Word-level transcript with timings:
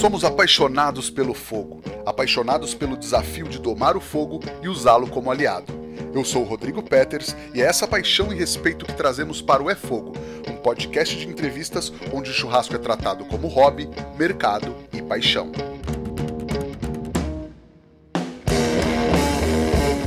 Somos 0.00 0.24
apaixonados 0.24 1.08
pelo 1.08 1.32
fogo, 1.32 1.80
apaixonados 2.04 2.74
pelo 2.74 2.96
desafio 2.96 3.48
de 3.48 3.58
domar 3.58 3.96
o 3.96 4.00
fogo 4.00 4.40
e 4.62 4.68
usá-lo 4.68 5.06
como 5.06 5.30
aliado. 5.30 5.72
Eu 6.12 6.24
sou 6.24 6.42
o 6.42 6.44
Rodrigo 6.44 6.82
Peters 6.82 7.34
e 7.54 7.62
é 7.62 7.64
essa 7.64 7.86
paixão 7.86 8.32
e 8.32 8.36
respeito 8.36 8.84
que 8.84 8.92
trazemos 8.92 9.40
para 9.40 9.62
o 9.62 9.70
É 9.70 9.74
Fogo, 9.74 10.12
um 10.48 10.56
podcast 10.56 11.16
de 11.16 11.26
entrevistas 11.26 11.92
onde 12.12 12.30
o 12.30 12.34
churrasco 12.34 12.74
é 12.74 12.78
tratado 12.78 13.24
como 13.24 13.48
hobby, 13.48 13.88
mercado 14.18 14.76
e 14.92 15.00
paixão. 15.00 15.50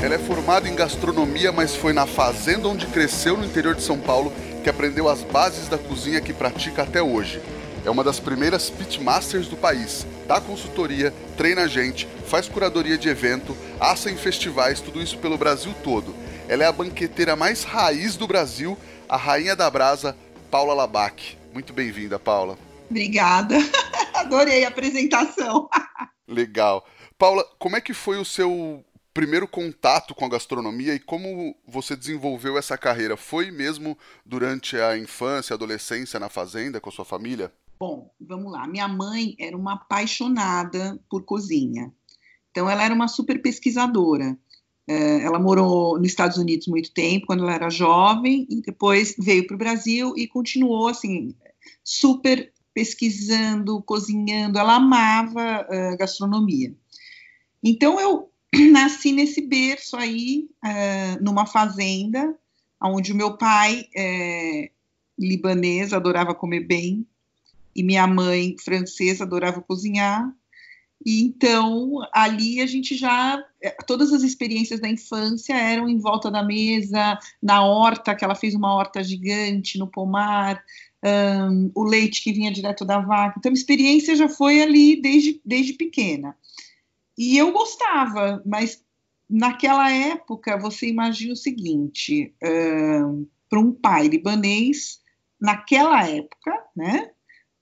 Ela 0.04 0.15
é 0.15 0.19
formada 0.19 0.69
em 0.69 0.75
gastronomia, 0.75 1.51
mas 1.51 1.75
foi 1.75 1.91
na 1.91 2.05
fazenda 2.05 2.67
onde 2.67 2.85
cresceu 2.88 3.35
no 3.35 3.45
interior 3.45 3.73
de 3.73 3.81
São 3.81 3.97
Paulo 3.97 4.31
que 4.63 4.69
aprendeu 4.69 5.09
as 5.09 5.23
bases 5.23 5.67
da 5.67 5.77
cozinha 5.77 6.21
que 6.21 6.33
pratica 6.33 6.83
até 6.83 7.01
hoje. 7.01 7.41
É 7.88 7.89
uma 7.89 8.04
das 8.04 8.19
primeiras 8.19 8.69
pitmasters 8.69 9.47
do 9.47 9.55
país, 9.55 10.05
dá 10.27 10.41
consultoria, 10.41 11.14
treina 11.37 11.69
gente, 11.69 12.05
faz 12.27 12.50
curadoria 12.50 12.97
de 12.97 13.07
evento, 13.07 13.55
assa 13.79 14.11
em 14.11 14.18
festivais, 14.18 14.82
tudo 14.82 15.01
isso 15.01 15.18
pelo 15.19 15.37
Brasil 15.37 15.73
todo. 15.86 16.13
Ela 16.50 16.65
é 16.65 16.68
a 16.68 16.71
banqueteira 16.73 17.33
mais 17.37 17.63
raiz 17.63 18.18
do 18.18 18.27
Brasil, 18.27 18.77
a 19.07 19.15
rainha 19.15 19.55
da 19.55 19.69
brasa, 19.69 20.18
Paula 20.51 20.73
Labac. 20.73 21.37
Muito 21.54 21.71
bem-vinda, 21.71 22.19
Paula. 22.19 22.60
Obrigada. 22.89 23.55
Adorei 24.13 24.65
a 24.65 24.68
apresentação. 24.68 25.69
Legal. 26.27 26.85
Paula, 27.18 27.46
como 27.57 27.77
é 27.77 27.79
que 27.79 27.93
foi 27.93 28.18
o 28.18 28.25
seu 28.25 28.83
primeiro 29.13 29.47
contato 29.47 30.13
com 30.13 30.25
a 30.25 30.29
gastronomia 30.29 30.93
e 30.93 30.99
como 30.99 31.55
você 31.65 31.96
desenvolveu 31.96 32.58
essa 32.58 32.77
carreira? 32.77 33.16
Foi 33.16 33.49
mesmo 33.49 33.97
durante 34.25 34.75
a 34.75 34.97
infância, 34.97 35.53
adolescência 35.53 36.19
na 36.19 36.27
fazenda 36.27 36.81
com 36.81 36.89
a 36.89 36.91
sua 36.91 37.05
família? 37.05 37.49
Bom, 37.80 38.11
vamos 38.19 38.52
lá. 38.52 38.67
Minha 38.67 38.88
mãe 38.88 39.36
era 39.39 39.55
uma 39.55 39.73
apaixonada 39.73 40.99
por 41.09 41.23
cozinha. 41.23 41.93
Então, 42.49 42.67
ela 42.67 42.83
era 42.83 42.93
uma 42.93 43.07
super 43.07 43.39
pesquisadora. 43.39 44.38
É, 44.88 45.21
ela 45.21 45.38
morou 45.38 45.99
nos 45.99 46.07
Estados 46.07 46.37
Unidos 46.37 46.67
muito 46.67 46.91
tempo, 46.91 47.27
quando 47.27 47.43
ela 47.43 47.53
era 47.53 47.69
jovem, 47.69 48.47
e 48.49 48.61
depois 48.61 49.13
veio 49.19 49.45
para 49.45 49.55
o 49.55 49.59
Brasil 49.59 50.13
e 50.17 50.27
continuou, 50.27 50.87
assim, 50.87 51.35
super 51.83 52.52
pesquisando, 52.73 53.81
cozinhando. 53.83 54.57
Ela 54.57 54.75
amava 54.75 55.67
uh, 55.69 55.97
gastronomia. 55.97 56.73
Então, 57.63 57.99
eu 57.99 58.31
nasci 58.71 59.11
nesse 59.11 59.41
berço 59.41 59.95
aí, 59.95 60.49
uh, 60.65 61.23
numa 61.23 61.45
fazenda, 61.45 62.35
onde 62.81 63.11
o 63.11 63.15
meu 63.15 63.37
pai, 63.37 63.85
libanês, 65.17 65.93
adorava 65.93 66.35
comer 66.35 66.61
bem, 66.61 67.05
e 67.78 67.83
minha 67.83 68.08
mãe 68.08 68.56
francesa 68.59 69.23
adorava 69.23 69.61
cozinhar. 69.61 70.33
E 71.06 71.22
então 71.22 72.00
ali 72.11 72.59
a 72.59 72.66
gente 72.66 72.95
já 72.95 73.39
eh, 73.61 73.78
todas 73.86 74.11
as 74.11 74.23
experiências 74.23 74.80
da 74.80 74.89
infância 74.89 75.53
eram 75.53 75.88
em 75.88 76.00
volta 76.00 76.31
da 76.31 76.42
mesa, 76.42 77.20
na 77.42 77.64
horta, 77.64 78.16
que 78.16 78.25
ela 78.25 78.33
fez 78.33 78.55
uma 78.55 78.73
horta 78.73 79.03
gigante 79.03 79.78
no 79.78 79.88
pomar, 79.88 80.64
um, 81.05 81.72
o 81.75 81.83
leite 81.83 82.23
que 82.23 82.33
vinha 82.33 82.52
direto 82.52 82.83
da 82.83 83.00
vaca. 83.00 83.36
Então 83.38 83.52
a 83.52 83.53
experiência 83.53 84.16
já 84.16 84.28
foi 84.28 84.59
ali 84.61 85.00
desde, 85.00 85.39
desde 85.45 85.73
pequena. 85.73 86.36
E 87.16 87.38
eu 87.38 87.52
gostava, 87.52 88.42
mas 88.44 88.83
naquela 89.30 89.92
época 89.92 90.58
você 90.58 90.88
imagina 90.88 91.33
o 91.33 91.38
seguinte: 91.38 92.33
um, 92.44 93.28
para 93.48 93.59
um 93.59 93.72
pai 93.72 94.08
libanês, 94.08 95.00
naquela 95.39 96.08
época, 96.08 96.52
né? 96.75 97.11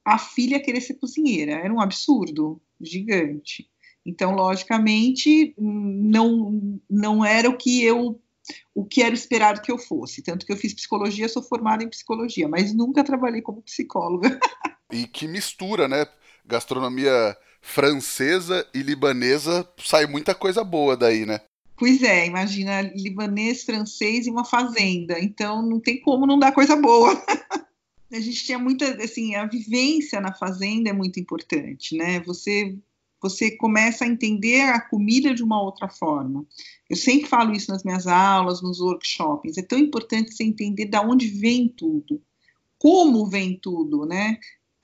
A 0.05 0.19
filha 0.19 0.61
querer 0.61 0.81
ser 0.81 0.93
cozinheira. 0.95 1.53
Era 1.53 1.73
um 1.73 1.81
absurdo 1.81 2.61
gigante. 2.79 3.67
Então, 4.05 4.35
logicamente, 4.35 5.55
não, 5.57 6.79
não 6.89 7.25
era 7.25 7.49
o 7.49 7.57
que 7.57 7.83
eu 7.83 8.21
o 8.75 8.85
que 8.85 9.01
era 9.01 9.15
esperado 9.15 9.61
que 9.61 9.71
eu 9.71 9.77
fosse. 9.77 10.21
Tanto 10.21 10.45
que 10.45 10.53
eu 10.53 10.57
fiz 10.57 10.71
psicologia, 10.71 11.27
sou 11.27 11.41
formada 11.41 11.83
em 11.83 11.89
psicologia, 11.89 12.47
mas 12.47 12.71
nunca 12.75 13.03
trabalhei 13.03 13.41
como 13.41 13.63
psicóloga. 13.63 14.39
E 14.93 15.07
que 15.07 15.27
mistura, 15.27 15.87
né? 15.87 16.05
Gastronomia 16.45 17.35
francesa 17.59 18.65
e 18.71 18.83
libanesa, 18.83 19.67
sai 19.79 20.05
muita 20.05 20.35
coisa 20.35 20.63
boa 20.63 20.95
daí, 20.95 21.25
né? 21.25 21.41
Pois 21.77 22.01
é, 22.03 22.27
imagina 22.27 22.81
libanês, 22.81 23.63
francês 23.63 24.27
e 24.27 24.29
uma 24.29 24.45
fazenda. 24.45 25.19
Então 25.19 25.61
não 25.61 25.79
tem 25.79 25.99
como 25.99 26.25
não 26.25 26.39
dar 26.39 26.53
coisa 26.53 26.75
boa. 26.75 27.11
a 28.11 28.19
gente 28.19 28.43
tinha 28.43 28.59
muita, 28.59 29.03
assim, 29.03 29.35
a 29.35 29.45
vivência 29.45 30.21
na 30.21 30.33
fazenda 30.33 30.89
é 30.89 30.93
muito 30.93 31.19
importante, 31.19 31.95
né? 31.95 32.19
Você 32.21 32.77
você 33.21 33.49
começa 33.49 34.05
a 34.05 34.07
entender 34.07 34.61
a 34.61 34.79
comida 34.79 35.33
de 35.33 35.41
uma 35.41 35.59
outra 35.59 35.89
forma. 35.89 36.45
Eu 36.87 36.95
sempre 36.95 37.27
falo 37.27 37.53
isso 37.53 37.71
nas 37.71 37.83
minhas 37.83 38.05
aulas, 38.05 38.61
nos 38.61 38.79
workshops. 38.79 39.57
É 39.57 39.63
tão 39.63 39.79
importante 39.79 40.31
você 40.31 40.43
entender 40.43 40.85
de 40.85 40.97
onde 40.99 41.27
vem 41.27 41.67
tudo, 41.67 42.21
como 42.77 43.27
vem 43.27 43.57
tudo, 43.59 44.05
né? 44.05 44.37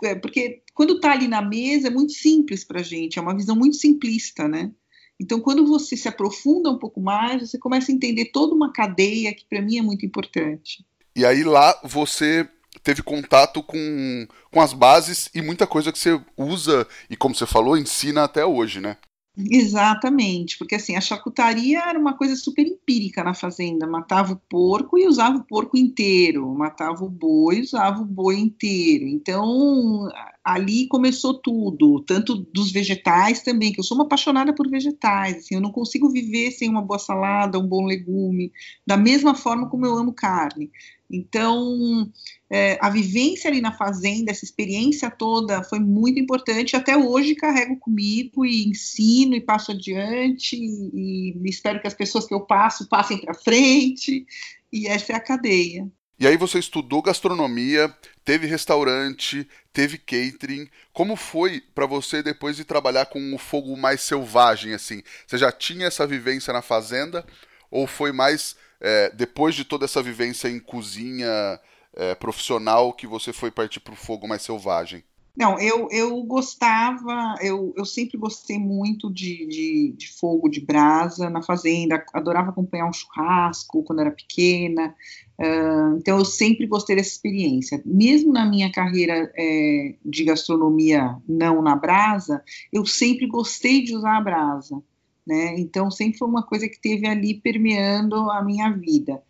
É, 0.03 0.15
porque 0.15 0.63
quando 0.73 0.95
está 0.95 1.11
ali 1.11 1.27
na 1.27 1.41
mesa 1.41 1.89
é 1.89 1.91
muito 1.91 2.13
simples 2.13 2.63
para 2.63 2.79
a 2.79 2.83
gente, 2.83 3.19
é 3.19 3.21
uma 3.21 3.35
visão 3.35 3.55
muito 3.55 3.75
simplista, 3.75 4.47
né? 4.47 4.71
Então, 5.19 5.39
quando 5.39 5.67
você 5.67 5.95
se 5.95 6.07
aprofunda 6.07 6.71
um 6.71 6.79
pouco 6.79 6.99
mais, 6.99 7.47
você 7.47 7.59
começa 7.59 7.91
a 7.91 7.95
entender 7.95 8.31
toda 8.31 8.55
uma 8.55 8.73
cadeia 8.73 9.35
que 9.35 9.45
para 9.45 9.61
mim 9.61 9.77
é 9.77 9.81
muito 9.83 10.03
importante. 10.03 10.83
E 11.15 11.23
aí 11.23 11.43
lá 11.43 11.79
você 11.83 12.49
teve 12.83 13.01
contato 13.03 13.61
com, 13.61 14.27
com 14.51 14.61
as 14.61 14.73
bases 14.73 15.29
e 15.33 15.41
muita 15.41 15.67
coisa 15.67 15.91
que 15.91 15.99
você 15.99 16.19
usa 16.37 16.87
e, 17.09 17.15
como 17.15 17.35
você 17.35 17.45
falou, 17.45 17.77
ensina 17.77 18.23
até 18.23 18.45
hoje, 18.45 18.79
né? 18.79 18.97
Exatamente, 19.37 20.57
porque 20.57 20.75
assim, 20.75 20.97
a 20.97 21.01
charcutaria 21.01 21.79
era 21.79 21.97
uma 21.97 22.17
coisa 22.17 22.35
super 22.35 22.67
empírica 22.67 23.23
na 23.23 23.33
fazenda, 23.33 23.87
matava 23.87 24.33
o 24.33 24.35
porco 24.35 24.97
e 24.97 25.07
usava 25.07 25.37
o 25.37 25.43
porco 25.45 25.77
inteiro, 25.77 26.53
matava 26.53 27.05
o 27.05 27.09
boi 27.09 27.59
e 27.59 27.61
usava 27.61 28.01
o 28.01 28.05
boi 28.05 28.37
inteiro. 28.37 29.07
Então, 29.07 30.09
ali 30.43 30.85
começou 30.87 31.35
tudo, 31.35 32.03
tanto 32.05 32.35
dos 32.35 32.73
vegetais 32.73 33.41
também, 33.41 33.71
que 33.71 33.79
eu 33.79 33.85
sou 33.85 33.95
uma 33.95 34.03
apaixonada 34.03 34.53
por 34.53 34.69
vegetais, 34.69 35.37
assim, 35.37 35.55
eu 35.55 35.61
não 35.61 35.71
consigo 35.71 36.09
viver 36.09 36.51
sem 36.51 36.69
uma 36.69 36.81
boa 36.81 36.99
salada, 36.99 37.57
um 37.57 37.67
bom 37.67 37.85
legume, 37.85 38.51
da 38.85 38.97
mesma 38.97 39.33
forma 39.33 39.69
como 39.69 39.85
eu 39.85 39.97
amo 39.97 40.13
carne. 40.13 40.69
Então, 41.11 42.09
é, 42.49 42.77
a 42.81 42.89
vivência 42.89 43.49
ali 43.49 43.59
na 43.59 43.71
fazenda, 43.71 44.31
essa 44.31 44.45
experiência 44.45 45.11
toda 45.11 45.63
foi 45.63 45.79
muito 45.79 46.19
importante. 46.19 46.75
Até 46.75 46.95
hoje 46.95 47.35
carrego 47.35 47.77
comigo 47.77 48.45
e 48.45 48.67
ensino 48.67 49.35
e 49.35 49.41
passo 49.41 49.71
adiante. 49.71 50.55
E, 50.55 51.33
e 51.35 51.49
espero 51.49 51.81
que 51.81 51.87
as 51.87 51.93
pessoas 51.93 52.25
que 52.25 52.33
eu 52.33 52.41
passo 52.41 52.87
passem 52.87 53.17
para 53.17 53.33
frente. 53.33 54.25
E 54.71 54.87
essa 54.87 55.11
é 55.11 55.15
a 55.15 55.19
cadeia. 55.19 55.87
E 56.21 56.27
aí 56.27 56.37
você 56.37 56.59
estudou 56.59 57.01
gastronomia, 57.01 57.91
teve 58.23 58.45
restaurante, 58.45 59.49
teve 59.73 59.97
catering. 59.97 60.69
Como 60.93 61.15
foi 61.15 61.61
para 61.73 61.87
você 61.87 62.21
depois 62.21 62.55
de 62.55 62.63
trabalhar 62.63 63.07
com 63.07 63.33
o 63.33 63.39
fogo 63.39 63.75
mais 63.75 64.01
selvagem 64.01 64.75
assim? 64.75 65.01
Você 65.25 65.39
já 65.39 65.51
tinha 65.51 65.87
essa 65.87 66.05
vivência 66.05 66.53
na 66.53 66.61
fazenda 66.61 67.25
ou 67.71 67.87
foi 67.87 68.11
mais 68.11 68.55
é, 68.81 69.11
depois 69.11 69.55
de 69.55 69.63
toda 69.63 69.85
essa 69.85 70.01
vivência 70.01 70.49
em 70.49 70.59
cozinha 70.59 71.59
é, 71.93 72.15
profissional 72.15 72.91
que 72.93 73.05
você 73.05 73.31
foi 73.31 73.51
partir 73.51 73.79
para 73.79 73.93
o 73.93 73.97
fogo 73.97 74.27
mais 74.27 74.41
selvagem? 74.41 75.03
Não, 75.37 75.57
eu, 75.59 75.87
eu 75.91 76.21
gostava, 76.23 77.35
eu, 77.41 77.73
eu 77.77 77.85
sempre 77.85 78.17
gostei 78.17 78.59
muito 78.59 79.09
de, 79.09 79.47
de, 79.47 79.95
de, 79.97 80.11
fogo, 80.11 80.49
de 80.49 80.59
brasa 80.59 81.29
na 81.29 81.41
fazenda, 81.41 82.03
adorava 82.13 82.49
acompanhar 82.49 82.89
um 82.89 82.91
churrasco 82.91 83.81
quando 83.83 84.01
era 84.01 84.11
pequena, 84.11 84.93
uh, 85.39 85.97
então 85.97 86.17
eu 86.17 86.25
sempre 86.25 86.67
gostei 86.67 86.97
dessa 86.97 87.11
experiência. 87.11 87.81
Mesmo 87.85 88.33
na 88.33 88.45
minha 88.45 88.69
carreira 88.73 89.31
é, 89.37 89.95
de 90.03 90.25
gastronomia 90.25 91.15
não 91.27 91.61
na 91.61 91.77
brasa, 91.77 92.43
eu 92.71 92.85
sempre 92.85 93.25
gostei 93.25 93.83
de 93.85 93.95
usar 93.95 94.17
a 94.17 94.21
brasa 94.21 94.83
né? 95.25 95.55
Então 95.57 95.89
sempre 95.91 96.17
foi 96.17 96.27
uma 96.27 96.43
coisa 96.43 96.67
que 96.67 96.79
teve 96.79 97.07
ali 97.07 97.35
permeando 97.35 98.29
a 98.31 98.43
minha 98.43 98.69
vida. 98.71 99.21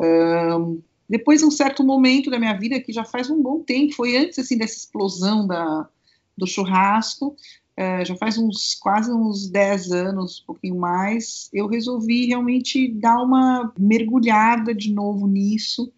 Um, 0.00 0.80
depois, 1.10 1.42
um 1.42 1.50
certo 1.50 1.82
momento 1.82 2.30
da 2.30 2.38
minha 2.38 2.56
vida, 2.56 2.80
que 2.80 2.92
já 2.92 3.04
faz 3.04 3.28
um 3.28 3.42
bom 3.42 3.60
tempo, 3.60 3.94
foi 3.94 4.16
antes 4.16 4.38
assim 4.38 4.56
dessa 4.56 4.76
explosão 4.76 5.44
da, 5.44 5.88
do 6.38 6.46
churrasco, 6.46 7.36
uh, 7.76 8.04
já 8.04 8.14
faz 8.14 8.38
uns 8.38 8.76
quase 8.76 9.12
uns 9.12 9.50
10 9.50 9.90
anos, 9.90 10.40
um 10.40 10.46
pouquinho 10.46 10.78
mais, 10.78 11.50
eu 11.52 11.66
resolvi 11.66 12.26
realmente 12.26 12.86
dar 12.86 13.20
uma 13.20 13.72
mergulhada 13.76 14.72
de 14.72 14.92
novo 14.92 15.26
nisso 15.26 15.92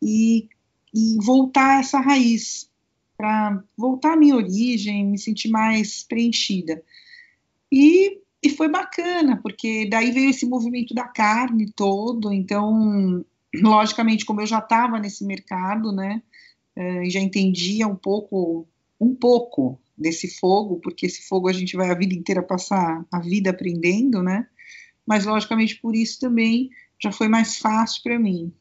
e, 0.00 0.48
e 0.94 1.18
voltar 1.22 1.76
a 1.76 1.80
essa 1.80 2.00
raiz, 2.00 2.70
para 3.18 3.62
voltar 3.76 4.14
à 4.14 4.16
minha 4.16 4.34
origem, 4.34 5.04
me 5.04 5.18
sentir 5.18 5.48
mais 5.48 6.02
preenchida. 6.02 6.82
E 7.70 8.23
e 8.44 8.50
foi 8.50 8.68
bacana, 8.68 9.40
porque 9.42 9.88
daí 9.88 10.10
veio 10.10 10.30
esse 10.30 10.46
movimento 10.46 10.94
da 10.94 11.04
carne 11.04 11.72
todo, 11.72 12.32
então, 12.32 13.24
logicamente, 13.54 14.24
como 14.24 14.40
eu 14.42 14.46
já 14.46 14.58
estava 14.58 14.98
nesse 14.98 15.24
mercado, 15.24 15.90
né, 15.92 16.22
eh, 16.76 17.08
já 17.08 17.20
entendia 17.20 17.88
um 17.88 17.96
pouco, 17.96 18.68
um 19.00 19.14
pouco, 19.14 19.80
desse 19.96 20.28
fogo, 20.38 20.80
porque 20.80 21.06
esse 21.06 21.22
fogo 21.22 21.48
a 21.48 21.52
gente 21.52 21.76
vai 21.76 21.90
a 21.90 21.94
vida 21.94 22.14
inteira 22.14 22.42
passar 22.42 23.04
a 23.12 23.20
vida 23.20 23.50
aprendendo, 23.50 24.22
né? 24.22 24.46
Mas 25.06 25.24
logicamente 25.24 25.80
por 25.80 25.94
isso 25.94 26.18
também 26.18 26.70
já 27.00 27.12
foi 27.12 27.28
mais 27.28 27.58
fácil 27.58 28.02
para 28.02 28.18
mim. 28.18 28.52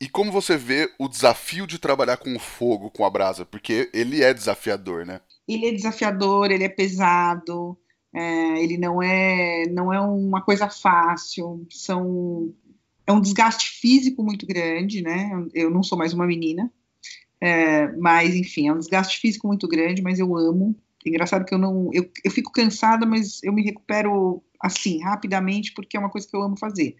E 0.00 0.08
como 0.08 0.32
você 0.32 0.56
vê 0.56 0.92
o 0.98 1.08
desafio 1.08 1.66
de 1.66 1.78
trabalhar 1.78 2.16
com 2.16 2.34
o 2.34 2.40
fogo, 2.40 2.90
com 2.90 3.04
a 3.04 3.10
brasa? 3.10 3.46
Porque 3.46 3.90
ele 3.94 4.22
é 4.22 4.34
desafiador, 4.34 5.06
né? 5.06 5.20
Ele 5.46 5.66
é 5.66 5.72
desafiador, 5.72 6.50
ele 6.50 6.64
é 6.64 6.68
pesado, 6.68 7.78
é, 8.14 8.62
ele 8.62 8.78
não 8.78 9.02
é, 9.02 9.66
não 9.70 9.92
é 9.92 10.00
uma 10.00 10.40
coisa 10.40 10.70
fácil. 10.70 11.66
São, 11.68 12.54
é 13.06 13.12
um 13.12 13.20
desgaste 13.20 13.80
físico 13.80 14.22
muito 14.22 14.46
grande, 14.46 15.02
né? 15.02 15.30
Eu 15.52 15.70
não 15.70 15.82
sou 15.82 15.98
mais 15.98 16.12
uma 16.12 16.26
menina, 16.26 16.72
é, 17.40 17.88
mas 17.96 18.34
enfim, 18.36 18.68
é 18.68 18.72
um 18.72 18.78
desgaste 18.78 19.18
físico 19.18 19.48
muito 19.48 19.66
grande, 19.66 20.00
mas 20.00 20.20
eu 20.20 20.36
amo. 20.36 20.76
Engraçado 21.04 21.44
que 21.44 21.52
eu 21.52 21.58
não, 21.58 21.90
eu, 21.92 22.08
eu 22.24 22.30
fico 22.30 22.52
cansada, 22.52 23.04
mas 23.04 23.42
eu 23.42 23.52
me 23.52 23.62
recupero 23.62 24.42
assim 24.58 25.02
rapidamente 25.02 25.72
porque 25.74 25.96
é 25.96 26.00
uma 26.00 26.08
coisa 26.08 26.26
que 26.26 26.34
eu 26.34 26.40
amo 26.40 26.56
fazer 26.56 26.96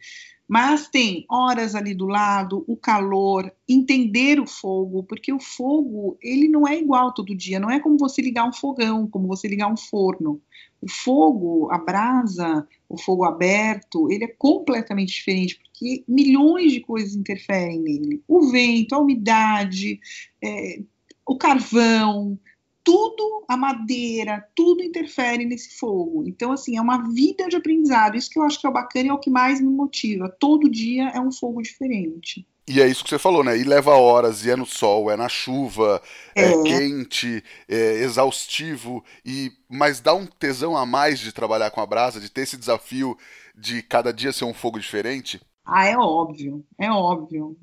mas 0.47 0.89
tem 0.89 1.25
horas 1.31 1.75
ali 1.75 1.95
do 1.95 2.07
lado, 2.07 2.65
o 2.69 2.77
calor, 2.77 3.51
entender 3.69 4.39
o 4.39 4.47
fogo, 4.47 5.03
porque 5.03 5.33
o 5.33 5.41
fogo, 5.41 6.19
ele 6.21 6.49
não 6.49 6.69
é 6.69 6.79
igual 6.79 7.15
todo 7.15 7.35
dia, 7.35 7.59
não 7.59 7.71
é 7.71 7.81
como 7.81 7.97
você 7.97 8.21
ligar 8.21 8.47
um 8.47 8.53
fogão, 8.53 9.09
como 9.09 9.27
você 9.27 9.49
ligar 9.49 9.73
um 9.73 9.77
forno. 9.77 10.43
O 10.85 10.91
fogo, 10.91 11.71
a 11.73 11.79
brasa, 11.79 12.69
o 12.89 12.99
fogo 13.01 13.25
aberto, 13.25 14.13
ele 14.13 14.25
é 14.25 14.29
completamente 14.29 15.15
diferente, 15.15 15.59
porque 15.59 16.05
milhões 16.07 16.73
de 16.73 16.81
coisas 16.81 17.17
interferem 17.17 17.81
nele. 17.81 18.23
O 18.29 18.51
vento, 18.51 18.95
a 18.95 18.99
umidade, 18.99 19.99
é, 20.43 20.83
o 21.27 21.39
carvão, 21.39 22.39
tudo, 22.85 23.45
a 23.49 23.57
madeira, 23.57 24.47
tudo 24.55 24.83
interfere 24.83 25.47
nesse 25.47 25.79
fogo. 25.79 26.23
Então, 26.27 26.53
assim, 26.53 26.77
é 26.77 26.83
uma 26.83 27.11
vida 27.11 27.49
de 27.49 27.57
aprendizado. 27.57 28.15
Isso 28.15 28.29
que 28.29 28.39
eu 28.39 28.43
acho 28.43 28.61
que 28.61 28.67
é 28.67 28.71
o 28.71 28.73
bacana 28.73 29.07
e 29.07 29.09
é 29.09 29.13
o 29.15 29.19
que 29.19 29.31
mais 29.31 29.59
me 29.59 29.71
motiva. 29.71 30.29
Todo 30.39 30.71
dia 30.71 31.09
é 31.09 31.19
um 31.19 31.33
fogo 31.33 31.63
diferente. 31.63 32.47
E 32.67 32.81
é 32.81 32.87
isso 32.87 33.05
que 33.05 33.11
você 33.11 33.19
falou, 33.19 33.45
né? 33.45 33.59
E 33.59 33.63
leva 33.63 33.93
horas, 33.93 34.45
e 34.45 34.51
é 34.51 34.57
no 34.57 34.65
sol, 34.65 35.11
é 35.11 35.17
na 35.17 35.29
chuva, 35.29 36.01
é, 36.35 36.45
é 36.45 36.63
quente, 36.63 37.45
é 37.69 37.95
exaustivo, 37.97 39.05
e 39.25 39.53
mas 39.69 40.01
dá 40.01 40.15
um 40.15 40.25
tesão 40.27 40.75
a 40.77 40.87
mais 40.87 41.19
de 41.19 41.31
trabalhar 41.31 41.71
com 41.71 41.81
a 41.81 41.87
brasa, 41.87 42.21
de 42.21 42.31
ter 42.31 42.43
esse 42.43 42.57
desafio 42.57 43.19
de 43.55 43.83
cada 43.83 44.13
dia 44.13 44.33
ser 44.33 44.47
um 44.47 44.55
fogo 44.55 44.79
diferente? 44.79 45.43
Ah, 45.65 45.87
é 45.87 45.97
óbvio, 45.97 46.65
é 46.79 46.91
óbvio 46.91 47.57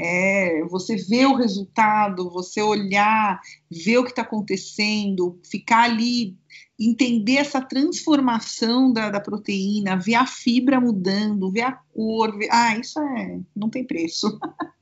é 0.00 0.64
você 0.64 0.96
ver 0.96 1.26
o 1.26 1.36
resultado, 1.36 2.30
você 2.30 2.62
olhar, 2.62 3.38
ver 3.70 3.98
o 3.98 4.04
que 4.04 4.10
está 4.10 4.22
acontecendo, 4.22 5.38
ficar 5.44 5.84
ali, 5.84 6.38
entender 6.78 7.36
essa 7.36 7.60
transformação 7.60 8.90
da, 8.90 9.10
da, 9.10 9.20
proteína, 9.20 9.96
ver 9.96 10.14
a 10.14 10.26
fibra 10.26 10.80
mudando, 10.80 11.52
ver 11.52 11.62
a 11.62 11.72
cor, 11.72 12.36
ver... 12.38 12.48
ah, 12.50 12.76
isso 12.78 12.98
é, 12.98 13.40
não 13.54 13.68
tem 13.68 13.84
preço. 13.86 14.38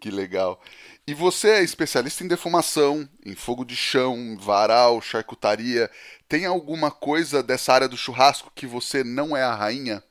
Que 0.00 0.12
legal. 0.12 0.60
E 1.08 1.12
você 1.12 1.48
é 1.48 1.64
especialista 1.64 2.22
em 2.22 2.28
defumação, 2.28 3.08
em 3.26 3.34
fogo 3.34 3.64
de 3.64 3.74
chão, 3.74 4.36
varal, 4.38 5.00
charcutaria. 5.00 5.90
Tem 6.28 6.46
alguma 6.46 6.88
coisa 6.88 7.42
dessa 7.42 7.72
área 7.72 7.88
do 7.88 7.96
churrasco 7.96 8.52
que 8.54 8.64
você 8.64 9.02
não 9.02 9.36
é 9.36 9.42
a 9.42 9.56
rainha? 9.56 10.04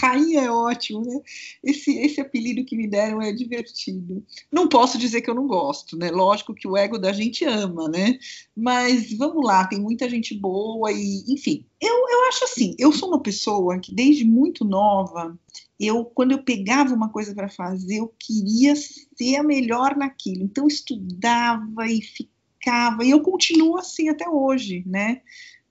Rainha 0.00 0.42
é 0.42 0.50
ótimo, 0.50 1.02
né? 1.02 1.20
Esse, 1.62 1.96
esse 1.98 2.20
apelido 2.20 2.64
que 2.64 2.76
me 2.76 2.88
deram 2.88 3.22
é 3.22 3.32
divertido. 3.32 4.24
Não 4.52 4.68
posso 4.68 4.98
dizer 4.98 5.22
que 5.22 5.30
eu 5.30 5.34
não 5.34 5.46
gosto, 5.46 5.96
né? 5.96 6.10
Lógico 6.10 6.54
que 6.54 6.68
o 6.68 6.76
ego 6.76 6.98
da 6.98 7.12
gente 7.12 7.44
ama, 7.44 7.88
né? 7.88 8.18
Mas 8.56 9.12
vamos 9.16 9.44
lá, 9.44 9.66
tem 9.66 9.80
muita 9.80 10.08
gente 10.08 10.34
boa 10.34 10.92
e, 10.92 11.24
enfim. 11.28 11.66
Eu, 11.80 11.94
eu 12.08 12.28
acho 12.28 12.44
assim, 12.44 12.74
eu 12.78 12.92
sou 12.92 13.08
uma 13.08 13.22
pessoa 13.22 13.78
que 13.78 13.94
desde 13.94 14.24
muito 14.24 14.64
nova, 14.64 15.38
eu 15.78 16.04
quando 16.04 16.32
eu 16.32 16.42
pegava 16.42 16.94
uma 16.94 17.10
coisa 17.10 17.34
para 17.34 17.48
fazer, 17.48 17.96
eu 17.96 18.14
queria 18.18 18.74
ser 18.76 19.36
a 19.36 19.42
melhor 19.42 19.96
naquilo. 19.96 20.42
Então 20.42 20.66
estudava 20.66 21.86
e 21.86 22.00
ficava, 22.02 23.04
e 23.04 23.10
eu 23.10 23.20
continuo 23.20 23.78
assim 23.78 24.08
até 24.08 24.28
hoje, 24.28 24.82
né? 24.86 25.22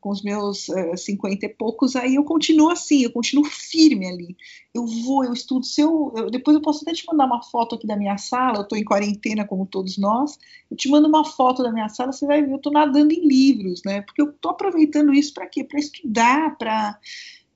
Com 0.04 0.10
os 0.10 0.22
meus 0.22 0.68
uh, 0.68 0.98
50 0.98 1.46
e 1.46 1.50
poucos, 1.50 1.96
aí 1.96 2.16
eu 2.16 2.26
continuo 2.26 2.70
assim, 2.70 3.04
eu 3.04 3.12
continuo 3.14 3.46
firme 3.46 4.06
ali. 4.06 4.36
Eu 4.74 4.86
vou, 4.86 5.24
eu 5.24 5.32
estudo. 5.32 5.66
Se 5.66 5.80
eu, 5.80 6.12
eu, 6.18 6.30
depois 6.30 6.54
eu 6.54 6.62
posso 6.62 6.82
até 6.82 6.92
te 6.92 7.06
mandar 7.08 7.26
uma 7.26 7.42
foto 7.42 7.76
aqui 7.76 7.88
da 7.88 7.96
minha 7.96 8.18
sala, 8.18 8.58
eu 8.58 8.64
estou 8.64 8.78
em 8.78 8.84
quarentena, 8.84 9.48
como 9.48 9.66
todos 9.66 9.98
nós. 9.98 10.38
Eu 10.70 10.76
te 10.76 10.90
mando 10.90 11.08
uma 11.08 11.24
foto 11.24 11.64
da 11.64 11.72
minha 11.72 11.88
sala, 11.88 12.12
você 12.12 12.26
vai 12.26 12.42
ver, 12.42 12.52
eu 12.52 12.58
estou 12.58 12.74
nadando 12.74 13.14
em 13.14 13.26
livros, 13.26 13.82
né? 13.86 14.02
Porque 14.02 14.22
eu 14.22 14.32
estou 14.32 14.52
aproveitando 14.52 15.14
isso 15.14 15.34
para 15.34 15.48
quê? 15.48 15.64
Para 15.64 15.80
estudar, 15.80 16.58
para 16.58 17.00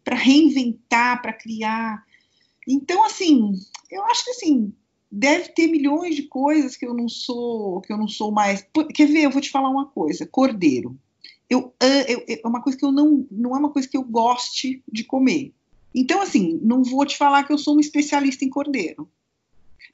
reinventar, 0.09 1.21
para 1.21 1.33
criar. 1.33 2.01
Então, 2.65 3.03
assim, 3.03 3.51
eu 3.91 4.05
acho 4.05 4.23
que 4.23 4.31
assim, 4.31 4.71
deve 5.11 5.49
ter 5.49 5.67
milhões 5.67 6.15
de 6.15 6.23
coisas 6.23 6.77
que 6.77 6.85
eu 6.85 6.93
não 6.93 7.09
sou, 7.09 7.81
que 7.81 7.91
eu 7.91 7.97
não 7.97 8.07
sou 8.07 8.31
mais. 8.31 8.65
Quer 8.95 9.07
ver? 9.07 9.23
Eu 9.23 9.31
vou 9.31 9.41
te 9.41 9.51
falar 9.51 9.69
uma 9.69 9.87
coisa: 9.87 10.25
cordeiro 10.25 10.97
eu, 11.49 11.73
eu, 12.07 12.25
é 12.27 12.47
uma 12.47 12.61
coisa 12.61 12.77
que 12.77 12.85
eu 12.85 12.91
não, 12.91 13.25
não 13.31 13.55
é 13.55 13.59
uma 13.59 13.71
coisa 13.71 13.87
que 13.87 13.97
eu 13.97 14.03
goste 14.03 14.83
de 14.91 15.03
comer. 15.03 15.53
Então, 15.95 16.21
assim, 16.21 16.59
não 16.61 16.83
vou 16.83 17.05
te 17.05 17.17
falar 17.17 17.43
que 17.43 17.53
eu 17.53 17.57
sou 17.57 17.73
uma 17.73 17.81
especialista 17.81 18.45
em 18.45 18.49
cordeiro. 18.49 19.09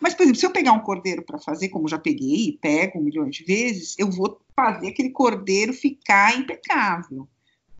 Mas, 0.01 0.13
por 0.13 0.23
exemplo, 0.23 0.39
se 0.39 0.45
eu 0.45 0.51
pegar 0.51 0.73
um 0.73 0.81
cordeiro 0.81 1.23
para 1.23 1.39
fazer, 1.39 1.69
como 1.69 1.88
já 1.88 1.97
peguei 1.97 2.50
e 2.50 2.57
pego 2.57 3.01
milhões 3.01 3.35
de 3.35 3.44
vezes, 3.44 3.95
eu 3.97 4.09
vou 4.09 4.41
fazer 4.55 4.89
aquele 4.89 5.11
cordeiro 5.11 5.71
ficar 5.71 6.38
impecável. 6.38 7.27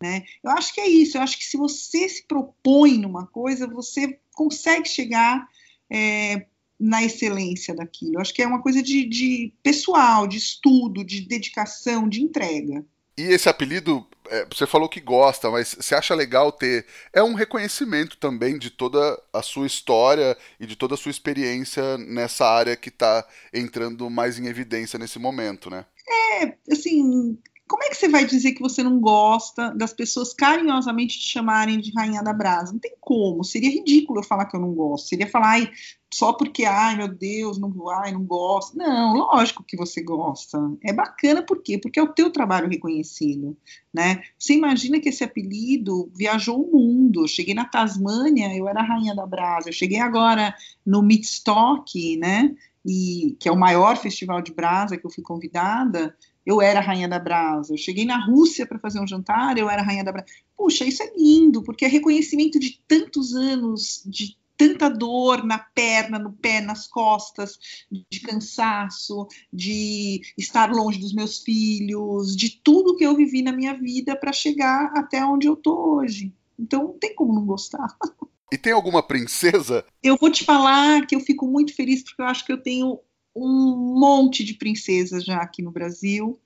Né? 0.02 0.24
Eu 0.44 0.52
acho 0.52 0.74
que 0.74 0.80
é 0.80 0.88
isso. 0.88 1.18
Eu 1.18 1.22
acho 1.22 1.38
que 1.38 1.44
se 1.44 1.58
você 1.58 2.08
se 2.08 2.26
propõe 2.26 2.98
numa 2.98 3.26
coisa, 3.26 3.68
você 3.68 4.20
consegue 4.34 4.88
chegar 4.88 5.48
é, 5.90 6.46
na 6.80 7.04
excelência 7.04 7.74
daquilo. 7.74 8.16
Eu 8.16 8.22
acho 8.22 8.34
que 8.34 8.42
é 8.42 8.48
uma 8.48 8.62
coisa 8.62 8.82
de, 8.82 9.06
de 9.06 9.54
pessoal, 9.64 10.28
de 10.28 10.38
estudo, 10.38 11.04
de 11.04 11.22
dedicação, 11.22 12.08
de 12.08 12.22
entrega. 12.22 12.86
E 13.18 13.24
esse 13.24 13.48
apelido, 13.48 14.06
é, 14.30 14.46
você 14.46 14.66
falou 14.66 14.90
que 14.90 15.00
gosta, 15.00 15.52
mas 15.52 15.76
você 15.80 15.94
acha 15.94 16.16
legal 16.16 16.52
ter. 16.52 16.86
É 17.12 17.22
um 17.22 17.34
reconhecimento 17.34 18.18
também 18.18 18.58
de 18.58 18.70
toda 18.70 19.22
a 19.32 19.42
sua 19.42 19.68
história 19.68 20.36
e 20.60 20.66
de 20.66 20.76
toda 20.76 20.96
a 20.96 20.98
sua 20.98 21.12
experiência 21.12 21.98
nessa 21.98 22.46
área 22.46 22.76
que 22.76 22.90
está 22.90 23.26
entrando 23.54 24.10
mais 24.10 24.40
em 24.40 24.48
evidência 24.48 24.98
nesse 24.98 25.20
momento, 25.20 25.70
né? 25.70 25.86
É, 26.42 26.56
assim, 26.72 27.38
como 27.74 27.86
é 27.86 27.90
que 27.90 27.96
você 27.96 28.08
vai 28.08 28.24
dizer 28.24 28.52
que 28.52 28.62
você 28.62 28.84
não 28.84 29.00
gosta 29.00 29.72
das 29.72 29.92
pessoas 29.92 30.32
carinhosamente 30.32 31.20
te 31.20 31.28
chamarem 31.28 31.80
de 31.80 31.92
rainha 31.92 32.22
da 32.22 32.32
brasa? 32.32 32.72
Não 32.72 32.78
tem 32.78 32.94
como, 33.02 33.44
seria 33.44 33.72
ridículo 33.72 34.20
eu 34.20 34.24
falar 34.24 34.46
que 34.46 34.56
eu 34.56 34.60
não 34.60 34.76
gosto. 34.76 35.08
Seria 35.08 35.28
falar, 35.28 35.54
ai, 35.54 35.72
só 36.14 36.34
porque, 36.34 36.66
ai, 36.66 36.96
meu 36.96 37.08
Deus, 37.08 37.58
não, 37.58 37.74
ai, 37.90 38.12
não 38.12 38.24
gosto. 38.24 38.78
Não, 38.78 39.16
lógico 39.16 39.64
que 39.64 39.76
você 39.76 40.04
gosta. 40.04 40.60
É 40.84 40.94
bacana 40.94 41.42
por 41.42 41.64
quê? 41.64 41.80
Porque 41.80 42.00
é 42.00 42.04
o 42.04 42.14
teu 42.14 42.30
trabalho 42.30 42.70
reconhecido, 42.70 43.58
né? 43.92 44.22
Você 44.38 44.54
imagina 44.54 45.00
que 45.00 45.10
esse 45.10 45.24
apelido 45.24 46.12
viajou 46.16 46.62
o 46.62 46.78
mundo. 46.78 47.24
Eu 47.24 47.28
cheguei 47.28 47.56
na 47.56 47.66
Tasmânia, 47.66 48.56
eu 48.56 48.70
era 48.70 48.82
a 48.82 48.86
rainha 48.86 49.16
da 49.16 49.26
brasa. 49.26 49.70
Eu 49.70 49.74
cheguei 49.74 50.00
agora 50.00 50.54
no 50.86 51.02
Midstock, 51.02 52.18
né? 52.18 52.54
E, 52.86 53.36
que 53.40 53.50
é 53.50 53.52
o 53.52 53.58
maior 53.58 53.98
festival 53.98 54.44
de 54.44 54.54
brasa 54.54 54.96
que 54.96 55.08
eu 55.08 55.10
fui 55.10 55.24
convidada, 55.24 56.16
eu 56.46 56.62
era 56.62 56.80
a 56.80 56.84
rainha 56.84 57.08
da 57.08 57.20
brasa. 57.20 57.74
Eu 57.74 57.78
cheguei 57.78 58.06
na 58.06 58.24
Rússia 58.26 58.66
para 58.66 58.80
fazer 58.80 59.00
um 59.00 59.08
jantar, 59.08 59.58
eu 59.58 59.70
era 59.70 59.82
a 59.82 59.86
rainha 59.86 60.04
da 60.04 60.12
brasa. 60.12 60.28
Puxa, 60.58 60.86
isso 60.86 61.02
é 61.04 61.14
lindo, 61.16 61.64
porque 61.64 61.86
é 61.86 61.88
reconhecimento 61.88 62.60
de 62.60 62.82
tantos 62.88 63.34
anos, 63.34 64.04
de 64.06 64.38
tanta 64.58 64.90
dor 64.90 65.44
na 65.44 65.58
perna, 65.58 66.20
no 66.20 66.32
pé, 66.32 66.62
nas 66.62 66.88
costas, 66.88 67.58
de 67.92 68.20
cansaço, 68.22 69.28
de 69.52 70.22
estar 70.38 70.72
longe 70.72 71.00
dos 71.00 71.14
meus 71.14 71.40
filhos, 71.40 72.36
de 72.36 72.62
tudo 72.64 72.96
que 72.96 73.06
eu 73.06 73.16
vivi 73.16 73.42
na 73.42 73.52
minha 73.52 73.74
vida 73.74 74.16
para 74.16 74.32
chegar 74.32 74.92
até 74.96 75.26
onde 75.26 75.48
eu 75.48 75.56
tô 75.56 75.96
hoje. 75.96 76.32
Então 76.58 76.84
não 76.84 76.94
tem 77.00 77.16
como 77.16 77.34
não 77.34 77.46
gostar. 77.46 77.88
E 78.52 78.58
tem 78.58 78.72
alguma 78.72 79.02
princesa? 79.02 79.84
Eu 80.02 80.16
vou 80.16 80.30
te 80.30 80.44
falar 80.44 81.08
que 81.08 81.16
eu 81.16 81.20
fico 81.20 81.48
muito 81.48 81.76
feliz 81.76 82.04
porque 82.04 82.22
eu 82.22 82.28
acho 82.28 82.46
que 82.46 82.52
eu 82.52 82.62
tenho 82.62 83.00
um 83.36 84.00
monte 84.00 84.44
de 84.44 84.54
princesas 84.54 85.24
já 85.24 85.38
aqui 85.38 85.62
no 85.62 85.72
Brasil 85.72 86.40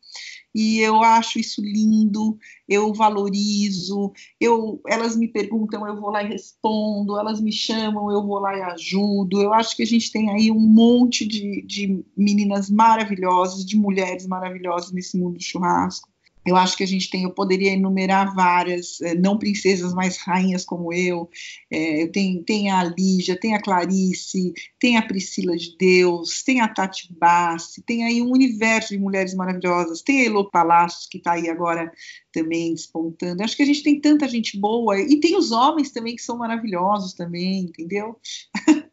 e 0.58 0.80
eu 0.80 1.04
acho 1.04 1.38
isso 1.38 1.62
lindo, 1.62 2.36
eu 2.68 2.92
valorizo, 2.92 4.12
eu, 4.40 4.82
elas 4.88 5.16
me 5.16 5.28
perguntam, 5.28 5.88
eu 5.88 6.00
vou 6.00 6.10
lá 6.10 6.24
e 6.24 6.30
respondo, 6.30 7.20
elas 7.20 7.40
me 7.40 7.52
chamam, 7.52 8.12
eu 8.12 8.26
vou 8.26 8.40
lá 8.40 8.58
e 8.58 8.62
ajudo. 8.62 9.40
Eu 9.40 9.54
acho 9.54 9.76
que 9.76 9.84
a 9.84 9.86
gente 9.86 10.12
tem 10.12 10.32
aí 10.32 10.50
um 10.50 10.60
monte 10.60 11.28
de, 11.28 11.62
de 11.62 12.04
meninas 12.16 12.72
maravilhosas, 12.72 13.64
de 13.64 13.78
mulheres 13.78 14.26
maravilhosas 14.26 14.92
nesse 14.92 15.16
mundo 15.16 15.38
do 15.38 15.44
churrasco. 15.44 16.10
Eu 16.48 16.56
acho 16.56 16.78
que 16.78 16.84
a 16.84 16.88
gente 16.88 17.10
tem, 17.10 17.24
eu 17.24 17.32
poderia 17.32 17.74
enumerar 17.74 18.34
várias, 18.34 19.02
eh, 19.02 19.16
não 19.16 19.38
princesas, 19.38 19.94
mas 19.94 20.16
rainhas 20.16 20.64
como 20.64 20.94
eu. 20.94 21.30
É, 21.70 22.08
tem, 22.08 22.42
tem 22.42 22.72
a 22.72 22.86
Lígia, 22.86 23.38
tem 23.38 23.54
a 23.54 23.62
Clarice, 23.62 24.54
tem 24.80 24.96
a 24.96 25.02
Priscila 25.02 25.58
de 25.58 25.76
Deus, 25.78 26.42
tem 26.44 26.62
a 26.62 26.68
Tati 26.70 27.14
Bassi, 27.14 27.84
tem 27.84 28.06
aí 28.06 28.22
um 28.22 28.32
universo 28.32 28.94
de 28.94 28.98
mulheres 28.98 29.34
maravilhosas. 29.36 30.02
Tem 30.02 30.22
a 30.22 30.26
Elo 30.28 30.50
Palácios, 30.50 31.06
que 31.06 31.18
está 31.18 31.34
aí 31.34 31.50
agora 31.50 31.92
também 32.32 32.74
despontando. 32.74 33.44
Acho 33.44 33.58
que 33.58 33.64
a 33.64 33.66
gente 33.66 33.84
tem 33.84 34.00
tanta 34.00 34.26
gente 34.26 34.58
boa. 34.58 34.98
E 34.98 35.20
tem 35.20 35.36
os 35.38 35.52
homens 35.52 35.92
também 35.92 36.16
que 36.16 36.22
são 36.22 36.38
maravilhosos 36.38 37.14
também, 37.14 37.66
entendeu? 37.66 38.18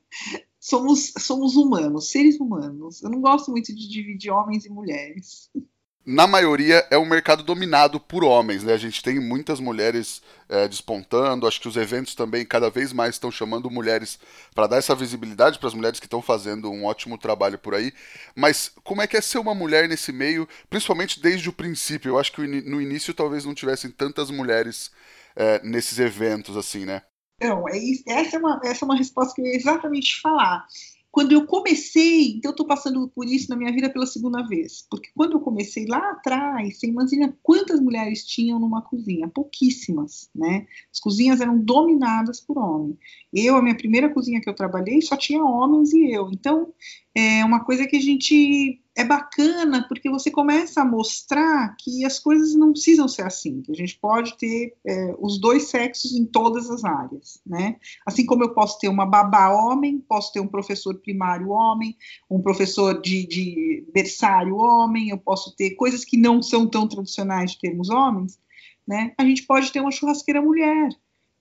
somos, 0.58 1.12
somos 1.20 1.54
humanos, 1.54 2.10
seres 2.10 2.40
humanos. 2.40 3.00
Eu 3.00 3.10
não 3.10 3.20
gosto 3.20 3.52
muito 3.52 3.72
de 3.72 3.88
dividir 3.88 4.32
homens 4.32 4.64
e 4.64 4.70
mulheres 4.70 5.50
na 6.06 6.26
maioria 6.26 6.86
é 6.90 6.98
um 6.98 7.06
mercado 7.06 7.42
dominado 7.42 7.98
por 7.98 8.24
homens, 8.24 8.62
né? 8.62 8.74
A 8.74 8.78
gente 8.78 9.02
tem 9.02 9.18
muitas 9.18 9.58
mulheres 9.58 10.22
é, 10.48 10.68
despontando, 10.68 11.46
acho 11.46 11.60
que 11.60 11.68
os 11.68 11.76
eventos 11.76 12.14
também 12.14 12.44
cada 12.44 12.68
vez 12.68 12.92
mais 12.92 13.14
estão 13.14 13.30
chamando 13.30 13.70
mulheres 13.70 14.18
para 14.54 14.66
dar 14.66 14.76
essa 14.76 14.94
visibilidade 14.94 15.58
para 15.58 15.68
as 15.68 15.74
mulheres 15.74 15.98
que 15.98 16.06
estão 16.06 16.20
fazendo 16.20 16.70
um 16.70 16.84
ótimo 16.84 17.16
trabalho 17.16 17.58
por 17.58 17.74
aí. 17.74 17.92
Mas 18.36 18.70
como 18.82 19.00
é 19.00 19.06
que 19.06 19.16
é 19.16 19.20
ser 19.20 19.38
uma 19.38 19.54
mulher 19.54 19.88
nesse 19.88 20.12
meio, 20.12 20.46
principalmente 20.68 21.20
desde 21.20 21.48
o 21.48 21.52
princípio? 21.52 22.10
Eu 22.10 22.18
acho 22.18 22.32
que 22.32 22.42
no 22.42 22.82
início 22.82 23.14
talvez 23.14 23.44
não 23.44 23.54
tivessem 23.54 23.90
tantas 23.90 24.30
mulheres 24.30 24.90
é, 25.34 25.60
nesses 25.64 25.98
eventos 25.98 26.56
assim, 26.56 26.84
né? 26.84 27.02
Não, 27.40 27.68
é, 27.68 27.78
essa, 28.08 28.36
é 28.36 28.38
uma, 28.38 28.60
essa 28.62 28.84
é 28.84 28.86
uma 28.86 28.96
resposta 28.96 29.34
que 29.34 29.40
eu 29.40 29.46
ia 29.46 29.56
exatamente 29.56 30.20
falar 30.20 30.66
quando 31.14 31.30
eu 31.30 31.46
comecei, 31.46 32.32
então 32.32 32.50
estou 32.50 32.66
passando 32.66 33.06
por 33.06 33.24
isso 33.24 33.48
na 33.48 33.54
minha 33.54 33.70
vida 33.72 33.88
pela 33.88 34.04
segunda 34.04 34.42
vez, 34.42 34.84
porque 34.90 35.10
quando 35.14 35.34
eu 35.34 35.40
comecei 35.40 35.86
lá 35.86 36.10
atrás, 36.10 36.76
você 36.76 36.88
imagina 36.88 37.32
quantas 37.40 37.78
mulheres 37.78 38.26
tinham 38.26 38.58
numa 38.58 38.82
cozinha? 38.82 39.28
Pouquíssimas, 39.28 40.28
né? 40.34 40.66
As 40.92 40.98
cozinhas 40.98 41.40
eram 41.40 41.56
dominadas 41.56 42.40
por 42.40 42.58
homem. 42.58 42.98
Eu, 43.32 43.54
a 43.54 43.62
minha 43.62 43.76
primeira 43.76 44.12
cozinha 44.12 44.40
que 44.40 44.50
eu 44.50 44.54
trabalhei, 44.56 45.00
só 45.02 45.16
tinha 45.16 45.40
homens 45.40 45.92
e 45.92 46.10
eu. 46.10 46.32
Então, 46.32 46.74
é 47.14 47.44
uma 47.44 47.64
coisa 47.64 47.86
que 47.86 47.94
a 47.94 48.00
gente 48.00 48.82
é 48.96 49.04
bacana 49.04 49.84
porque 49.88 50.08
você 50.08 50.30
começa 50.30 50.80
a 50.80 50.84
mostrar 50.84 51.74
que 51.78 52.04
as 52.04 52.18
coisas 52.20 52.54
não 52.54 52.72
precisam 52.72 53.08
ser 53.08 53.22
assim, 53.22 53.60
que 53.60 53.72
a 53.72 53.74
gente 53.74 53.98
pode 53.98 54.36
ter 54.38 54.76
é, 54.86 55.14
os 55.18 55.40
dois 55.40 55.64
sexos 55.64 56.14
em 56.14 56.24
todas 56.24 56.70
as 56.70 56.84
áreas, 56.84 57.40
né? 57.44 57.76
Assim 58.06 58.24
como 58.24 58.44
eu 58.44 58.54
posso 58.54 58.78
ter 58.78 58.88
uma 58.88 59.04
babá 59.04 59.50
homem, 59.50 59.98
posso 59.98 60.32
ter 60.32 60.38
um 60.38 60.46
professor 60.46 60.94
primário 60.94 61.48
homem, 61.50 61.96
um 62.30 62.40
professor 62.40 63.00
de, 63.00 63.26
de 63.26 63.84
berçário 63.92 64.56
homem, 64.56 65.08
eu 65.08 65.18
posso 65.18 65.54
ter 65.56 65.70
coisas 65.70 66.04
que 66.04 66.16
não 66.16 66.40
são 66.40 66.66
tão 66.66 66.86
tradicionais 66.86 67.52
de 67.52 67.58
termos 67.58 67.90
homens, 67.90 68.38
né? 68.86 69.12
A 69.18 69.24
gente 69.24 69.42
pode 69.42 69.72
ter 69.72 69.80
uma 69.80 69.90
churrasqueira 69.90 70.40
mulher, 70.40 70.88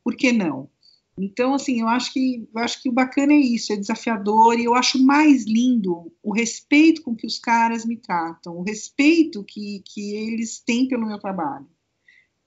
por 0.03 0.15
que 0.15 0.31
não? 0.31 0.69
Então, 1.17 1.53
assim, 1.53 1.81
eu 1.81 1.87
acho 1.87 2.11
que 2.11 2.47
eu 2.53 2.61
acho 2.61 2.81
que 2.81 2.89
o 2.89 2.93
bacana 2.93 3.33
é 3.33 3.37
isso, 3.37 3.71
é 3.71 3.75
desafiador 3.75 4.59
e 4.59 4.63
eu 4.63 4.73
acho 4.73 5.03
mais 5.03 5.45
lindo 5.45 6.11
o 6.23 6.33
respeito 6.33 7.03
com 7.03 7.15
que 7.15 7.27
os 7.27 7.37
caras 7.37 7.85
me 7.85 7.97
tratam, 7.97 8.57
o 8.57 8.63
respeito 8.63 9.43
que, 9.43 9.83
que 9.85 10.15
eles 10.15 10.59
têm 10.59 10.87
pelo 10.87 11.05
meu 11.05 11.19
trabalho. 11.19 11.67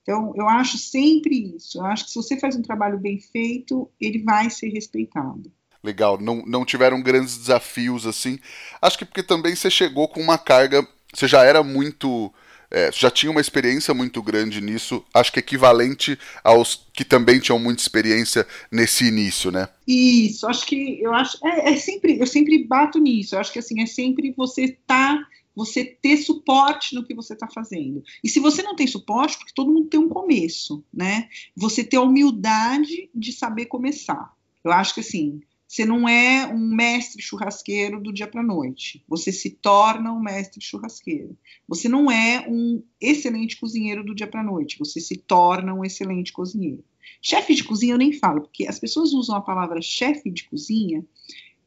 Então, 0.02 0.32
eu 0.36 0.48
acho 0.48 0.78
sempre 0.78 1.56
isso. 1.56 1.78
Eu 1.78 1.86
acho 1.86 2.04
que 2.04 2.10
se 2.10 2.16
você 2.16 2.38
faz 2.38 2.54
um 2.54 2.62
trabalho 2.62 2.98
bem 2.98 3.18
feito, 3.18 3.90
ele 4.00 4.22
vai 4.22 4.48
ser 4.50 4.68
respeitado. 4.68 5.50
Legal, 5.82 6.20
não, 6.20 6.44
não 6.46 6.64
tiveram 6.64 7.02
grandes 7.02 7.36
desafios 7.38 8.06
assim. 8.06 8.38
Acho 8.80 8.98
que 8.98 9.04
porque 9.04 9.22
também 9.22 9.54
você 9.54 9.70
chegou 9.70 10.08
com 10.08 10.20
uma 10.20 10.38
carga, 10.38 10.86
você 11.12 11.26
já 11.28 11.44
era 11.44 11.62
muito 11.62 12.32
é, 12.70 12.90
já 12.92 13.10
tinha 13.10 13.30
uma 13.30 13.40
experiência 13.40 13.94
muito 13.94 14.22
grande 14.22 14.60
nisso, 14.60 15.04
acho 15.14 15.32
que 15.32 15.40
equivalente 15.40 16.18
aos 16.42 16.86
que 16.92 17.04
também 17.04 17.38
tinham 17.38 17.58
muita 17.58 17.82
experiência 17.82 18.46
nesse 18.70 19.04
início, 19.06 19.50
né? 19.50 19.68
Isso, 19.86 20.46
acho 20.46 20.66
que 20.66 21.00
eu 21.00 21.12
acho 21.12 21.38
é, 21.46 21.72
é 21.72 21.76
sempre 21.76 22.18
eu 22.18 22.26
sempre 22.26 22.64
bato 22.64 22.98
nisso. 22.98 23.34
Eu 23.34 23.40
acho 23.40 23.52
que 23.52 23.58
assim 23.58 23.80
é 23.82 23.86
sempre 23.86 24.32
você 24.36 24.76
tá 24.86 25.18
você 25.54 25.84
ter 25.84 26.18
suporte 26.18 26.94
no 26.94 27.02
que 27.02 27.14
você 27.14 27.32
está 27.32 27.48
fazendo. 27.48 28.04
E 28.22 28.28
se 28.28 28.38
você 28.38 28.62
não 28.62 28.76
tem 28.76 28.86
suporte, 28.86 29.38
porque 29.38 29.54
todo 29.54 29.72
mundo 29.72 29.88
tem 29.88 29.98
um 29.98 30.08
começo, 30.08 30.84
né? 30.92 31.30
Você 31.56 31.82
ter 31.82 31.96
a 31.96 32.02
humildade 32.02 33.08
de 33.14 33.32
saber 33.32 33.64
começar. 33.64 34.34
Eu 34.62 34.70
acho 34.70 34.92
que 34.92 35.00
assim, 35.00 35.40
você 35.68 35.84
não 35.84 36.08
é 36.08 36.46
um 36.46 36.74
mestre 36.74 37.20
churrasqueiro 37.20 38.00
do 38.00 38.12
dia 38.12 38.28
para 38.28 38.42
noite. 38.42 39.04
Você 39.08 39.32
se 39.32 39.50
torna 39.50 40.12
um 40.12 40.20
mestre 40.20 40.60
churrasqueiro. 40.62 41.36
Você 41.66 41.88
não 41.88 42.10
é 42.10 42.46
um 42.48 42.82
excelente 43.00 43.58
cozinheiro 43.58 44.04
do 44.04 44.14
dia 44.14 44.28
para 44.28 44.44
noite. 44.44 44.78
Você 44.78 45.00
se 45.00 45.16
torna 45.16 45.74
um 45.74 45.84
excelente 45.84 46.32
cozinheiro. 46.32 46.84
Chefe 47.20 47.54
de 47.54 47.64
cozinha 47.64 47.94
eu 47.94 47.98
nem 47.98 48.12
falo, 48.12 48.42
porque 48.42 48.66
as 48.66 48.78
pessoas 48.78 49.12
usam 49.12 49.36
a 49.36 49.40
palavra 49.40 49.80
chefe 49.82 50.30
de 50.30 50.44
cozinha 50.44 51.04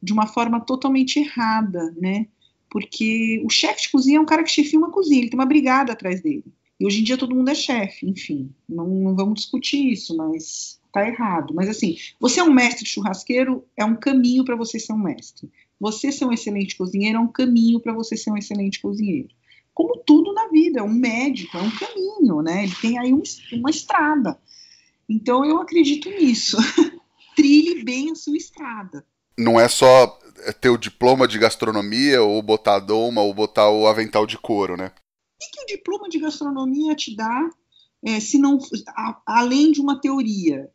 de 0.02 0.12
uma 0.12 0.26
forma 0.26 0.60
totalmente 0.60 1.18
errada, 1.18 1.94
né? 2.00 2.26
Porque 2.70 3.42
o 3.44 3.50
chefe 3.50 3.82
de 3.82 3.90
cozinha 3.90 4.18
é 4.18 4.20
um 4.20 4.26
cara 4.26 4.42
que 4.42 4.50
chefia 4.50 4.78
uma 4.78 4.90
cozinha, 4.90 5.20
ele 5.20 5.28
tem 5.30 5.38
uma 5.38 5.46
brigada 5.46 5.92
atrás 5.92 6.22
dele. 6.22 6.44
E 6.78 6.86
hoje 6.86 7.00
em 7.00 7.04
dia 7.04 7.18
todo 7.18 7.34
mundo 7.34 7.50
é 7.50 7.54
chefe, 7.54 8.08
enfim, 8.08 8.50
não, 8.66 8.86
não 8.88 9.14
vamos 9.14 9.40
discutir 9.40 9.92
isso, 9.92 10.16
mas 10.16 10.79
tá 10.92 11.06
errado. 11.06 11.54
Mas 11.54 11.68
assim, 11.68 11.96
você 12.18 12.40
é 12.40 12.44
um 12.44 12.52
mestre 12.52 12.86
churrasqueiro, 12.86 13.64
é 13.76 13.84
um 13.84 13.96
caminho 13.96 14.44
para 14.44 14.56
você 14.56 14.78
ser 14.78 14.92
um 14.92 14.98
mestre. 14.98 15.50
Você 15.78 16.12
ser 16.12 16.26
um 16.26 16.32
excelente 16.32 16.76
cozinheiro 16.76 17.18
é 17.18 17.20
um 17.20 17.32
caminho 17.32 17.80
para 17.80 17.92
você 17.92 18.16
ser 18.16 18.30
um 18.30 18.36
excelente 18.36 18.80
cozinheiro. 18.80 19.30
Como 19.72 19.96
tudo 20.04 20.32
na 20.34 20.48
vida, 20.48 20.82
um 20.82 20.92
médico 20.92 21.56
é 21.56 21.62
um 21.62 21.70
caminho, 21.70 22.42
né? 22.42 22.64
Ele 22.64 22.74
tem 22.82 22.98
aí 22.98 23.14
um, 23.14 23.22
uma 23.54 23.70
estrada. 23.70 24.38
Então 25.08 25.44
eu 25.44 25.58
acredito 25.58 26.10
nisso. 26.10 26.56
Trilhe 27.34 27.82
bem 27.82 28.10
a 28.10 28.14
sua 28.14 28.36
estrada. 28.36 29.04
Não 29.38 29.58
é 29.58 29.68
só 29.68 30.18
ter 30.60 30.68
o 30.68 30.78
diploma 30.78 31.26
de 31.26 31.38
gastronomia, 31.38 32.22
ou 32.22 32.42
botar 32.42 32.76
a 32.76 32.80
doma, 32.80 33.22
ou 33.22 33.32
botar 33.32 33.70
o 33.70 33.86
avental 33.86 34.26
de 34.26 34.38
couro, 34.38 34.76
né? 34.76 34.92
O 35.42 35.52
que 35.52 35.62
o 35.62 35.66
diploma 35.66 36.08
de 36.08 36.18
gastronomia 36.18 36.94
te 36.94 37.16
dá, 37.16 37.48
é, 38.04 38.20
se 38.20 38.38
não, 38.38 38.58
a, 38.88 39.20
além 39.26 39.72
de 39.72 39.80
uma 39.80 40.00
teoria? 40.00 40.70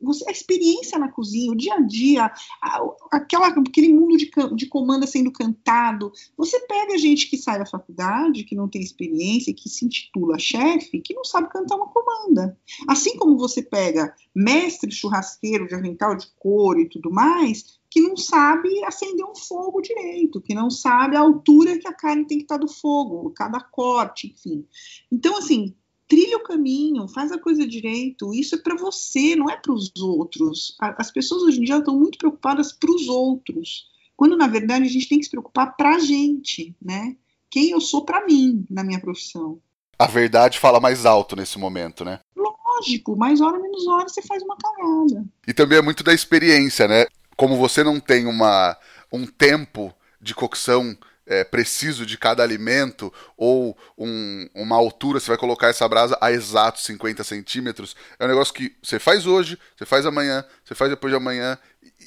Você, 0.00 0.28
a 0.28 0.32
experiência 0.32 0.98
na 0.98 1.08
cozinha, 1.08 1.52
o 1.52 1.56
dia 1.56 1.74
a 1.74 1.80
dia, 1.80 2.32
a, 2.62 2.82
aquela, 3.10 3.48
aquele 3.48 3.92
mundo 3.92 4.16
de, 4.16 4.30
de 4.54 4.66
comanda 4.66 5.06
sendo 5.06 5.30
cantado. 5.30 6.12
Você 6.36 6.58
pega 6.60 6.98
gente 6.98 7.30
que 7.30 7.36
sai 7.36 7.58
da 7.58 7.66
faculdade, 7.66 8.44
que 8.44 8.56
não 8.56 8.68
tem 8.68 8.82
experiência, 8.82 9.54
que 9.54 9.68
se 9.68 9.84
intitula 9.84 10.38
chefe, 10.38 11.00
que 11.00 11.14
não 11.14 11.24
sabe 11.24 11.48
cantar 11.48 11.76
uma 11.76 11.88
comanda. 11.88 12.58
Assim 12.88 13.16
como 13.16 13.38
você 13.38 13.62
pega 13.62 14.14
mestre 14.34 14.90
churrasqueiro 14.90 15.66
de 15.66 15.74
avental 15.74 16.16
de 16.16 16.26
couro 16.38 16.80
e 16.80 16.88
tudo 16.88 17.10
mais, 17.10 17.80
que 17.88 18.00
não 18.00 18.16
sabe 18.16 18.82
acender 18.84 19.24
um 19.24 19.34
fogo 19.34 19.82
direito, 19.82 20.40
que 20.40 20.54
não 20.54 20.70
sabe 20.70 21.14
a 21.14 21.20
altura 21.20 21.78
que 21.78 21.86
a 21.86 21.92
carne 21.92 22.26
tem 22.26 22.38
que 22.38 22.44
estar 22.44 22.56
do 22.56 22.66
fogo, 22.66 23.30
cada 23.36 23.60
corte, 23.60 24.34
enfim. 24.34 24.66
Então, 25.10 25.36
assim, 25.36 25.74
trilha 26.12 26.36
o 26.36 26.42
caminho, 26.42 27.08
faz 27.08 27.32
a 27.32 27.38
coisa 27.38 27.66
direito. 27.66 28.34
Isso 28.34 28.54
é 28.54 28.58
para 28.58 28.76
você, 28.76 29.34
não 29.34 29.48
é 29.48 29.56
para 29.56 29.72
os 29.72 29.90
outros. 29.96 30.76
As 30.78 31.10
pessoas 31.10 31.42
hoje 31.42 31.58
em 31.58 31.64
dia 31.64 31.78
estão 31.78 31.98
muito 31.98 32.18
preocupadas 32.18 32.70
para 32.70 32.90
os 32.90 33.08
outros, 33.08 33.86
quando 34.14 34.36
na 34.36 34.46
verdade 34.46 34.84
a 34.84 34.90
gente 34.90 35.08
tem 35.08 35.18
que 35.18 35.24
se 35.24 35.30
preocupar 35.30 35.74
para 35.74 35.96
a 35.96 35.98
gente, 35.98 36.76
né? 36.82 37.16
Quem 37.50 37.70
eu 37.70 37.80
sou 37.80 38.04
para 38.04 38.26
mim 38.26 38.66
na 38.68 38.84
minha 38.84 39.00
profissão. 39.00 39.58
A 39.98 40.06
verdade 40.06 40.58
fala 40.58 40.78
mais 40.78 41.06
alto 41.06 41.34
nesse 41.34 41.58
momento, 41.58 42.04
né? 42.04 42.20
Lógico, 42.36 43.16
mais 43.16 43.40
hora 43.40 43.58
menos 43.58 43.86
hora 43.86 44.06
você 44.06 44.20
faz 44.20 44.42
uma 44.42 44.56
cagada. 44.58 45.24
E 45.48 45.54
também 45.54 45.78
é 45.78 45.82
muito 45.82 46.04
da 46.04 46.12
experiência, 46.12 46.86
né? 46.86 47.06
Como 47.38 47.56
você 47.56 47.82
não 47.82 47.98
tem 47.98 48.26
uma, 48.26 48.76
um 49.10 49.24
tempo 49.24 49.90
de 50.20 50.34
cocção 50.34 50.94
é, 51.26 51.44
preciso 51.44 52.04
de 52.04 52.18
cada 52.18 52.42
alimento 52.42 53.12
ou 53.36 53.76
um, 53.96 54.48
uma 54.54 54.76
altura, 54.76 55.20
você 55.20 55.28
vai 55.28 55.38
colocar 55.38 55.68
essa 55.68 55.88
brasa 55.88 56.16
a 56.20 56.32
exatos 56.32 56.84
50 56.84 57.22
centímetros. 57.24 57.96
É 58.18 58.24
um 58.24 58.28
negócio 58.28 58.54
que 58.54 58.74
você 58.82 58.98
faz 58.98 59.26
hoje, 59.26 59.58
você 59.76 59.86
faz 59.86 60.06
amanhã, 60.06 60.44
você 60.64 60.74
faz 60.74 60.90
depois 60.90 61.12
de 61.12 61.16
amanhã 61.16 61.58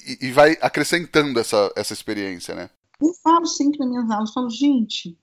e, 0.06 0.26
e 0.26 0.32
vai 0.32 0.56
acrescentando 0.60 1.38
essa, 1.40 1.72
essa 1.76 1.92
experiência, 1.92 2.54
né? 2.54 2.70
Eu 3.00 3.12
falo 3.22 3.46
sempre 3.46 3.78
nas 3.78 3.88
minhas 3.88 4.10
aulas, 4.10 4.30
eu 4.30 4.34
falo, 4.34 4.50
gente, 4.50 5.18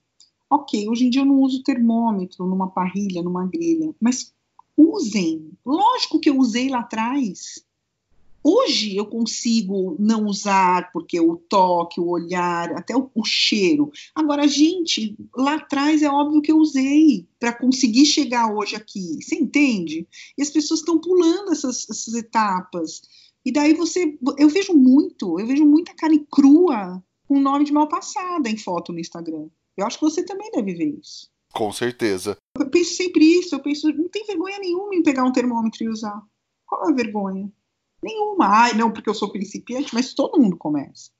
ok, 0.50 0.88
hoje 0.88 1.06
em 1.06 1.10
dia 1.10 1.22
eu 1.22 1.26
não 1.26 1.40
uso 1.40 1.62
termômetro 1.62 2.46
numa 2.46 2.70
parrilha, 2.70 3.22
numa 3.22 3.46
grelha, 3.46 3.92
mas 4.00 4.32
usem. 4.76 5.52
Lógico 5.64 6.20
que 6.20 6.30
eu 6.30 6.38
usei 6.38 6.68
lá 6.68 6.80
atrás. 6.80 7.63
Hoje 8.46 8.94
eu 8.94 9.06
consigo 9.06 9.96
não 9.98 10.26
usar, 10.26 10.92
porque 10.92 11.18
o 11.18 11.34
toque, 11.36 11.98
o 11.98 12.08
olhar, 12.08 12.72
até 12.72 12.94
o, 12.94 13.10
o 13.14 13.24
cheiro. 13.24 13.90
Agora, 14.14 14.46
gente, 14.46 15.16
lá 15.34 15.54
atrás 15.54 16.02
é 16.02 16.10
óbvio 16.10 16.42
que 16.42 16.52
eu 16.52 16.58
usei 16.58 17.26
para 17.40 17.54
conseguir 17.54 18.04
chegar 18.04 18.52
hoje 18.54 18.76
aqui. 18.76 19.22
Você 19.22 19.36
entende? 19.36 20.06
E 20.36 20.42
as 20.42 20.50
pessoas 20.50 20.80
estão 20.80 21.00
pulando 21.00 21.52
essas, 21.52 21.88
essas 21.88 22.12
etapas. 22.12 23.00
E 23.46 23.50
daí 23.50 23.72
você. 23.72 24.18
Eu 24.38 24.50
vejo 24.50 24.74
muito, 24.74 25.40
eu 25.40 25.46
vejo 25.46 25.64
muita 25.64 25.94
carne 25.94 26.26
crua 26.30 27.02
com 27.26 27.40
nome 27.40 27.64
de 27.64 27.72
mal 27.72 27.88
passada 27.88 28.50
em 28.50 28.58
foto 28.58 28.92
no 28.92 29.00
Instagram. 29.00 29.48
Eu 29.74 29.86
acho 29.86 29.98
que 29.98 30.04
você 30.04 30.22
também 30.22 30.50
deve 30.50 30.74
ver 30.74 30.98
isso. 31.00 31.30
Com 31.52 31.72
certeza. 31.72 32.36
eu 32.58 32.68
penso 32.68 32.94
sempre 32.94 33.24
isso, 33.24 33.54
eu 33.54 33.60
penso, 33.60 33.88
não 33.92 34.08
tem 34.08 34.26
vergonha 34.26 34.58
nenhuma 34.58 34.94
em 34.94 35.02
pegar 35.02 35.24
um 35.24 35.32
termômetro 35.32 35.84
e 35.84 35.88
usar. 35.88 36.20
Qual 36.66 36.88
é 36.88 36.92
a 36.92 36.94
vergonha? 36.94 37.50
Nenhuma. 38.04 38.46
Ai, 38.46 38.74
não, 38.74 38.92
porque 38.92 39.08
eu 39.08 39.14
sou 39.14 39.32
principiante, 39.32 39.94
mas 39.94 40.12
todo 40.12 40.38
mundo 40.38 40.58
começa, 40.58 41.10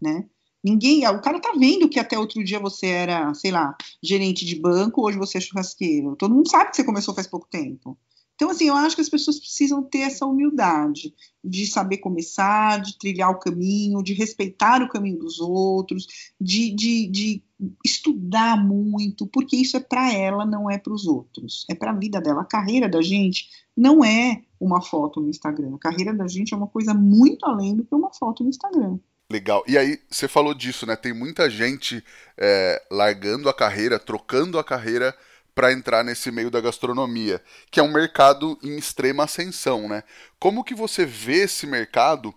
né? 0.00 0.28
Ninguém, 0.62 1.06
o 1.08 1.20
cara 1.20 1.40
tá 1.40 1.52
vendo 1.58 1.88
que 1.88 1.98
até 1.98 2.18
outro 2.18 2.44
dia 2.44 2.60
você 2.60 2.86
era, 2.86 3.32
sei 3.34 3.50
lá, 3.50 3.74
gerente 4.02 4.44
de 4.44 4.58
banco, 4.60 5.06
hoje 5.06 5.18
você 5.18 5.38
é 5.38 5.40
churrasqueiro. 5.40 6.16
Todo 6.16 6.34
mundo 6.34 6.50
sabe 6.50 6.70
que 6.70 6.76
você 6.76 6.84
começou 6.84 7.14
faz 7.14 7.26
pouco 7.26 7.48
tempo. 7.50 7.98
Então, 8.34 8.50
assim, 8.50 8.66
eu 8.66 8.74
acho 8.74 8.96
que 8.96 9.02
as 9.02 9.08
pessoas 9.08 9.38
precisam 9.38 9.82
ter 9.82 10.00
essa 10.00 10.26
humildade 10.26 11.14
de 11.42 11.66
saber 11.66 11.98
começar, 11.98 12.80
de 12.80 12.98
trilhar 12.98 13.30
o 13.30 13.38
caminho, 13.38 14.02
de 14.02 14.12
respeitar 14.12 14.82
o 14.82 14.88
caminho 14.88 15.18
dos 15.18 15.38
outros, 15.38 16.06
de, 16.40 16.74
de, 16.74 17.06
de 17.08 17.42
estudar 17.84 18.56
muito, 18.56 19.26
porque 19.26 19.56
isso 19.56 19.76
é 19.76 19.80
para 19.80 20.12
ela, 20.12 20.44
não 20.44 20.68
é 20.68 20.78
para 20.78 20.92
os 20.92 21.06
outros, 21.06 21.64
é 21.70 21.74
para 21.74 21.92
a 21.92 21.96
vida 21.96 22.20
dela. 22.20 22.42
A 22.42 22.46
carreira 22.46 22.88
da 22.88 23.00
gente 23.00 23.48
não 23.76 24.04
é 24.04 24.42
uma 24.58 24.82
foto 24.82 25.20
no 25.20 25.30
Instagram, 25.30 25.74
a 25.74 25.78
carreira 25.78 26.12
da 26.12 26.26
gente 26.26 26.52
é 26.52 26.56
uma 26.56 26.66
coisa 26.66 26.92
muito 26.92 27.46
além 27.46 27.76
do 27.76 27.84
que 27.84 27.94
uma 27.94 28.12
foto 28.12 28.42
no 28.42 28.50
Instagram. 28.50 28.98
Legal. 29.30 29.64
E 29.66 29.78
aí, 29.78 29.98
você 30.10 30.28
falou 30.28 30.54
disso, 30.54 30.86
né? 30.86 30.96
Tem 30.96 31.12
muita 31.12 31.48
gente 31.48 32.04
é, 32.36 32.82
largando 32.90 33.48
a 33.48 33.54
carreira, 33.54 33.98
trocando 33.98 34.58
a 34.58 34.64
carreira 34.64 35.16
para 35.54 35.72
entrar 35.72 36.04
nesse 36.04 36.30
meio 36.30 36.50
da 36.50 36.60
gastronomia, 36.60 37.40
que 37.70 37.78
é 37.78 37.82
um 37.82 37.92
mercado 37.92 38.58
em 38.62 38.76
extrema 38.76 39.24
ascensão, 39.24 39.88
né? 39.88 40.02
Como 40.38 40.64
que 40.64 40.74
você 40.74 41.06
vê 41.06 41.44
esse 41.44 41.66
mercado 41.66 42.34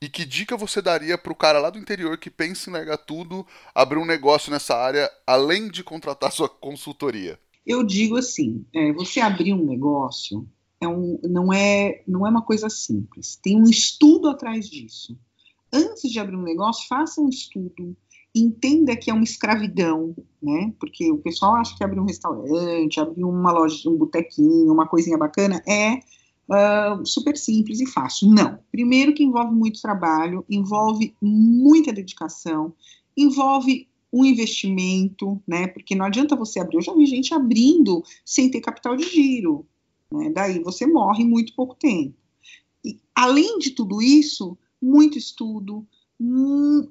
e 0.00 0.08
que 0.08 0.24
dica 0.24 0.56
você 0.56 0.80
daria 0.82 1.16
para 1.16 1.32
o 1.32 1.36
cara 1.36 1.58
lá 1.58 1.70
do 1.70 1.78
interior 1.78 2.18
que 2.18 2.30
pensa 2.30 2.68
em 2.68 2.72
largar 2.72 2.98
tudo, 2.98 3.46
abrir 3.74 3.98
um 3.98 4.04
negócio 4.04 4.50
nessa 4.50 4.76
área, 4.76 5.10
além 5.26 5.68
de 5.68 5.82
contratar 5.82 6.30
sua 6.32 6.48
consultoria? 6.48 7.38
Eu 7.66 7.84
digo 7.84 8.16
assim, 8.16 8.64
é, 8.74 8.92
você 8.92 9.20
abrir 9.20 9.52
um 9.52 9.64
negócio 9.64 10.48
é 10.80 10.86
um, 10.86 11.18
não, 11.24 11.52
é, 11.52 12.02
não 12.06 12.26
é 12.26 12.30
uma 12.30 12.42
coisa 12.42 12.70
simples. 12.70 13.36
Tem 13.36 13.60
um 13.60 13.64
estudo 13.64 14.28
atrás 14.28 14.68
disso. 14.68 15.18
Antes 15.72 16.10
de 16.10 16.18
abrir 16.18 16.36
um 16.36 16.42
negócio, 16.42 16.86
faça 16.88 17.20
um 17.20 17.28
estudo, 17.28 17.94
entenda 18.40 18.96
que 18.96 19.10
é 19.10 19.14
uma 19.14 19.24
escravidão, 19.24 20.14
né? 20.42 20.72
Porque 20.78 21.10
o 21.10 21.18
pessoal 21.18 21.56
acha 21.56 21.76
que 21.76 21.84
abrir 21.84 22.00
um 22.00 22.06
restaurante, 22.06 23.00
abrir 23.00 23.24
uma 23.24 23.52
loja, 23.52 23.88
um 23.88 23.96
botequinho, 23.96 24.72
uma 24.72 24.86
coisinha 24.86 25.18
bacana 25.18 25.62
é 25.66 26.00
uh, 26.48 27.04
super 27.06 27.36
simples 27.36 27.80
e 27.80 27.86
fácil. 27.86 28.30
Não. 28.30 28.58
Primeiro 28.70 29.14
que 29.14 29.22
envolve 29.22 29.54
muito 29.54 29.80
trabalho, 29.80 30.44
envolve 30.48 31.14
muita 31.20 31.92
dedicação, 31.92 32.72
envolve 33.16 33.88
um 34.12 34.24
investimento, 34.24 35.40
né? 35.46 35.66
Porque 35.68 35.94
não 35.94 36.06
adianta 36.06 36.34
você 36.34 36.60
abrir. 36.60 36.76
Eu 36.76 36.82
já 36.82 36.94
vi 36.94 37.06
gente 37.06 37.34
abrindo 37.34 38.02
sem 38.24 38.50
ter 38.50 38.60
capital 38.60 38.96
de 38.96 39.04
giro. 39.04 39.66
Né? 40.10 40.30
Daí 40.30 40.58
você 40.60 40.86
morre 40.86 41.22
em 41.22 41.28
muito 41.28 41.54
pouco 41.54 41.74
tempo. 41.74 42.14
E, 42.84 42.98
além 43.14 43.58
de 43.58 43.70
tudo 43.70 44.00
isso, 44.00 44.56
muito 44.80 45.18
estudo, 45.18 45.86
hum, 46.18 46.88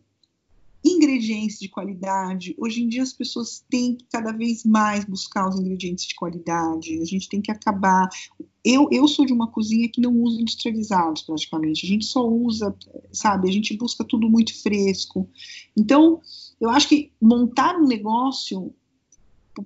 ingredientes 0.94 1.60
de 1.60 1.70
qualidade. 1.70 2.56
Hoje 2.58 2.84
em 2.84 2.88
dia 2.88 3.04
as 3.04 3.14
pessoas 3.14 3.64
têm 3.70 3.96
que 3.96 4.06
cada 4.12 4.32
vez 4.32 4.64
mais 4.64 5.06
buscar 5.06 5.48
os 5.48 5.60
ingredientes 5.60 6.06
de 6.06 6.16
qualidade. 6.16 7.00
A 7.02 7.06
gente 7.06 7.30
tem 7.30 7.42
que 7.42 7.52
acabar. 7.52 8.08
Eu, 8.64 8.88
eu 8.92 9.08
sou 9.08 9.26
de 9.26 9.34
uma 9.34 9.52
cozinha 9.52 9.90
que 9.90 10.02
não 10.02 10.14
usa 10.14 10.42
industrializados 10.42 11.22
praticamente. 11.22 11.86
A 11.86 11.90
gente 11.90 12.06
só 12.06 12.28
usa, 12.28 12.76
sabe? 13.12 13.50
A 13.50 13.52
gente 13.52 13.78
busca 13.78 14.04
tudo 14.04 14.30
muito 14.30 14.62
fresco. 14.62 15.30
Então, 15.76 16.22
eu 16.60 16.70
acho 16.70 16.90
que 16.90 17.12
montar 17.22 17.76
um 17.76 17.88
negócio, 17.88 18.74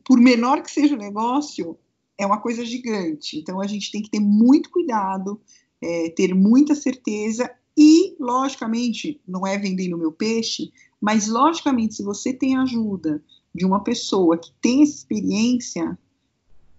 por 0.04 0.20
menor 0.20 0.62
que 0.62 0.72
seja 0.72 0.96
o 0.96 1.00
negócio, 1.00 1.78
é 2.18 2.26
uma 2.26 2.40
coisa 2.40 2.66
gigante. 2.66 3.38
Então, 3.38 3.60
a 3.60 3.68
gente 3.68 3.92
tem 3.92 4.02
que 4.02 4.10
ter 4.10 4.20
muito 4.20 4.70
cuidado, 4.70 5.42
é, 5.82 6.10
ter 6.10 6.34
muita 6.36 6.76
certeza 6.76 7.50
e, 7.76 8.16
logicamente, 8.20 9.20
não 9.28 9.48
é 9.48 9.58
vendendo 9.58 9.98
meu 9.98 10.12
peixe, 10.12 10.72
mas, 11.02 11.28
logicamente, 11.28 11.96
se 11.96 12.04
você 12.04 12.32
tem 12.32 12.56
ajuda 12.58 13.24
de 13.54 13.66
uma 13.66 13.84
pessoa 13.84 14.38
que 14.38 14.52
tem 14.62 14.84
essa 14.84 14.94
experiência, 14.94 15.98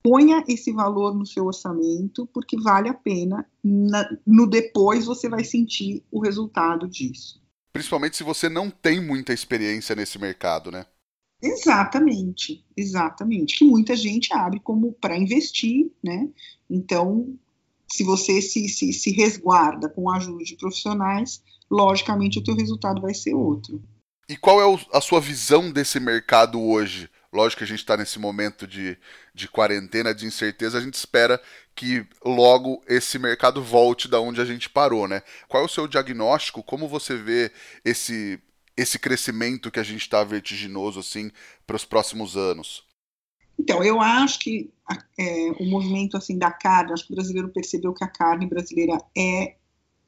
ponha 0.03 0.45
esse 0.49 0.73
valor 0.73 1.15
no 1.15 1.27
seu 1.27 1.47
orçamento, 1.47 2.27
porque 2.33 2.57
vale 2.61 2.89
a 2.89 2.95
pena. 2.95 3.45
Na, 3.63 4.09
no 4.27 4.47
depois 4.47 5.07
você 5.07 5.29
vai 5.29 5.45
sentir 5.45 6.05
o 6.11 6.21
resultado 6.21 6.89
disso. 6.89 7.43
Principalmente 7.73 8.17
se 8.17 8.23
você 8.23 8.49
não 8.49 8.71
tem 8.71 9.01
muita 9.01 9.33
experiência 9.33 9.97
nesse 9.97 10.19
mercado, 10.19 10.71
né? 10.71 10.87
Exatamente, 11.43 12.65
exatamente. 12.77 13.59
Que 13.59 13.65
muita 13.65 13.97
gente 13.97 14.33
abre 14.33 14.61
como 14.61 14.93
para 14.93 15.17
investir, 15.17 15.91
né? 16.03 16.29
Então, 16.71 17.35
se 17.91 18.05
você 18.05 18.41
se, 18.41 18.69
se, 18.69 18.93
se 18.93 19.11
resguarda 19.11 19.89
com 19.89 20.09
a 20.09 20.17
ajuda 20.17 20.45
de 20.45 20.57
profissionais, 20.57 21.43
logicamente 21.69 22.39
o 22.39 22.45
teu 22.45 22.55
resultado 22.55 23.03
vai 23.03 23.15
ser 23.15 23.35
outro. 23.35 23.83
E 24.29 24.37
qual 24.37 24.61
é 24.61 24.81
a 24.93 25.01
sua 25.01 25.21
visão 25.21 25.71
desse 25.71 25.99
mercado 25.99 26.61
hoje? 26.61 27.11
Lógico 27.33 27.59
que 27.59 27.65
a 27.65 27.67
gente 27.67 27.79
está 27.79 27.97
nesse 27.97 28.19
momento 28.19 28.67
de, 28.67 28.97
de 29.35 29.49
quarentena, 29.49 30.15
de 30.15 30.27
incerteza, 30.27 30.77
a 30.77 30.81
gente 30.81 30.95
espera 30.95 31.41
que 31.75 32.07
logo 32.25 32.83
esse 32.87 33.19
mercado 33.19 33.63
volte 33.63 34.07
da 34.07 34.21
onde 34.21 34.41
a 34.41 34.45
gente 34.45 34.69
parou, 34.69 35.09
né? 35.09 35.23
Qual 35.49 35.63
é 35.63 35.67
o 35.67 35.69
seu 35.69 35.89
diagnóstico? 35.89 36.63
Como 36.63 36.87
você 36.87 37.17
vê 37.17 37.51
esse, 37.83 38.39
esse 38.77 38.99
crescimento 38.99 39.71
que 39.71 39.81
a 39.81 39.83
gente 39.83 40.03
está 40.03 40.23
vertiginoso 40.23 41.01
assim 41.01 41.31
para 41.67 41.77
os 41.77 41.87
próximos 41.87 42.37
anos? 42.37 42.85
Então, 43.59 43.83
eu 43.83 44.01
acho 44.01 44.39
que 44.39 44.71
é, 45.19 45.51
o 45.59 45.65
movimento 45.65 46.17
assim 46.17 46.37
da 46.37 46.51
carne, 46.51 46.93
acho 46.93 47.07
que 47.07 47.13
o 47.13 47.17
brasileiro 47.17 47.49
percebeu 47.49 47.95
que 47.95 48.05
a 48.05 48.09
carne 48.09 48.47
brasileira 48.47 48.99
é 49.17 49.57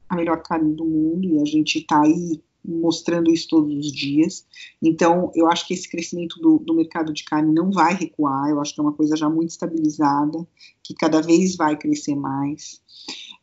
a 0.07 0.15
melhor 0.15 0.43
carne 0.43 0.75
do 0.75 0.85
mundo 0.85 1.27
e 1.27 1.41
a 1.41 1.45
gente 1.45 1.79
está 1.79 2.01
aí 2.01 2.43
mostrando 2.67 3.31
isso 3.31 3.47
todos 3.49 3.73
os 3.75 3.91
dias. 3.91 4.45
Então, 4.81 5.31
eu 5.35 5.47
acho 5.47 5.67
que 5.67 5.73
esse 5.73 5.89
crescimento 5.89 6.39
do, 6.39 6.59
do, 6.59 6.73
mercado 6.73 7.13
de 7.13 7.23
carne 7.23 7.53
não 7.53 7.71
vai 7.71 7.93
recuar, 7.93 8.49
eu 8.49 8.59
acho 8.59 8.73
que 8.73 8.79
é 8.79 8.83
uma 8.83 8.93
coisa 8.93 9.15
já 9.15 9.29
muito 9.29 9.49
estabilizada, 9.49 10.45
que 10.83 10.93
cada 10.93 11.21
vez 11.21 11.55
vai 11.55 11.77
crescer 11.77 12.15
mais. 12.15 12.81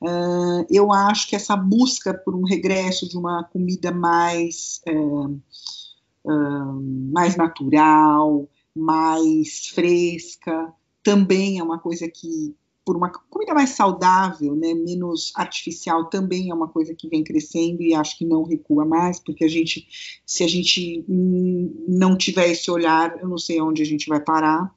Uh, 0.01 0.67
eu 0.69 0.93
acho 0.93 1.29
que 1.29 1.37
essa 1.37 1.57
busca 1.57 2.13
por 2.13 2.35
um 2.35 2.45
regresso 2.45 3.09
de 3.09 3.17
uma 3.17 3.45
comida 3.45 3.93
mais, 3.93 4.81
uh, 4.89 5.41
uh, 6.25 7.11
mais 7.13 7.37
natural, 7.37 8.49
mais 8.75 9.69
fresca, 9.69 10.73
também 11.03 11.59
é 11.59 11.63
uma 11.63 11.79
coisa 11.79 12.09
que 12.09 12.55
por 12.85 12.97
uma 12.97 13.11
comida 13.11 13.55
mais 13.55 13.71
saudável, 13.71 14.57
né, 14.57 14.75
menos 14.75 15.33
artificial, 15.37 16.09
também 16.09 16.51
é 16.51 16.55
uma 16.55 16.69
coisa 16.69 16.95
que 16.95 17.09
vem 17.09 17.23
crescendo 17.23 17.83
e 17.83 17.95
acho 17.95 18.19
que 18.19 18.25
não 18.25 18.43
recua 18.43 18.85
mais, 18.85 19.21
porque 19.21 19.45
a 19.45 19.49
gente, 19.49 19.87
se 20.27 20.43
a 20.43 20.49
gente 20.49 21.05
não 21.09 22.17
tiver 22.17 22.51
esse 22.51 22.71
olhar, 22.71 23.17
eu 23.21 23.29
não 23.29 23.39
sei 23.39 23.61
onde 23.61 23.83
a 23.83 23.87
gente 23.87 24.09
vai 24.09 24.21
parar. 24.21 24.75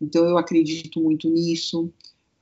Então 0.00 0.24
eu 0.24 0.38
acredito 0.38 1.00
muito 1.00 1.28
nisso. 1.28 1.92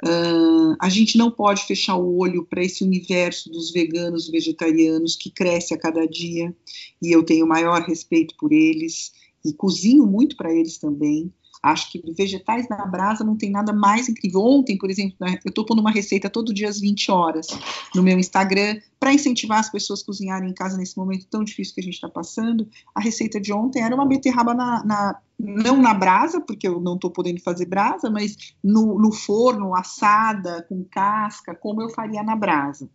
Uh, 0.05 0.77
a 0.81 0.88
gente 0.88 1.18
não 1.18 1.29
pode 1.29 1.64
fechar 1.64 1.97
o 1.97 2.18
olho 2.18 2.44
para 2.44 2.62
esse 2.62 2.85
universo 2.85 3.51
dos 3.51 3.73
veganos, 3.73 4.29
vegetarianos 4.29 5.16
que 5.16 5.29
cresce 5.29 5.75
a 5.75 5.79
cada 5.79 6.07
dia 6.07 6.55
e 7.03 7.11
eu 7.11 7.25
tenho 7.25 7.49
maior 7.49 7.83
respeito 7.83 8.37
por 8.38 8.53
eles 8.53 9.11
e 9.44 9.53
cozinho 9.53 10.07
muito 10.07 10.37
para 10.37 10.55
eles 10.55 10.79
também. 10.79 11.33
Acho 11.62 11.90
que 11.90 12.03
vegetais 12.12 12.68
na 12.68 12.87
brasa 12.87 13.25
não 13.25 13.37
tem 13.37 13.51
nada 13.51 13.73
mais 13.73 14.09
incrível. 14.09 14.42
Ontem, 14.42 14.79
por 14.79 14.90
exemplo, 14.90 15.16
né, 15.21 15.38
eu 15.44 15.49
estou 15.49 15.64
pondo 15.64 15.81
uma 15.81 15.90
receita 15.90 16.31
todo 16.31 16.55
dia 16.55 16.68
às 16.68 16.81
20 16.81 17.11
horas 17.11 17.47
no 17.94 18.03
meu 18.03 18.18
Instagram 18.18 18.81
para 18.99 19.12
incentivar 19.12 19.59
as 19.59 19.71
pessoas 19.71 20.03
a 20.03 20.07
cozinharem 20.07 20.51
em 20.51 20.55
casa 20.55 20.77
nesse 20.77 20.97
momento 20.97 21.27
tão 21.27 21.42
difícil 21.42 21.75
que 21.75 21.81
a 21.81 21.85
gente 21.85 21.94
está 21.94 22.09
passando. 22.09 22.68
A 22.94 23.01
receita 23.01 23.40
de 23.40 23.53
ontem 23.53 23.83
era 23.83 23.94
uma 23.94 24.07
beterraba 24.07 24.55
na, 24.55 24.85
na 24.85 25.21
não 25.38 25.81
na 25.81 25.94
brasa, 25.94 26.40
porque 26.40 26.66
eu 26.66 26.81
não 26.81 26.94
estou 26.94 27.11
podendo 27.11 27.40
fazer 27.40 27.66
brasa, 27.66 28.11
mas 28.11 28.37
no, 28.62 28.99
no 28.99 29.12
forno, 29.12 29.75
assada, 29.75 30.64
com 30.68 30.85
casca, 30.85 31.55
como 31.55 31.81
eu 31.81 31.88
faria 31.90 32.23
na 32.25 32.35
brasa. 32.35 32.90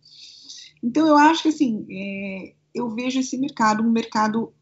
Então, 0.82 1.06
eu 1.06 1.16
acho 1.16 1.42
que, 1.42 1.48
assim, 1.48 1.86
é, 1.90 2.52
eu 2.74 2.90
vejo 2.90 3.20
esse 3.20 3.38
mercado 3.38 3.82
um 3.82 3.90
mercado 3.90 4.52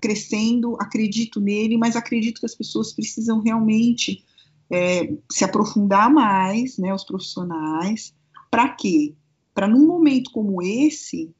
crescendo, 0.00 0.76
acredito 0.80 1.40
nele, 1.40 1.76
mas 1.76 1.96
acredito 1.96 2.40
que 2.40 2.46
as 2.46 2.54
pessoas 2.54 2.92
precisam 2.92 3.40
realmente 3.40 4.24
é, 4.70 5.12
se 5.30 5.44
aprofundar 5.44 6.10
mais, 6.10 6.78
né, 6.78 6.94
os 6.94 7.04
profissionais, 7.04 8.14
para 8.50 8.68
quê? 8.68 9.14
Para 9.52 9.68
num 9.68 9.86
momento 9.86 10.30
como 10.30 10.62
esse, 10.62 11.34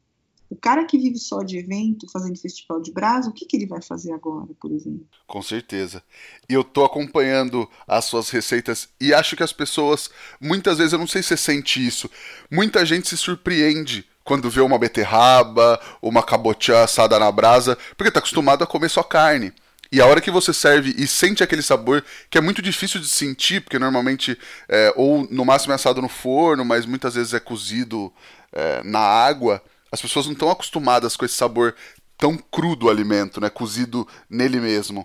o 0.50 0.56
cara 0.56 0.84
que 0.84 0.98
vive 0.98 1.16
só 1.16 1.44
de 1.44 1.58
evento, 1.58 2.10
fazendo 2.12 2.36
festival 2.36 2.82
de 2.82 2.92
brasa, 2.92 3.30
o 3.30 3.32
que, 3.32 3.46
que 3.46 3.56
ele 3.56 3.66
vai 3.66 3.80
fazer 3.80 4.12
agora, 4.12 4.48
por 4.60 4.72
exemplo? 4.72 5.06
Com 5.24 5.40
certeza. 5.40 6.02
E 6.48 6.54
eu 6.54 6.64
tô 6.64 6.84
acompanhando 6.84 7.70
as 7.86 8.06
suas 8.06 8.30
receitas 8.30 8.88
e 9.00 9.14
acho 9.14 9.36
que 9.36 9.44
as 9.44 9.52
pessoas, 9.52 10.10
muitas 10.40 10.78
vezes, 10.78 10.92
eu 10.92 10.98
não 10.98 11.06
sei 11.06 11.22
se 11.22 11.28
você 11.28 11.36
sente 11.36 11.86
isso, 11.86 12.10
muita 12.50 12.84
gente 12.84 13.08
se 13.08 13.16
surpreende 13.16 14.04
quando 14.30 14.48
vê 14.48 14.60
uma 14.60 14.78
beterraba, 14.78 15.80
uma 16.00 16.22
cabotiã 16.22 16.84
assada 16.84 17.18
na 17.18 17.32
brasa, 17.32 17.76
porque 17.96 18.10
está 18.10 18.20
acostumado 18.20 18.62
a 18.62 18.66
comer 18.66 18.88
só 18.88 19.02
carne. 19.02 19.52
E 19.90 20.00
a 20.00 20.06
hora 20.06 20.20
que 20.20 20.30
você 20.30 20.52
serve 20.52 20.94
e 20.96 21.04
sente 21.08 21.42
aquele 21.42 21.62
sabor 21.62 22.04
que 22.30 22.38
é 22.38 22.40
muito 22.40 22.62
difícil 22.62 23.00
de 23.00 23.08
sentir, 23.08 23.60
porque 23.60 23.76
normalmente, 23.76 24.38
é, 24.68 24.92
ou 24.94 25.26
no 25.28 25.44
máximo 25.44 25.72
é 25.72 25.74
assado 25.74 26.00
no 26.00 26.08
forno, 26.08 26.64
mas 26.64 26.86
muitas 26.86 27.16
vezes 27.16 27.34
é 27.34 27.40
cozido 27.40 28.12
é, 28.52 28.80
na 28.84 29.00
água, 29.00 29.60
as 29.90 30.00
pessoas 30.00 30.26
não 30.26 30.32
estão 30.34 30.48
acostumadas 30.48 31.16
com 31.16 31.24
esse 31.24 31.34
sabor 31.34 31.74
tão 32.16 32.36
cru 32.36 32.76
do 32.76 32.88
alimento, 32.88 33.40
né? 33.40 33.50
Cozido 33.50 34.06
nele 34.30 34.60
mesmo. 34.60 35.04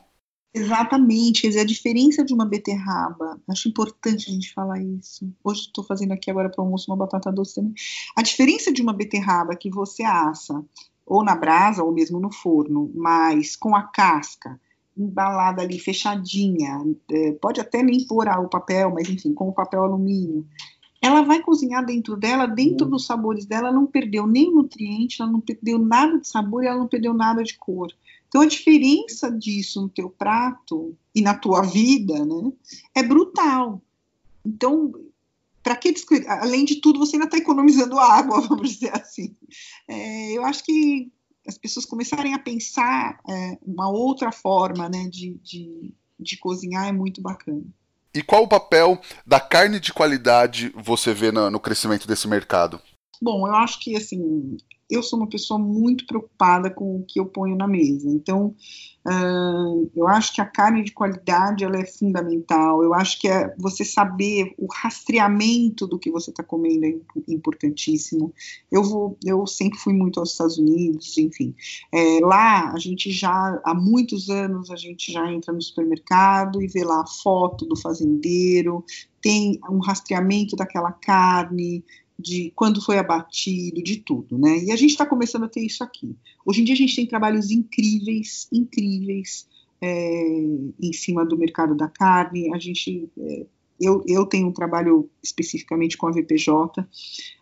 Exatamente, 0.57 1.41
quer 1.41 1.49
dizer, 1.49 1.59
a 1.59 1.65
diferença 1.65 2.23
de 2.23 2.33
uma 2.33 2.45
beterraba, 2.45 3.37
acho 3.49 3.67
importante 3.67 4.29
a 4.29 4.33
gente 4.33 4.53
falar 4.53 4.81
isso. 4.81 5.29
Hoje 5.43 5.63
estou 5.63 5.83
fazendo 5.83 6.13
aqui 6.13 6.31
agora 6.31 6.49
para 6.49 6.61
o 6.61 6.63
almoço 6.63 6.89
uma 6.89 6.95
batata 6.95 7.29
doce 7.29 7.55
também. 7.55 7.73
A 8.15 8.21
diferença 8.21 8.71
de 8.71 8.81
uma 8.81 8.93
beterraba 8.93 9.53
que 9.53 9.69
você 9.69 10.03
assa, 10.03 10.63
ou 11.05 11.25
na 11.25 11.35
brasa, 11.35 11.83
ou 11.83 11.91
mesmo 11.91 12.21
no 12.21 12.31
forno, 12.31 12.89
mas 12.95 13.57
com 13.57 13.75
a 13.75 13.83
casca, 13.83 14.57
embalada 14.97 15.61
ali, 15.61 15.77
fechadinha, 15.77 16.81
é, 17.11 17.33
pode 17.33 17.59
até 17.59 17.83
nem 17.83 18.07
pôr 18.07 18.25
o 18.25 18.47
papel, 18.47 18.91
mas 18.91 19.09
enfim, 19.09 19.33
com 19.33 19.49
o 19.49 19.53
papel 19.53 19.83
alumínio, 19.83 20.47
ela 21.01 21.21
vai 21.21 21.41
cozinhar 21.41 21.85
dentro 21.85 22.15
dela, 22.15 22.45
dentro 22.45 22.87
dos 22.87 23.05
sabores 23.05 23.45
dela, 23.45 23.67
ela 23.67 23.75
não 23.75 23.85
perdeu 23.85 24.25
nem 24.25 24.51
nutriente, 24.51 25.21
ela 25.21 25.31
não 25.31 25.39
perdeu 25.39 25.77
nada 25.77 26.19
de 26.19 26.27
sabor 26.27 26.63
e 26.63 26.67
ela 26.67 26.79
não 26.79 26.87
perdeu 26.87 27.13
nada 27.13 27.43
de 27.43 27.57
cor. 27.57 27.91
Então 28.27 28.41
a 28.41 28.45
diferença 28.45 29.31
disso 29.31 29.81
no 29.81 29.89
teu 29.89 30.09
prato 30.09 30.95
e 31.13 31.21
na 31.21 31.33
tua 31.33 31.61
vida, 31.61 32.25
né, 32.25 32.51
é 32.93 33.03
brutal. 33.03 33.81
Então, 34.45 34.93
para 35.63 35.75
que 35.75 35.93
além 36.27 36.65
de 36.65 36.75
tudo, 36.75 36.99
você 36.99 37.15
ainda 37.15 37.25
está 37.25 37.37
economizando 37.37 37.99
água, 37.99 38.41
vamos 38.47 38.71
dizer 38.71 38.95
assim. 38.95 39.35
É, 39.87 40.33
eu 40.33 40.43
acho 40.43 40.63
que 40.63 41.11
as 41.47 41.57
pessoas 41.57 41.85
começarem 41.85 42.33
a 42.33 42.39
pensar 42.39 43.19
é, 43.29 43.57
uma 43.65 43.89
outra 43.89 44.31
forma, 44.31 44.89
né, 44.89 45.07
de, 45.09 45.39
de, 45.43 45.93
de 46.19 46.37
cozinhar 46.37 46.87
é 46.87 46.91
muito 46.91 47.21
bacana. 47.21 47.63
E 48.15 48.23
qual 48.23 48.43
o 48.43 48.47
papel 48.47 48.97
da 49.27 49.41
carne 49.41 49.77
de 49.77 49.91
qualidade 49.91 50.73
você 50.73 51.13
vê 51.13 51.33
no, 51.33 51.51
no 51.51 51.59
crescimento 51.59 52.07
desse 52.07 52.29
mercado? 52.29 52.79
Bom, 53.21 53.45
eu 53.45 53.53
acho 53.55 53.79
que 53.81 53.95
assim 53.95 54.55
eu 54.89 55.01
sou 55.01 55.17
uma 55.17 55.27
pessoa 55.27 55.59
muito 55.59 56.05
preocupada 56.05 56.69
com 56.69 56.97
o 56.97 57.03
que 57.03 57.19
eu 57.19 57.25
ponho 57.25 57.55
na 57.55 57.67
mesa. 57.67 58.07
Então, 58.07 58.55
uh, 59.07 59.91
eu 59.95 60.07
acho 60.07 60.33
que 60.33 60.41
a 60.41 60.45
carne 60.45 60.83
de 60.83 60.91
qualidade 60.91 61.63
ela 61.63 61.77
é 61.77 61.85
fundamental. 61.85 62.83
Eu 62.83 62.93
acho 62.93 63.19
que 63.19 63.27
é 63.27 63.53
você 63.57 63.83
saber 63.83 64.53
o 64.57 64.67
rastreamento 64.71 65.87
do 65.87 65.97
que 65.97 66.11
você 66.11 66.29
está 66.29 66.43
comendo 66.43 66.85
é 66.85 66.95
importantíssimo. 67.27 68.31
Eu 68.71 68.83
vou, 68.83 69.17
eu 69.25 69.47
sempre 69.47 69.79
fui 69.79 69.93
muito 69.93 70.19
aos 70.19 70.31
Estados 70.31 70.57
Unidos, 70.57 71.17
enfim. 71.17 71.55
É, 71.91 72.19
lá 72.21 72.71
a 72.71 72.77
gente 72.77 73.11
já 73.11 73.59
há 73.63 73.73
muitos 73.73 74.29
anos 74.29 74.69
a 74.69 74.75
gente 74.75 75.11
já 75.11 75.31
entra 75.31 75.51
no 75.51 75.61
supermercado 75.61 76.61
e 76.61 76.67
vê 76.67 76.83
lá 76.83 77.01
a 77.01 77.07
foto 77.07 77.65
do 77.65 77.75
fazendeiro, 77.75 78.85
tem 79.19 79.59
um 79.67 79.79
rastreamento 79.79 80.55
daquela 80.55 80.91
carne 80.91 81.83
de 82.17 82.51
quando 82.55 82.81
foi 82.81 82.97
abatido, 82.97 83.83
de 83.83 83.97
tudo, 83.97 84.37
né? 84.37 84.59
E 84.63 84.71
a 84.71 84.75
gente 84.75 84.91
está 84.91 85.05
começando 85.05 85.43
a 85.43 85.49
ter 85.49 85.61
isso 85.61 85.83
aqui. 85.83 86.15
Hoje 86.45 86.61
em 86.61 86.63
dia 86.63 86.73
a 86.73 86.77
gente 86.77 86.95
tem 86.95 87.05
trabalhos 87.05 87.51
incríveis, 87.51 88.47
incríveis 88.51 89.47
é, 89.81 90.39
em 90.81 90.93
cima 90.93 91.25
do 91.25 91.37
mercado 91.37 91.75
da 91.75 91.87
carne. 91.87 92.53
A 92.53 92.59
gente, 92.59 93.09
é, 93.19 93.45
eu, 93.79 94.03
eu 94.07 94.25
tenho 94.25 94.47
um 94.47 94.53
trabalho 94.53 95.09
especificamente 95.21 95.97
com 95.97 96.07
a 96.07 96.11
VPJ. 96.11 96.87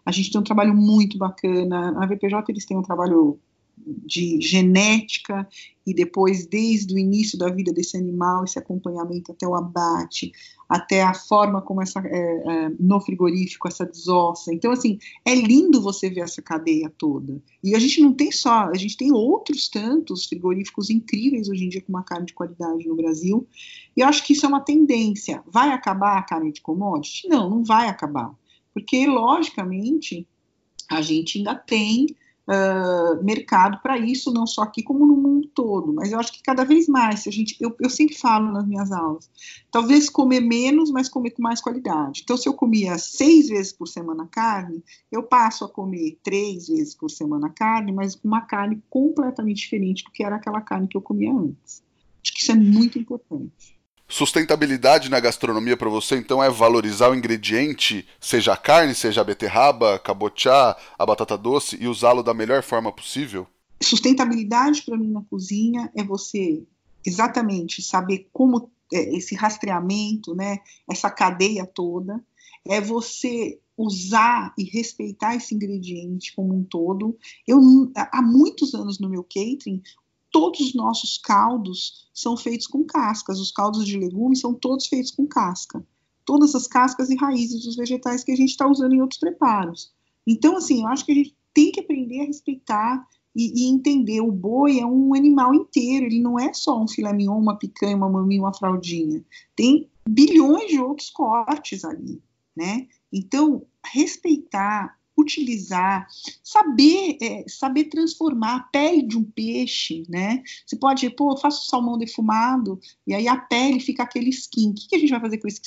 A 0.06 0.12
gente 0.12 0.32
tem 0.32 0.42
um 0.42 0.44
trabalho 0.44 0.74
muito 0.74 1.18
bacana. 1.18 1.96
A 2.02 2.06
VPJ 2.08 2.52
eles 2.52 2.66
têm 2.66 2.78
um 2.78 2.84
trabalho 2.84 3.40
de 3.78 4.40
genética 4.40 5.48
e 5.86 5.94
depois 5.94 6.46
desde 6.46 6.94
o 6.94 6.98
início 6.98 7.38
da 7.38 7.50
vida 7.50 7.74
desse 7.74 7.98
animal 7.98 8.44
esse 8.44 8.58
acompanhamento 8.58 9.32
até 9.32 9.48
o 9.48 9.56
abate 9.56 10.32
até 10.70 11.04
a 11.04 11.14
forma 11.14 11.62
como 11.62 11.82
essa 11.82 12.00
é, 12.00 12.08
é, 12.08 12.72
no 12.80 13.00
frigorífico 13.02 13.68
essa 13.68 13.86
desossa. 13.86 14.54
Então 14.54 14.72
assim 14.72 14.98
é 15.26 15.36
lindo 15.36 15.82
você 15.82 16.10
ver 16.10 16.22
essa 16.22 16.42
cadeia 16.42 16.92
toda. 16.98 17.42
E 17.64 17.76
a 17.76 17.80
gente 17.80 18.02
não 18.02 18.14
tem 18.14 18.32
só 18.32 18.70
a 18.70 18.76
gente 18.76 18.96
tem 18.96 19.12
outros 19.12 19.68
tantos 19.68 20.26
frigoríficos 20.26 20.90
incríveis 20.90 21.50
hoje 21.50 21.66
em 21.66 21.70
dia 21.70 21.82
com 21.82 21.92
uma 21.92 22.04
carne 22.04 22.28
de 22.28 22.34
qualidade 22.34 22.88
no 22.88 22.96
Brasil. 22.96 23.48
E 23.96 24.02
eu 24.02 24.08
acho 24.08 24.24
que 24.26 24.34
isso 24.34 24.46
é 24.46 24.50
uma 24.50 24.62
tendência. 24.62 25.44
Vai 25.48 25.70
acabar 25.70 26.18
a 26.18 26.24
carne 26.24 26.52
de 26.52 26.62
commodity? 26.62 27.28
Não 27.28 27.50
não 27.50 27.64
vai 27.64 27.88
acabar. 27.88 28.34
Porque 28.74 29.06
logicamente 29.06 30.28
a 30.90 31.02
gente 31.02 31.38
ainda 31.38 31.56
tem 31.56 32.08
uh, 32.48 33.24
mercado 33.24 33.80
para 33.82 33.98
isso, 33.98 34.34
não 34.34 34.46
só 34.46 34.64
aqui 34.64 34.84
como 34.84 35.06
no 35.06 35.16
mundo 35.16 35.48
todo. 35.54 35.94
Mas 35.94 36.12
eu 36.12 36.20
acho 36.20 36.34
que 36.34 36.42
cada 36.42 36.64
vez 36.64 36.88
mais, 36.88 37.28
a 37.28 37.32
gente, 37.32 37.56
eu, 37.60 37.76
eu 37.80 37.90
sempre 37.90 38.16
falo 38.16 38.52
nas 38.52 38.66
minhas 38.66 38.92
aulas, 38.92 39.30
talvez 39.72 40.10
comer 40.10 40.42
menos, 40.42 40.92
mas 40.92 41.10
comer 41.10 41.32
com 41.32 41.42
mais 41.42 41.62
qualidade. 41.62 42.22
Então, 42.24 42.38
se 42.38 42.48
eu 42.48 42.54
comia 42.54 42.98
seis 42.98 43.50
vezes 43.50 43.74
por 43.74 43.88
semana 43.88 44.28
carne, 44.28 44.84
eu 45.12 45.24
passo 45.24 45.66
a 45.66 45.70
comer 45.70 46.18
três 46.24 46.68
vezes 46.68 46.96
por 46.96 47.10
semana 47.10 47.50
carne, 47.50 47.92
mas 47.92 48.16
com 48.16 48.28
uma 48.28 48.42
carne 48.42 48.82
completamente 48.90 49.58
diferente 49.58 50.04
do 50.04 50.12
que 50.12 50.24
era 50.24 50.36
aquela 50.36 50.62
carne 50.62 50.88
que 50.88 50.98
eu 50.98 51.02
comia 51.02 51.32
antes. 51.32 51.84
Acho 52.22 52.34
que 52.34 52.42
isso 52.42 52.52
é 52.52 52.56
muito 52.56 52.98
importante. 52.98 53.83
Sustentabilidade 54.14 55.10
na 55.10 55.20
gastronomia 55.20 55.76
para 55.76 55.90
você, 55.90 56.16
então, 56.16 56.44
é 56.44 56.48
valorizar 56.48 57.10
o 57.10 57.16
ingrediente, 57.16 58.06
seja 58.22 58.54
a 58.54 58.56
carne, 58.56 58.94
seja 58.94 59.22
a 59.22 59.24
beterraba, 59.24 59.98
cabochá, 59.98 60.78
a 61.00 61.04
batata 61.04 61.36
doce, 61.36 61.80
e 61.82 61.88
usá-lo 61.88 62.22
da 62.22 62.32
melhor 62.32 62.62
forma 62.62 62.92
possível? 62.92 63.48
Sustentabilidade 63.82 64.84
para 64.84 64.96
mim 65.00 65.10
na 65.10 65.24
cozinha 65.24 65.92
é 65.96 66.04
você 66.04 66.62
exatamente 67.04 67.82
saber 67.82 68.30
como 68.32 68.70
é, 68.94 69.18
esse 69.18 69.34
rastreamento, 69.34 70.36
né, 70.36 70.60
essa 70.88 71.10
cadeia 71.10 71.66
toda, 71.66 72.24
é 72.68 72.80
você 72.80 73.60
usar 73.76 74.54
e 74.56 74.64
respeitar 74.64 75.36
esse 75.36 75.56
ingrediente 75.56 76.36
como 76.36 76.54
um 76.54 76.64
todo. 76.64 77.18
Eu 77.48 77.60
há 77.96 78.22
muitos 78.22 78.76
anos 78.76 79.00
no 79.00 79.10
meu 79.10 79.24
catering, 79.24 79.82
todos 80.34 80.60
os 80.60 80.74
nossos 80.74 81.20
caldos 81.20 82.10
são 82.12 82.36
feitos 82.36 82.66
com 82.66 82.84
cascas. 82.84 83.40
Os 83.40 83.52
caldos 83.52 83.86
de 83.86 83.98
legumes 83.98 84.42
são 84.42 84.54
todos 84.54 84.88
feitos 84.88 85.12
com 85.12 85.28
casca. 85.28 85.86
Todas 86.26 86.56
as 86.56 86.68
cascas 86.68 87.10
e 87.12 87.16
raízes 87.16 87.64
dos 87.64 87.76
vegetais 87.76 88.24
que 88.24 88.32
a 88.32 88.36
gente 88.36 88.50
está 88.50 88.68
usando 88.68 88.94
em 88.94 89.02
outros 89.02 89.20
preparos. 89.20 89.94
Então, 90.28 90.58
assim, 90.58 90.82
eu 90.82 90.88
acho 90.88 91.06
que 91.06 91.12
a 91.12 91.16
gente 91.16 91.38
tem 91.54 91.72
que 91.72 91.80
aprender 91.80 92.22
a 92.22 92.26
respeitar 92.26 93.08
e, 93.36 93.64
e, 93.64 93.72
entender. 93.72 94.22
O 94.22 94.32
boi 94.32 94.80
é 94.80 94.86
um 94.86 95.14
animal 95.14 95.54
inteiro, 95.54 96.08
ele 96.08 96.20
não 96.20 96.40
é 96.40 96.52
só 96.54 96.82
um 96.82 96.88
filé 96.88 97.14
mignon, 97.14 97.38
uma 97.38 97.58
picanha, 97.58 97.96
uma 97.96 98.10
maminha, 98.10 98.42
uma 98.42 98.54
fraldinha. 98.54 99.24
Tem 99.56 99.88
bilhões 100.08 100.68
de 100.68 100.80
outros 100.80 101.12
cortes 101.12 101.86
ali, 101.86 102.22
né? 102.56 102.88
Então, 103.12 103.66
respeitar 103.86 104.98
utilizar, 105.18 106.08
saber, 106.44 107.18
é, 107.22 107.46
saber 107.48 107.86
transformar 107.86 108.56
a 108.56 108.64
pele 108.64 109.04
de 109.04 109.18
um 109.18 109.24
peixe, 109.24 110.04
né? 110.10 110.44
Você 110.66 110.76
pode, 110.76 111.10
pô, 111.12 111.32
eu 111.32 111.38
faço 111.38 111.70
salmão 111.70 111.98
defumado 111.98 112.80
e 113.06 113.14
aí 113.14 113.28
a 113.28 113.38
pele 113.38 113.80
fica 113.80 114.04
aquele 114.04 114.30
skin. 114.30 114.72
O 114.72 114.74
que, 114.74 114.88
que 114.88 114.96
a 114.96 115.00
gente 115.00 115.12
vai 115.12 115.22
fazer 115.22 115.38
com 115.38 115.48
esse? 115.48 115.62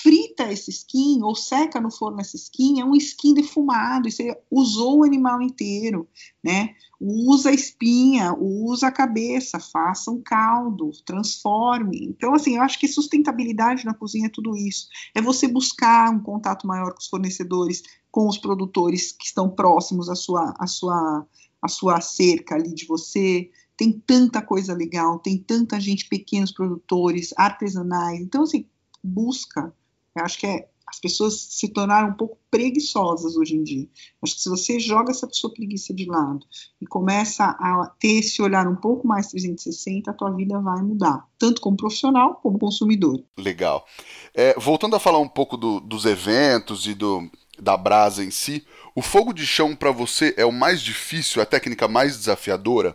Frita 0.00 0.50
esse 0.50 0.70
skin 0.70 1.22
ou 1.22 1.34
seca 1.34 1.80
no 1.80 1.90
forno 1.90 2.20
esse 2.20 2.36
skin, 2.36 2.80
é 2.80 2.84
um 2.84 2.94
skin 2.94 3.34
defumado, 3.34 4.08
e 4.08 4.12
você 4.12 4.34
usou 4.50 5.00
o 5.00 5.04
animal 5.04 5.42
inteiro, 5.42 6.08
né? 6.42 6.74
Usa 6.98 7.50
a 7.50 7.52
espinha, 7.52 8.32
usa 8.38 8.86
a 8.86 8.92
cabeça, 8.92 9.60
faça 9.60 10.10
um 10.10 10.22
caldo, 10.22 10.90
transforme. 11.04 12.06
Então, 12.06 12.32
assim, 12.32 12.56
eu 12.56 12.62
acho 12.62 12.78
que 12.78 12.88
sustentabilidade 12.88 13.84
na 13.84 13.92
cozinha 13.92 14.26
é 14.26 14.30
tudo 14.30 14.56
isso. 14.56 14.86
É 15.14 15.20
você 15.20 15.46
buscar 15.48 16.10
um 16.10 16.20
contato 16.20 16.66
maior 16.66 16.92
com 16.92 17.00
os 17.00 17.08
fornecedores, 17.08 17.82
com 18.10 18.28
os 18.28 18.38
produtores 18.38 19.12
que 19.12 19.26
estão 19.26 19.50
próximos 19.50 20.08
à 20.08 20.14
sua, 20.14 20.54
à 20.58 20.66
sua, 20.66 21.26
à 21.60 21.68
sua 21.68 22.00
cerca 22.00 22.54
ali 22.54 22.72
de 22.72 22.86
você. 22.86 23.50
Tem 23.76 23.92
tanta 23.92 24.40
coisa 24.40 24.72
legal, 24.72 25.18
tem 25.18 25.36
tanta 25.36 25.80
gente, 25.80 26.08
pequenos 26.08 26.52
produtores, 26.52 27.34
artesanais. 27.36 28.20
Então, 28.20 28.44
assim, 28.44 28.66
busca 29.02 29.74
eu 30.14 30.24
acho 30.24 30.38
que 30.38 30.46
é, 30.46 30.68
as 30.92 31.00
pessoas 31.00 31.40
se 31.40 31.68
tornaram 31.68 32.10
um 32.10 32.14
pouco 32.14 32.38
preguiçosas 32.50 33.34
hoje 33.34 33.56
em 33.56 33.62
dia. 33.62 33.88
Acho 34.22 34.34
que 34.34 34.42
se 34.42 34.48
você 34.50 34.78
joga 34.78 35.10
essa 35.10 35.26
sua 35.32 35.52
preguiça 35.52 35.94
de 35.94 36.04
lado 36.04 36.44
e 36.80 36.86
começa 36.86 37.44
a 37.44 37.90
ter 37.98 38.18
esse 38.18 38.42
olhar 38.42 38.68
um 38.68 38.76
pouco 38.76 39.06
mais 39.06 39.28
360, 39.28 40.10
a 40.10 40.14
tua 40.14 40.30
vida 40.30 40.60
vai 40.60 40.82
mudar, 40.82 41.26
tanto 41.38 41.62
como 41.62 41.78
profissional 41.78 42.34
como 42.36 42.58
consumidor. 42.58 43.24
Legal. 43.38 43.86
É, 44.34 44.54
voltando 44.60 44.94
a 44.94 45.00
falar 45.00 45.18
um 45.18 45.28
pouco 45.28 45.56
do, 45.56 45.80
dos 45.80 46.04
eventos 46.04 46.86
e 46.86 46.92
do, 46.92 47.30
da 47.58 47.74
brasa 47.74 48.22
em 48.22 48.30
si, 48.30 48.66
o 48.94 49.00
fogo 49.00 49.32
de 49.32 49.46
chão 49.46 49.74
para 49.74 49.90
você 49.90 50.34
é 50.36 50.44
o 50.44 50.52
mais 50.52 50.82
difícil, 50.82 51.40
a 51.40 51.46
técnica 51.46 51.88
mais 51.88 52.18
desafiadora? 52.18 52.94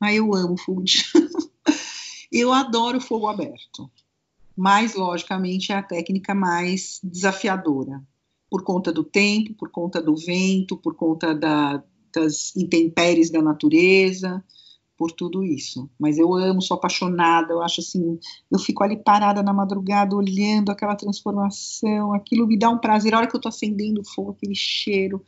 Ah, 0.00 0.14
eu 0.14 0.34
amo 0.34 0.56
fogo 0.58 0.82
de 0.82 0.92
chão. 1.04 1.28
eu 2.32 2.50
adoro 2.50 3.02
fogo 3.02 3.28
aberto 3.28 3.90
mas 4.62 4.94
logicamente 4.94 5.72
é 5.72 5.74
a 5.74 5.82
técnica 5.82 6.36
mais 6.36 7.00
desafiadora, 7.02 8.00
por 8.48 8.62
conta 8.62 8.92
do 8.92 9.02
tempo, 9.02 9.54
por 9.54 9.72
conta 9.72 10.00
do 10.00 10.14
vento, 10.14 10.76
por 10.76 10.94
conta 10.94 11.34
da, 11.34 11.82
das 12.14 12.54
intempéries 12.54 13.28
da 13.28 13.42
natureza. 13.42 14.40
por 14.96 15.10
tudo 15.10 15.42
isso. 15.42 15.90
Mas 15.98 16.16
eu 16.16 16.32
amo, 16.32 16.62
sou 16.62 16.76
apaixonada, 16.76 17.52
eu 17.52 17.60
acho 17.60 17.80
assim, 17.80 18.20
eu 18.48 18.58
fico 18.60 18.84
ali 18.84 18.96
parada 18.96 19.42
na 19.42 19.52
madrugada 19.52 20.14
olhando 20.14 20.70
aquela 20.70 20.94
transformação, 20.94 22.14
aquilo 22.14 22.46
me 22.46 22.56
dá 22.56 22.70
um 22.70 22.78
prazer. 22.78 23.14
A 23.14 23.18
hora 23.18 23.26
que 23.26 23.34
eu 23.34 23.40
tô 23.40 23.48
acendendo 23.48 24.00
o 24.00 24.08
fogo, 24.08 24.30
aquele 24.30 24.54
cheiro, 24.54 25.24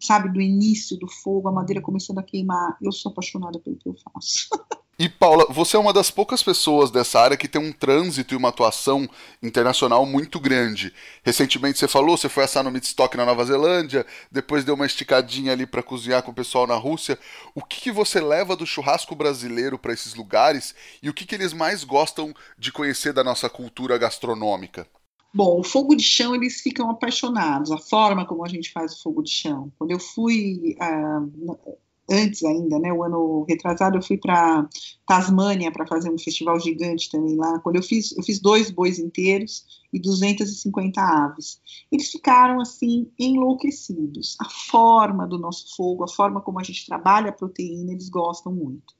sabe, 0.00 0.32
do 0.32 0.40
início 0.40 0.96
do 0.96 1.06
fogo, 1.06 1.48
a 1.48 1.52
madeira 1.52 1.82
começando 1.82 2.18
a 2.18 2.22
queimar, 2.22 2.78
eu 2.80 2.92
sou 2.92 3.12
apaixonada 3.12 3.60
pelo 3.60 3.76
que 3.76 3.90
eu 3.90 3.94
faço. 3.94 4.48
E 5.00 5.08
Paula, 5.08 5.46
você 5.48 5.76
é 5.76 5.78
uma 5.78 5.92
das 5.92 6.10
poucas 6.10 6.42
pessoas 6.42 6.90
dessa 6.90 7.20
área 7.20 7.36
que 7.36 7.46
tem 7.46 7.62
um 7.62 7.70
trânsito 7.70 8.34
e 8.34 8.36
uma 8.36 8.48
atuação 8.48 9.08
internacional 9.40 10.04
muito 10.04 10.40
grande. 10.40 10.92
Recentemente 11.22 11.78
você 11.78 11.86
falou, 11.86 12.16
você 12.16 12.28
foi 12.28 12.42
assar 12.42 12.64
no 12.64 12.70
Midstock 12.72 13.16
na 13.16 13.24
Nova 13.24 13.44
Zelândia, 13.44 14.04
depois 14.28 14.64
deu 14.64 14.74
uma 14.74 14.86
esticadinha 14.86 15.52
ali 15.52 15.66
para 15.66 15.84
cozinhar 15.84 16.24
com 16.24 16.32
o 16.32 16.34
pessoal 16.34 16.66
na 16.66 16.74
Rússia. 16.74 17.16
O 17.54 17.62
que, 17.62 17.80
que 17.80 17.92
você 17.92 18.20
leva 18.20 18.56
do 18.56 18.66
churrasco 18.66 19.14
brasileiro 19.14 19.78
para 19.78 19.92
esses 19.92 20.14
lugares 20.14 20.74
e 21.00 21.08
o 21.08 21.14
que, 21.14 21.24
que 21.24 21.36
eles 21.36 21.52
mais 21.52 21.84
gostam 21.84 22.34
de 22.58 22.72
conhecer 22.72 23.12
da 23.12 23.22
nossa 23.22 23.48
cultura 23.48 23.96
gastronômica? 23.98 24.84
Bom, 25.32 25.60
o 25.60 25.62
fogo 25.62 25.94
de 25.94 26.02
chão 26.02 26.34
eles 26.34 26.60
ficam 26.60 26.90
apaixonados, 26.90 27.70
a 27.70 27.78
forma 27.78 28.26
como 28.26 28.44
a 28.44 28.48
gente 28.48 28.72
faz 28.72 28.94
o 28.94 29.02
fogo 29.04 29.22
de 29.22 29.30
chão. 29.30 29.70
Quando 29.78 29.92
eu 29.92 30.00
fui 30.00 30.76
uh, 30.80 31.78
antes 32.10 32.42
ainda, 32.44 32.78
né, 32.78 32.92
o 32.92 33.02
ano 33.02 33.44
retrasado, 33.48 33.98
eu 33.98 34.02
fui 34.02 34.16
para 34.16 34.68
Tasmânia 35.06 35.70
para 35.70 35.86
fazer 35.86 36.10
um 36.10 36.18
festival 36.18 36.58
gigante 36.58 37.10
também 37.10 37.36
lá. 37.36 37.58
Quando 37.60 37.76
eu 37.76 37.82
fiz, 37.82 38.16
eu 38.16 38.22
fiz 38.22 38.40
dois 38.40 38.70
bois 38.70 38.98
inteiros 38.98 39.64
e 39.92 40.00
250 40.00 41.00
aves. 41.00 41.60
Eles 41.90 42.10
ficaram 42.10 42.60
assim 42.60 43.10
enlouquecidos. 43.18 44.36
A 44.40 44.48
forma 44.70 45.26
do 45.26 45.38
nosso 45.38 45.74
fogo, 45.76 46.04
a 46.04 46.08
forma 46.08 46.40
como 46.40 46.58
a 46.60 46.62
gente 46.62 46.86
trabalha 46.86 47.30
a 47.30 47.32
proteína, 47.32 47.92
eles 47.92 48.08
gostam 48.08 48.52
muito 48.52 48.94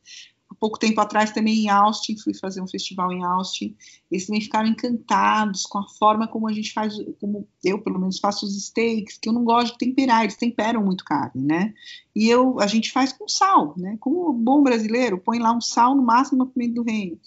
pouco 0.59 0.79
tempo 0.79 1.01
atrás 1.01 1.31
também 1.31 1.65
em 1.65 1.69
Austin, 1.69 2.17
fui 2.17 2.35
fazer 2.35 2.61
um 2.61 2.67
festival 2.67 3.13
em 3.13 3.25
Austin, 3.25 3.77
eles 4.11 4.27
também 4.27 4.41
ficaram 4.41 4.69
encantados 4.69 5.65
com 5.65 5.79
a 5.79 5.89
forma 5.89 6.27
como 6.27 6.49
a 6.49 6.53
gente 6.53 6.73
faz, 6.73 6.95
como 7.21 7.47
eu 7.65 7.81
pelo 7.81 7.99
menos 7.99 8.19
faço 8.19 8.45
os 8.45 8.67
steaks, 8.67 9.19
que 9.19 9.29
eu 9.29 9.33
não 9.33 9.45
gosto 9.45 9.73
de 9.73 9.79
temperar, 9.79 10.25
eles 10.25 10.37
temperam 10.37 10.85
muito 10.85 11.05
carne, 11.05 11.43
né? 11.45 11.75
E 12.15 12.29
eu, 12.29 12.59
a 12.61 12.67
gente 12.67 12.91
faz 12.91 13.13
com 13.13 13.29
sal, 13.29 13.75
né? 13.77 13.97
Como 14.01 14.33
bom 14.33 14.63
brasileiro, 14.63 15.19
põe 15.19 15.39
lá 15.39 15.53
um 15.53 15.61
sal 15.61 15.95
no 15.95 16.03
máximo 16.03 16.39
no 16.39 16.47
pimenta 16.47 16.75
do 16.75 16.83
reino. 16.83 17.19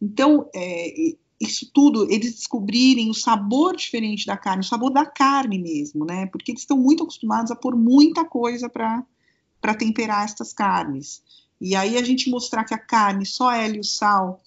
Então, 0.00 0.48
é, 0.54 1.14
isso 1.42 1.68
tudo, 1.72 2.10
eles 2.10 2.34
descobrirem 2.34 3.10
o 3.10 3.14
sabor 3.14 3.74
diferente 3.76 4.24
da 4.26 4.36
carne, 4.36 4.60
o 4.60 4.66
sabor 4.66 4.92
da 4.92 5.04
carne 5.04 5.58
mesmo, 5.58 6.04
né? 6.04 6.26
Porque 6.26 6.52
eles 6.52 6.62
estão 6.62 6.78
muito 6.78 7.02
acostumados 7.02 7.50
a 7.50 7.56
pôr 7.56 7.76
muita 7.76 8.24
coisa 8.24 8.68
para 8.68 9.74
temperar 9.76 10.24
estas 10.24 10.52
carnes. 10.52 11.22
E 11.62 11.76
aí 11.76 11.96
a 11.96 12.02
gente 12.02 12.28
mostrar 12.28 12.64
que 12.64 12.74
a 12.74 12.78
carne, 12.78 13.24
só 13.24 13.52
ela 13.52 13.76
e 13.76 13.80
o 13.80 13.84
sal 13.84 14.42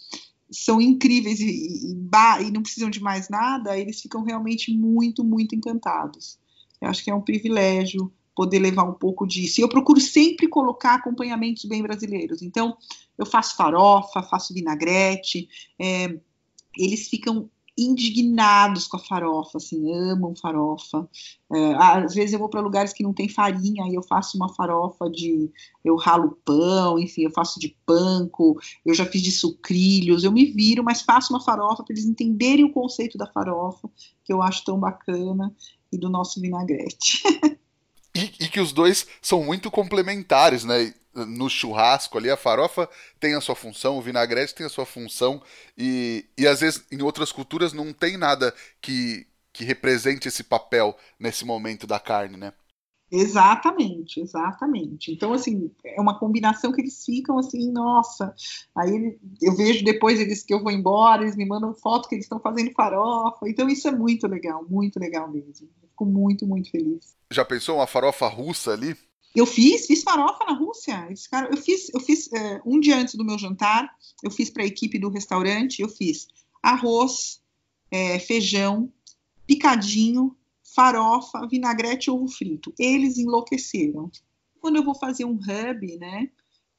são 0.51 0.81
incríveis 0.81 1.39
e, 1.39 1.45
e, 1.45 1.91
e, 1.91 2.51
não 2.51 2.61
precisam 2.61 2.89
de 2.89 2.99
mais 2.99 3.29
nada, 3.29 3.77
eles 3.77 4.01
ficam 4.01 4.23
realmente 4.23 4.71
muito, 4.75 5.23
muito 5.23 5.55
encantados. 5.55 6.37
Eu 6.81 6.89
acho 6.89 7.03
que 7.03 7.09
é 7.09 7.15
um 7.15 7.21
privilégio 7.21 8.11
poder 8.35 8.59
levar 8.59 8.83
um 8.83 8.93
pouco 8.93 9.25
disso. 9.25 9.59
E 9.59 9.63
eu 9.63 9.69
procuro 9.69 9.99
sempre 9.99 10.47
colocar 10.47 10.95
acompanhamentos 10.95 11.63
bem 11.65 11.81
brasileiros. 11.81 12.41
Então, 12.41 12.75
eu 13.17 13.25
faço 13.25 13.55
farofa, 13.55 14.21
faço 14.21 14.53
vinagrete, 14.53 15.47
é, 15.79 16.19
eles 16.77 17.07
ficam 17.07 17.49
indignados 17.77 18.87
com 18.87 18.97
a 18.97 18.99
farofa, 18.99 19.57
assim, 19.57 19.93
amam 19.93 20.35
farofa. 20.35 21.07
É, 21.51 21.73
às 21.75 22.15
vezes 22.15 22.33
eu 22.33 22.39
vou 22.39 22.49
para 22.49 22.61
lugares 22.61 22.93
que 22.93 23.03
não 23.03 23.13
tem 23.13 23.27
farinha, 23.27 23.83
aí 23.83 23.93
eu 23.93 24.01
faço 24.01 24.37
uma 24.37 24.53
farofa 24.53 25.09
de, 25.09 25.51
eu 25.83 25.95
ralo 25.95 26.37
pão, 26.45 26.97
enfim, 26.97 27.23
eu 27.23 27.31
faço 27.31 27.59
de 27.59 27.75
panko, 27.85 28.57
eu 28.85 28.93
já 28.93 29.05
fiz 29.05 29.21
de 29.21 29.31
sucrilhos, 29.31 30.23
eu 30.23 30.31
me 30.31 30.45
viro, 30.45 30.83
mas 30.83 31.01
faço 31.01 31.33
uma 31.33 31.41
farofa 31.41 31.83
para 31.83 31.93
eles 31.93 32.05
entenderem 32.05 32.63
o 32.63 32.71
conceito 32.71 33.17
da 33.17 33.27
farofa, 33.27 33.89
que 34.23 34.31
eu 34.31 34.41
acho 34.41 34.63
tão 34.63 34.79
bacana, 34.79 35.53
e 35.91 35.97
do 35.97 36.09
nosso 36.09 36.39
vinagrete. 36.41 37.23
e, 38.15 38.33
e 38.39 38.47
que 38.47 38.59
os 38.59 38.71
dois 38.71 39.05
são 39.21 39.43
muito 39.43 39.69
complementares, 39.69 40.63
né? 40.63 40.93
no 41.15 41.49
churrasco 41.49 42.17
ali, 42.17 42.29
a 42.29 42.35
farofa 42.35 42.89
tem 43.19 43.35
a 43.35 43.41
sua 43.41 43.55
função, 43.55 43.97
o 43.97 44.01
vinagrete 44.01 44.53
tem 44.53 44.65
a 44.65 44.69
sua 44.69 44.85
função, 44.85 45.41
e, 45.77 46.25
e 46.37 46.45
às 46.45 46.59
vezes 46.59 46.85
em 46.91 47.01
outras 47.01 47.31
culturas 47.31 47.71
não 47.71 47.93
tem 47.93 48.17
nada 48.17 48.53
que, 48.81 49.25
que 49.53 49.63
represente 49.63 50.27
esse 50.27 50.43
papel 50.43 50.97
nesse 51.17 51.45
momento 51.45 51.87
da 51.87 51.99
carne, 51.99 52.35
né? 52.35 52.51
Exatamente, 53.11 54.19
exatamente. 54.19 55.11
Então, 55.11 55.31
assim, 55.31 55.71
é 55.85 56.01
uma 56.01 56.19
combinação 56.19 56.71
que 56.71 56.81
eles 56.81 57.05
ficam 57.05 57.37
assim, 57.37 57.71
nossa. 57.71 58.33
Aí 58.75 59.17
eu 59.41 59.55
vejo 59.55 59.85
depois 59.85 60.19
eles 60.19 60.43
que 60.43 60.53
eu 60.53 60.61
vou 60.61 60.71
embora, 60.71 61.21
eles 61.21 61.35
me 61.37 61.45
mandam 61.45 61.73
foto 61.75 62.09
que 62.09 62.15
eles 62.15 62.25
estão 62.25 62.39
fazendo 62.39 62.71
farofa. 62.73 63.47
Então, 63.47 63.69
isso 63.69 63.87
é 63.87 63.91
muito 63.91 64.27
legal, 64.27 64.65
muito 64.67 64.99
legal 64.99 65.31
mesmo. 65.31 65.69
Fico 65.95 66.05
muito, 66.05 66.45
muito 66.45 66.69
feliz. 66.69 67.15
Já 67.31 67.45
pensou 67.45 67.77
uma 67.77 67.87
farofa 67.87 68.27
russa 68.27 68.73
ali? 68.73 68.97
Eu 69.33 69.45
fiz, 69.45 69.85
fiz 69.85 70.03
farofa 70.03 70.43
na 70.45 70.53
Rússia. 70.53 71.07
Esse 71.09 71.29
cara, 71.29 71.49
eu 71.49 71.57
fiz, 71.57 71.89
eu 71.93 72.01
fiz 72.01 72.31
é, 72.33 72.61
um 72.65 72.79
dia 72.79 72.97
antes 72.97 73.15
do 73.15 73.23
meu 73.23 73.39
jantar, 73.39 73.89
eu 74.21 74.29
fiz 74.29 74.49
para 74.49 74.63
a 74.63 74.65
equipe 74.65 74.99
do 74.99 75.09
restaurante, 75.09 75.81
eu 75.81 75.87
fiz 75.87 76.27
arroz, 76.61 77.41
é, 77.89 78.19
feijão, 78.19 78.91
picadinho, 79.47 80.35
farofa, 80.63 81.47
vinagrete 81.47 82.09
e 82.09 82.11
ovo 82.11 82.27
frito. 82.27 82.73
Eles 82.77 83.17
enlouqueceram. 83.17 84.11
Quando 84.59 84.75
eu 84.75 84.83
vou 84.83 84.95
fazer 84.95 85.23
um 85.23 85.35
hub, 85.35 85.97
né, 85.97 86.29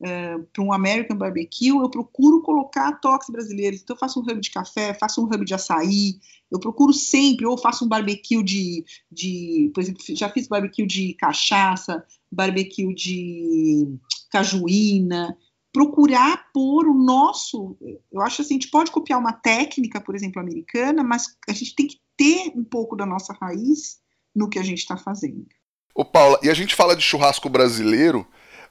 uh, 0.01 0.43
para 0.53 0.63
um 0.63 0.73
American 0.73 1.17
Barbecue, 1.17 1.69
eu 1.69 1.91
procuro 1.91 2.43
colocar 2.43 3.01
toques 3.01 3.29
brasileiros. 3.31 3.81
Então, 3.81 3.95
eu 3.95 4.01
faço 4.01 4.21
um 4.21 4.23
hub 4.23 4.41
de 4.41 4.51
café, 4.51 4.95
faço 4.95 5.23
um 5.23 5.25
hub 5.25 5.45
de 5.45 5.55
açaí, 5.55 6.19
eu 6.51 6.61
procuro 6.61 6.93
sempre, 6.93 7.47
ou 7.47 7.59
faço 7.59 7.85
um 7.85 7.89
barbecue 7.89 8.43
de, 8.43 8.85
de 9.11 9.71
por 9.75 9.81
exemplo, 9.81 10.03
já 10.11 10.29
fiz 10.29 10.47
barbecue 10.47 10.87
de 10.87 11.15
cachaça, 11.15 12.05
barbecue 12.31 12.95
de 12.95 13.99
cajuína, 14.31 15.37
procurar 15.73 16.51
pôr 16.55 16.87
o 16.87 16.95
nosso, 16.95 17.77
eu 18.11 18.23
acho 18.23 18.41
assim, 18.41 18.55
a 18.55 18.59
gente 18.59 18.71
pode 18.71 18.91
copiar 18.91 19.19
uma 19.19 19.33
técnica, 19.33 20.01
por 20.01 20.15
exemplo, 20.15 20.41
americana, 20.41 21.03
mas 21.03 21.37
a 21.49 21.53
gente 21.53 21.75
tem 21.75 21.87
que 21.87 22.01
ter 22.17 22.53
um 22.57 22.65
pouco 22.65 22.97
da 22.97 23.05
nossa 23.05 23.35
raiz 23.35 23.99
no 24.35 24.49
que 24.49 24.59
a 24.59 24.63
gente 24.63 24.79
está 24.79 24.97
fazendo. 24.97 25.47
Ô 25.95 26.05
Paula, 26.05 26.39
e 26.43 26.49
a 26.49 26.55
gente 26.55 26.75
fala 26.75 26.97
de 26.97 27.03
churrasco 27.03 27.49
brasileiro, 27.49 28.27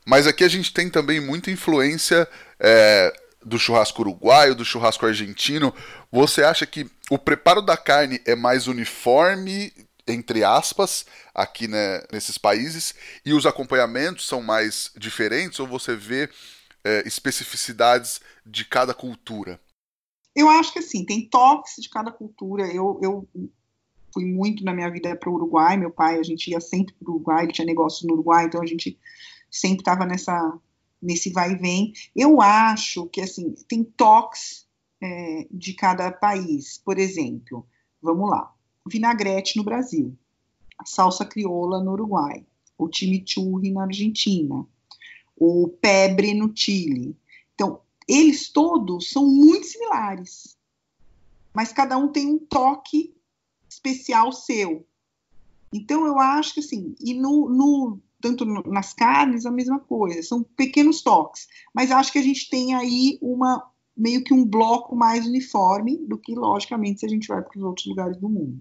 mas 0.05 0.27
aqui 0.27 0.43
a 0.43 0.47
gente 0.47 0.71
tem 0.71 0.89
também 0.89 1.19
muita 1.19 1.49
influência 1.49 2.27
é, 2.59 3.13
do 3.43 3.57
churrasco 3.57 4.01
uruguaio, 4.01 4.55
do 4.55 4.63
churrasco 4.63 5.05
argentino. 5.05 5.73
Você 6.11 6.43
acha 6.43 6.65
que 6.65 6.89
o 7.09 7.17
preparo 7.17 7.61
da 7.61 7.75
carne 7.75 8.21
é 8.25 8.35
mais 8.35 8.67
uniforme, 8.67 9.73
entre 10.07 10.43
aspas, 10.43 11.05
aqui 11.33 11.67
né, 11.67 12.03
nesses 12.11 12.37
países, 12.37 12.93
e 13.25 13.33
os 13.33 13.45
acompanhamentos 13.45 14.27
são 14.27 14.41
mais 14.41 14.91
diferentes, 14.95 15.59
ou 15.59 15.67
você 15.67 15.95
vê 15.95 16.29
é, 16.83 17.03
especificidades 17.07 18.21
de 18.45 18.63
cada 18.65 18.93
cultura? 18.93 19.59
Eu 20.35 20.49
acho 20.49 20.73
que 20.73 20.79
assim, 20.79 21.05
tem 21.05 21.27
toques 21.27 21.75
de 21.79 21.89
cada 21.89 22.11
cultura. 22.11 22.67
Eu, 22.67 22.99
eu 23.01 23.27
fui 24.13 24.25
muito 24.25 24.63
na 24.63 24.73
minha 24.73 24.89
vida 24.89 25.15
para 25.15 25.29
o 25.29 25.33
Uruguai, 25.33 25.77
meu 25.77 25.89
pai, 25.89 26.19
a 26.19 26.23
gente 26.23 26.51
ia 26.51 26.59
sempre 26.59 26.93
para 26.93 27.09
o 27.09 27.15
Uruguai, 27.15 27.43
ele 27.43 27.53
tinha 27.53 27.65
negócio 27.65 28.07
no 28.07 28.13
Uruguai, 28.13 28.45
então 28.45 28.61
a 28.61 28.65
gente 28.65 28.99
sempre 29.55 29.79
estava 29.79 30.05
nessa 30.05 30.59
nesse 31.01 31.29
vai 31.29 31.51
e 31.51 31.57
vem. 31.57 31.93
Eu 32.15 32.41
acho 32.41 33.05
que 33.07 33.21
assim 33.21 33.53
tem 33.67 33.83
toques 33.83 34.67
é, 35.01 35.47
de 35.51 35.73
cada 35.73 36.11
país. 36.11 36.81
Por 36.83 36.97
exemplo, 36.97 37.65
vamos 38.01 38.29
lá, 38.29 38.53
vinagrete 38.87 39.57
no 39.57 39.63
Brasil, 39.63 40.17
salsa 40.85 41.25
crioula 41.25 41.83
no 41.83 41.91
Uruguai, 41.91 42.45
o 42.77 42.89
chimichurri 42.91 43.71
na 43.71 43.83
Argentina, 43.83 44.65
o 45.37 45.67
pebre 45.81 46.33
no 46.33 46.51
Chile. 46.55 47.15
Então, 47.53 47.81
eles 48.07 48.49
todos 48.49 49.09
são 49.09 49.25
muito 49.25 49.67
similares, 49.67 50.57
mas 51.53 51.71
cada 51.71 51.97
um 51.97 52.07
tem 52.07 52.27
um 52.27 52.39
toque 52.39 53.15
especial 53.69 54.31
seu. 54.31 54.85
Então, 55.73 56.05
eu 56.05 56.19
acho 56.19 56.53
que 56.53 56.59
assim, 56.59 56.95
e 56.99 57.13
no, 57.13 57.49
no 57.49 57.99
tanto 58.25 58.43
nas 58.45 58.91
carnes, 58.91 59.45
a 59.45 59.51
mesma 59.51 59.79
coisa, 59.79 60.23
são 60.23 60.41
pequenos 60.41 61.03
toques, 61.03 61.47
mas 61.71 61.91
acho 61.91 62.11
que 62.11 62.17
a 62.17 62.23
gente 62.23 62.49
tem 62.49 62.73
aí 62.73 63.19
uma 63.21 63.63
meio 63.95 64.23
que 64.23 64.33
um 64.33 64.43
bloco 64.43 64.95
mais 64.95 65.27
uniforme 65.27 65.97
do 66.07 66.17
que, 66.17 66.33
logicamente, 66.33 67.01
se 67.01 67.05
a 67.05 67.09
gente 67.09 67.27
vai 67.27 67.41
para 67.41 67.55
os 67.55 67.63
outros 67.63 67.85
lugares 67.85 68.17
do 68.17 68.27
mundo. 68.27 68.59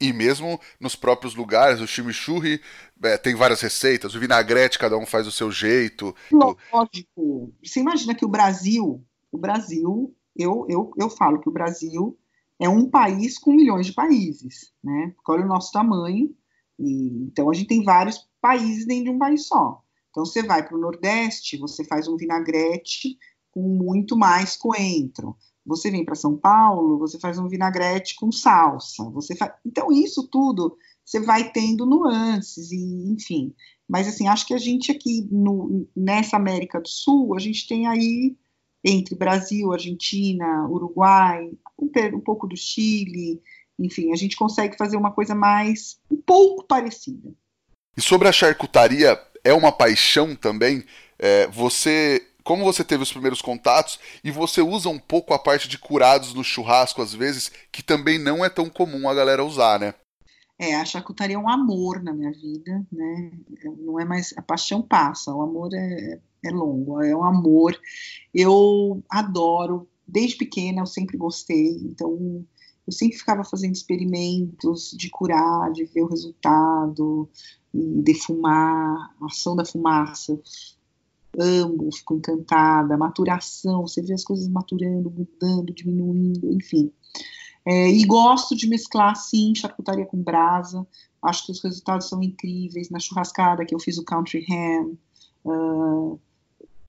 E 0.00 0.12
mesmo 0.12 0.58
nos 0.80 0.96
próprios 0.96 1.36
lugares, 1.36 1.80
o 1.80 1.86
chimichurri 1.86 2.60
é, 3.02 3.16
tem 3.16 3.36
várias 3.36 3.60
receitas, 3.60 4.14
o 4.14 4.18
vinagrete 4.18 4.78
cada 4.78 4.96
um 4.96 5.06
faz 5.06 5.26
o 5.26 5.30
seu 5.30 5.52
jeito. 5.52 6.12
Lógico. 6.32 7.52
Você 7.62 7.78
imagina 7.78 8.14
que 8.14 8.24
o 8.24 8.28
Brasil, 8.28 9.04
o 9.30 9.38
Brasil, 9.38 10.12
eu, 10.34 10.66
eu, 10.68 10.90
eu 10.96 11.10
falo 11.10 11.38
que 11.38 11.48
o 11.48 11.52
Brasil 11.52 12.18
é 12.58 12.68
um 12.68 12.88
país 12.90 13.38
com 13.38 13.52
milhões 13.52 13.86
de 13.86 13.92
países, 13.92 14.72
né? 14.82 15.12
Porque 15.14 15.30
olha 15.30 15.44
o 15.44 15.48
nosso 15.48 15.70
tamanho, 15.70 16.34
e, 16.78 17.26
então 17.26 17.48
a 17.48 17.54
gente 17.54 17.68
tem 17.68 17.84
vários 17.84 18.26
países 18.42 18.84
dentro 18.84 19.04
de 19.04 19.10
um 19.10 19.18
país 19.18 19.46
só. 19.46 19.80
Então, 20.10 20.26
você 20.26 20.42
vai 20.42 20.66
para 20.66 20.76
o 20.76 20.80
Nordeste, 20.80 21.56
você 21.56 21.84
faz 21.84 22.06
um 22.06 22.16
vinagrete 22.16 23.16
com 23.52 23.62
muito 23.62 24.16
mais 24.16 24.56
coentro. 24.56 25.34
Você 25.64 25.90
vem 25.90 26.04
para 26.04 26.16
São 26.16 26.36
Paulo, 26.36 26.98
você 26.98 27.18
faz 27.18 27.38
um 27.38 27.48
vinagrete 27.48 28.16
com 28.16 28.30
salsa. 28.32 29.04
Você. 29.10 29.34
Então, 29.64 29.90
isso 29.90 30.28
tudo 30.28 30.76
você 31.04 31.20
vai 31.20 31.50
tendo 31.50 31.86
nuances, 31.86 32.70
e, 32.72 33.12
enfim. 33.12 33.54
Mas, 33.88 34.08
assim, 34.08 34.28
acho 34.28 34.46
que 34.46 34.54
a 34.54 34.58
gente 34.58 34.90
aqui, 34.90 35.26
no, 35.30 35.86
nessa 35.96 36.36
América 36.36 36.80
do 36.80 36.88
Sul, 36.88 37.34
a 37.34 37.38
gente 37.38 37.66
tem 37.66 37.86
aí, 37.86 38.36
entre 38.84 39.14
Brasil, 39.14 39.72
Argentina, 39.72 40.68
Uruguai, 40.68 41.50
um, 41.78 41.90
um 42.14 42.20
pouco 42.20 42.46
do 42.46 42.56
Chile, 42.56 43.42
enfim, 43.78 44.12
a 44.12 44.16
gente 44.16 44.36
consegue 44.36 44.76
fazer 44.76 44.96
uma 44.96 45.12
coisa 45.12 45.34
mais, 45.34 45.98
um 46.10 46.16
pouco 46.16 46.64
parecida. 46.64 47.34
E 47.96 48.00
sobre 48.00 48.28
a 48.28 48.32
charcutaria, 48.32 49.20
é 49.44 49.52
uma 49.52 49.72
paixão 49.72 50.34
também? 50.34 50.84
É, 51.18 51.46
você 51.48 52.26
como 52.42 52.64
você 52.64 52.82
teve 52.82 53.02
os 53.02 53.12
primeiros 53.12 53.40
contatos 53.40 54.00
e 54.22 54.30
você 54.30 54.60
usa 54.60 54.88
um 54.88 54.98
pouco 54.98 55.32
a 55.32 55.38
parte 55.38 55.68
de 55.68 55.78
curados 55.78 56.34
no 56.34 56.42
churrasco 56.42 57.00
às 57.00 57.14
vezes, 57.14 57.52
que 57.70 57.82
também 57.82 58.18
não 58.18 58.44
é 58.44 58.48
tão 58.48 58.68
comum 58.68 59.08
a 59.08 59.14
galera 59.14 59.44
usar, 59.44 59.78
né? 59.78 59.94
É, 60.58 60.76
a 60.76 60.84
charcutaria 60.84 61.36
é 61.36 61.38
um 61.38 61.48
amor 61.48 62.02
na 62.02 62.12
minha 62.12 62.30
vida, 62.32 62.86
né? 62.90 63.32
Não 63.78 63.98
é 63.98 64.04
mais 64.04 64.32
a 64.36 64.42
paixão 64.42 64.82
passa, 64.82 65.34
o 65.34 65.42
amor 65.42 65.70
é, 65.74 66.20
é 66.44 66.50
longo, 66.50 67.02
é 67.02 67.16
um 67.16 67.24
amor. 67.24 67.78
Eu 68.34 69.02
adoro, 69.08 69.88
desde 70.06 70.36
pequena 70.36 70.82
eu 70.82 70.86
sempre 70.86 71.16
gostei, 71.16 71.78
então 71.82 72.44
eu 72.86 72.92
sempre 72.92 73.16
ficava 73.16 73.44
fazendo 73.44 73.74
experimentos 73.74 74.90
de 74.96 75.08
curar, 75.10 75.72
de 75.72 75.84
ver 75.84 76.02
o 76.02 76.08
resultado, 76.08 77.28
defumar, 77.72 79.14
a 79.20 79.26
ação 79.26 79.56
da 79.56 79.64
fumaça, 79.64 80.38
amo, 81.38 81.90
fico 81.92 82.14
encantada, 82.14 82.96
maturação, 82.96 83.82
você 83.82 84.02
vê 84.02 84.12
as 84.12 84.24
coisas 84.24 84.48
maturando, 84.48 85.10
mudando, 85.10 85.72
diminuindo, 85.72 86.52
enfim. 86.52 86.92
É, 87.64 87.88
e 87.88 88.04
gosto 88.04 88.56
de 88.56 88.68
mesclar, 88.68 89.14
sim, 89.16 89.54
charcutaria 89.54 90.04
com 90.04 90.20
brasa, 90.20 90.86
acho 91.22 91.46
que 91.46 91.52
os 91.52 91.62
resultados 91.62 92.08
são 92.08 92.22
incríveis, 92.22 92.90
na 92.90 92.98
churrascada 92.98 93.64
que 93.64 93.74
eu 93.74 93.78
fiz 93.78 93.98
o 93.98 94.04
country 94.04 94.44
ham, 94.50 94.96
uh, 95.44 96.20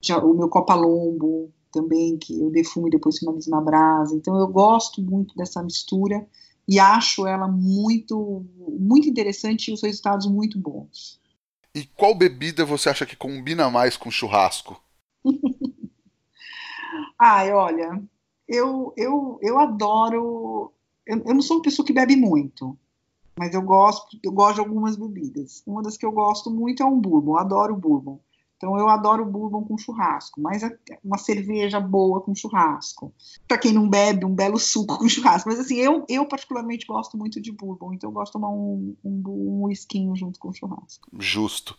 já, 0.02 0.18
o 0.18 0.34
meu 0.34 0.50
copalombo 0.50 1.52
também, 1.72 2.18
que 2.18 2.40
eu 2.40 2.50
defumo 2.50 2.88
e 2.88 2.92
depois 2.92 3.20
finalizo 3.20 3.50
na 3.50 3.62
brasa, 3.62 4.16
então 4.16 4.38
eu 4.40 4.48
gosto 4.48 5.02
muito 5.02 5.36
dessa 5.36 5.62
mistura, 5.62 6.26
e 6.68 6.80
acho 6.80 7.28
ela 7.28 7.48
muito, 7.48 8.46
muito 8.80 9.08
interessante 9.08 9.70
e 9.70 9.74
os 9.74 9.82
resultados 9.82 10.28
muito 10.28 10.60
bons. 10.60 11.20
E 11.76 11.86
qual 11.86 12.16
bebida 12.16 12.64
você 12.64 12.90
acha 12.90 13.06
que 13.06 13.16
combina 13.16 13.70
mais 13.70 13.98
com 13.98 14.12
churrasco? 14.12 14.82
Ai, 17.20 17.52
olha, 17.52 18.02
eu, 18.48 18.94
eu, 18.96 19.40
eu 19.42 19.60
adoro. 19.60 20.72
Eu, 21.06 21.18
eu, 21.26 21.34
não 21.34 21.42
sou 21.42 21.58
uma 21.58 21.64
pessoa 21.64 21.86
que 21.86 21.94
bebe 21.94 22.16
muito, 22.16 22.78
mas 23.36 23.54
eu 23.54 23.62
gosto, 23.62 24.18
eu 24.24 24.32
gosto 24.32 24.56
de 24.56 24.60
algumas 24.62 24.96
bebidas. 24.96 25.64
Uma 25.66 25.82
das 25.82 25.98
que 25.98 26.06
eu 26.06 26.12
gosto 26.12 26.52
muito 26.52 26.84
é 26.84 26.86
um 26.86 27.00
bourbon, 27.00 27.38
adoro 27.38 27.76
bourbon. 27.76 28.20
Então 28.64 28.80
eu 28.80 28.88
adoro 28.88 29.26
bourbon 29.26 29.62
com 29.66 29.78
churrasco, 29.78 30.40
mas 30.40 30.64
é 30.64 30.72
uma 31.04 31.18
cerveja 31.18 31.82
boa 31.82 32.22
com 32.22 32.34
churrasco. 32.34 33.14
Para 33.46 33.58
quem 33.58 33.74
não 33.74 33.90
bebe, 33.90 34.24
um 34.24 34.34
belo 34.34 34.58
suco 34.58 34.98
com 34.98 35.10
churrasco. 35.10 35.50
Mas 35.50 35.60
assim, 35.60 35.76
eu, 35.76 36.06
eu 36.08 36.26
particularmente 36.26 36.86
gosto 36.86 37.18
muito 37.18 37.42
de 37.42 37.52
bourbon, 37.52 37.94
então 37.94 38.10
eu 38.10 38.14
gosto 38.14 38.28
de 38.28 38.40
tomar 38.40 38.52
um, 38.52 38.96
um, 39.04 39.22
um 39.28 39.64
whiskinho 39.66 40.16
junto 40.16 40.40
com 40.40 40.54
churrasco. 40.54 41.10
Justo. 41.20 41.78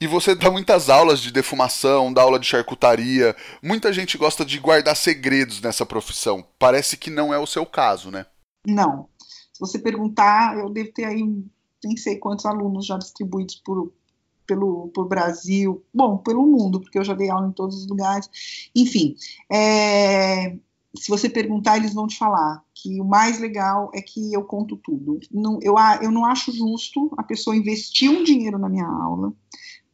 E 0.00 0.06
você 0.06 0.34
dá 0.34 0.50
muitas 0.50 0.88
aulas 0.88 1.20
de 1.20 1.30
defumação, 1.30 2.10
dá 2.10 2.22
aula 2.22 2.38
de 2.38 2.46
charcutaria. 2.46 3.36
Muita 3.62 3.92
gente 3.92 4.16
gosta 4.16 4.42
de 4.42 4.58
guardar 4.58 4.96
segredos 4.96 5.60
nessa 5.60 5.84
profissão. 5.84 6.42
Parece 6.58 6.96
que 6.96 7.10
não 7.10 7.34
é 7.34 7.38
o 7.38 7.46
seu 7.46 7.66
caso, 7.66 8.10
né? 8.10 8.24
Não. 8.66 9.06
Se 9.52 9.60
você 9.60 9.78
perguntar, 9.78 10.56
eu 10.56 10.70
devo 10.70 10.92
ter 10.94 11.04
aí 11.04 11.22
nem 11.84 11.96
sei 11.98 12.16
quantos 12.16 12.46
alunos 12.46 12.86
já 12.86 12.96
distribuídos 12.96 13.56
por, 13.56 13.92
pelo 14.46 14.88
por 14.88 15.08
Brasil, 15.08 15.84
bom, 15.92 16.18
pelo 16.18 16.46
mundo, 16.46 16.80
porque 16.80 16.98
eu 16.98 17.04
já 17.04 17.14
dei 17.14 17.30
aula 17.30 17.48
em 17.48 17.52
todos 17.52 17.76
os 17.76 17.86
lugares. 17.86 18.28
Enfim, 18.74 19.14
é, 19.50 20.56
se 20.94 21.08
você 21.08 21.28
perguntar, 21.28 21.76
eles 21.76 21.94
vão 21.94 22.06
te 22.06 22.18
falar 22.18 22.62
que 22.74 23.00
o 23.00 23.04
mais 23.04 23.40
legal 23.40 23.90
é 23.94 24.02
que 24.02 24.32
eu 24.32 24.44
conto 24.44 24.76
tudo. 24.76 25.20
Não, 25.30 25.58
eu, 25.62 25.74
eu 26.02 26.10
não 26.10 26.24
acho 26.24 26.52
justo 26.52 27.10
a 27.16 27.22
pessoa 27.22 27.56
investir 27.56 28.10
um 28.10 28.22
dinheiro 28.22 28.58
na 28.58 28.68
minha 28.68 28.86
aula, 28.86 29.32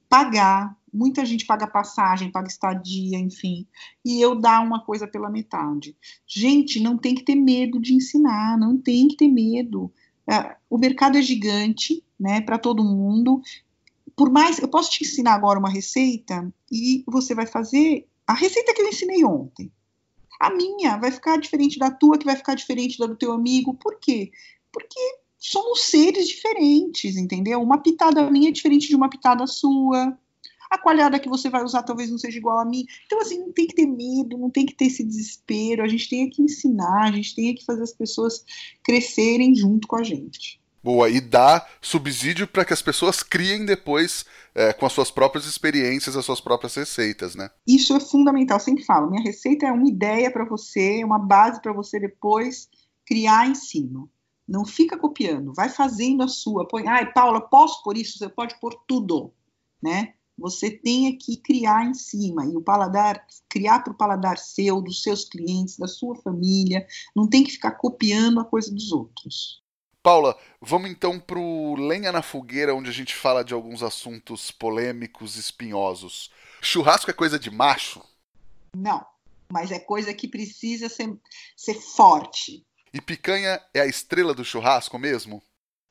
pagar, 0.08 0.76
muita 0.92 1.24
gente 1.24 1.46
paga 1.46 1.66
passagem, 1.66 2.32
paga 2.32 2.48
estadia, 2.48 3.18
enfim, 3.18 3.66
e 4.04 4.20
eu 4.20 4.34
dar 4.34 4.64
uma 4.64 4.84
coisa 4.84 5.06
pela 5.06 5.30
metade. 5.30 5.96
Gente, 6.26 6.80
não 6.80 6.96
tem 6.96 7.14
que 7.14 7.24
ter 7.24 7.36
medo 7.36 7.80
de 7.80 7.94
ensinar, 7.94 8.58
não 8.58 8.76
tem 8.76 9.06
que 9.06 9.16
ter 9.16 9.28
medo. 9.28 9.92
É, 10.28 10.56
o 10.68 10.78
mercado 10.78 11.16
é 11.16 11.22
gigante, 11.22 12.02
né, 12.18 12.40
para 12.40 12.58
todo 12.58 12.82
mundo 12.82 13.40
por 14.18 14.30
mais, 14.32 14.58
eu 14.58 14.66
posso 14.66 14.90
te 14.90 15.04
ensinar 15.04 15.34
agora 15.34 15.60
uma 15.60 15.70
receita 15.70 16.52
e 16.72 17.04
você 17.06 17.36
vai 17.36 17.46
fazer 17.46 18.04
a 18.26 18.34
receita 18.34 18.74
que 18.74 18.82
eu 18.82 18.88
ensinei 18.88 19.24
ontem. 19.24 19.70
A 20.40 20.50
minha 20.50 20.96
vai 20.96 21.12
ficar 21.12 21.38
diferente 21.38 21.78
da 21.78 21.88
tua, 21.88 22.18
que 22.18 22.24
vai 22.24 22.34
ficar 22.34 22.56
diferente 22.56 22.98
da 22.98 23.06
do 23.06 23.14
teu 23.14 23.30
amigo. 23.30 23.74
Por 23.74 24.00
quê? 24.00 24.32
Porque 24.72 24.98
somos 25.38 25.82
seres 25.82 26.26
diferentes, 26.26 27.16
entendeu? 27.16 27.62
Uma 27.62 27.78
pitada 27.78 28.28
minha 28.28 28.48
é 28.48 28.52
diferente 28.52 28.88
de 28.88 28.96
uma 28.96 29.08
pitada 29.08 29.46
sua. 29.46 30.18
A 30.68 30.76
coalhada 30.76 31.20
que 31.20 31.28
você 31.28 31.48
vai 31.48 31.62
usar 31.62 31.84
talvez 31.84 32.10
não 32.10 32.18
seja 32.18 32.38
igual 32.38 32.58
a 32.58 32.64
mim. 32.64 32.84
Então, 33.06 33.20
assim, 33.20 33.38
não 33.38 33.52
tem 33.52 33.68
que 33.68 33.74
ter 33.74 33.86
medo, 33.86 34.36
não 34.36 34.50
tem 34.50 34.66
que 34.66 34.74
ter 34.74 34.86
esse 34.86 35.04
desespero. 35.04 35.84
A 35.84 35.88
gente 35.88 36.10
tem 36.10 36.28
que 36.28 36.42
ensinar, 36.42 37.04
a 37.04 37.12
gente 37.12 37.36
tem 37.36 37.54
que 37.54 37.64
fazer 37.64 37.84
as 37.84 37.92
pessoas 37.92 38.44
crescerem 38.82 39.54
junto 39.54 39.86
com 39.86 39.94
a 39.94 40.02
gente. 40.02 40.60
Boa, 40.88 41.10
e 41.10 41.20
dá 41.20 41.66
subsídio 41.82 42.48
para 42.48 42.64
que 42.64 42.72
as 42.72 42.80
pessoas 42.80 43.22
criem 43.22 43.66
depois 43.66 44.24
é, 44.54 44.72
com 44.72 44.86
as 44.86 44.92
suas 44.94 45.10
próprias 45.10 45.44
experiências, 45.44 46.16
as 46.16 46.24
suas 46.24 46.40
próprias 46.40 46.74
receitas, 46.76 47.34
né? 47.34 47.50
Isso 47.66 47.94
é 47.94 48.00
fundamental, 48.00 48.58
sempre 48.58 48.82
falo. 48.86 49.10
Minha 49.10 49.22
receita 49.22 49.66
é 49.66 49.70
uma 49.70 49.86
ideia 49.86 50.30
para 50.30 50.46
você, 50.46 51.04
uma 51.04 51.18
base 51.18 51.60
para 51.60 51.74
você 51.74 52.00
depois 52.00 52.70
criar 53.04 53.46
em 53.46 53.54
cima. 53.54 54.08
Não 54.48 54.64
fica 54.64 54.96
copiando, 54.96 55.52
vai 55.52 55.68
fazendo 55.68 56.22
a 56.22 56.26
sua. 56.26 56.66
Põe, 56.66 56.88
ai, 56.88 57.12
Paula, 57.12 57.42
posso 57.42 57.82
por 57.82 57.94
isso? 57.94 58.16
Você 58.16 58.30
pode 58.30 58.58
pôr 58.58 58.74
tudo, 58.88 59.30
né? 59.82 60.14
Você 60.38 60.70
tem 60.70 61.14
que 61.18 61.36
criar 61.36 61.84
em 61.84 61.92
cima 61.92 62.46
e 62.46 62.56
o 62.56 62.62
paladar, 62.62 63.26
criar 63.46 63.80
para 63.80 63.92
o 63.92 63.96
paladar 63.96 64.38
seu, 64.38 64.80
dos 64.80 65.02
seus 65.02 65.26
clientes, 65.26 65.76
da 65.76 65.86
sua 65.86 66.16
família. 66.16 66.86
Não 67.14 67.28
tem 67.28 67.44
que 67.44 67.52
ficar 67.52 67.72
copiando 67.72 68.40
a 68.40 68.44
coisa 68.46 68.72
dos 68.72 68.90
outros. 68.90 69.67
Paula, 70.08 70.38
vamos 70.58 70.90
então 70.90 71.20
pro 71.20 71.74
Lenha 71.74 72.10
na 72.10 72.22
Fogueira, 72.22 72.74
onde 72.74 72.88
a 72.88 72.92
gente 72.94 73.14
fala 73.14 73.44
de 73.44 73.52
alguns 73.52 73.82
assuntos 73.82 74.50
polêmicos, 74.50 75.36
espinhosos. 75.36 76.32
Churrasco 76.62 77.10
é 77.10 77.12
coisa 77.12 77.38
de 77.38 77.50
macho? 77.50 78.02
Não, 78.74 79.04
mas 79.52 79.70
é 79.70 79.78
coisa 79.78 80.14
que 80.14 80.26
precisa 80.26 80.88
ser, 80.88 81.14
ser 81.54 81.74
forte. 81.74 82.66
E 82.90 83.02
picanha 83.02 83.60
é 83.74 83.82
a 83.82 83.86
estrela 83.86 84.32
do 84.32 84.46
churrasco 84.46 84.98
mesmo? 84.98 85.42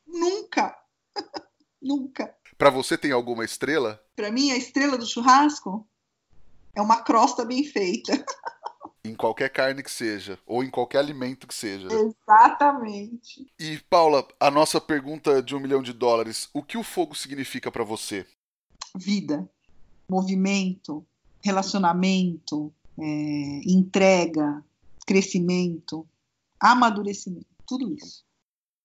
Nunca! 0.07 0.75
Nunca. 1.79 2.35
Para 2.57 2.71
você 2.71 2.97
tem 2.97 3.11
alguma 3.11 3.45
estrela? 3.45 4.03
Para 4.15 4.31
mim, 4.31 4.49
a 4.49 4.57
estrela 4.57 4.97
do 4.97 5.05
churrasco 5.05 5.87
é 6.73 6.81
uma 6.81 7.03
crosta 7.03 7.45
bem 7.45 7.63
feita. 7.63 8.13
Em 9.07 9.15
qualquer 9.15 9.49
carne 9.49 9.81
que 9.81 9.91
seja, 9.91 10.37
ou 10.45 10.63
em 10.63 10.69
qualquer 10.69 10.99
alimento 10.99 11.47
que 11.47 11.53
seja. 11.53 11.87
Exatamente. 11.91 13.47
E, 13.59 13.79
Paula, 13.89 14.27
a 14.39 14.51
nossa 14.51 14.81
pergunta 14.81 15.41
de 15.41 15.55
um 15.55 15.59
milhão 15.59 15.81
de 15.81 15.93
dólares: 15.93 16.49
o 16.53 16.61
que 16.61 16.77
o 16.77 16.83
fogo 16.83 17.15
significa 17.15 17.71
para 17.71 17.83
você? 17.83 18.25
Vida, 18.95 19.49
movimento, 20.09 21.05
relacionamento, 21.43 22.73
é, 22.99 23.61
entrega, 23.65 24.63
crescimento, 25.05 26.07
amadurecimento, 26.59 27.47
tudo 27.65 27.93
isso. 27.93 28.25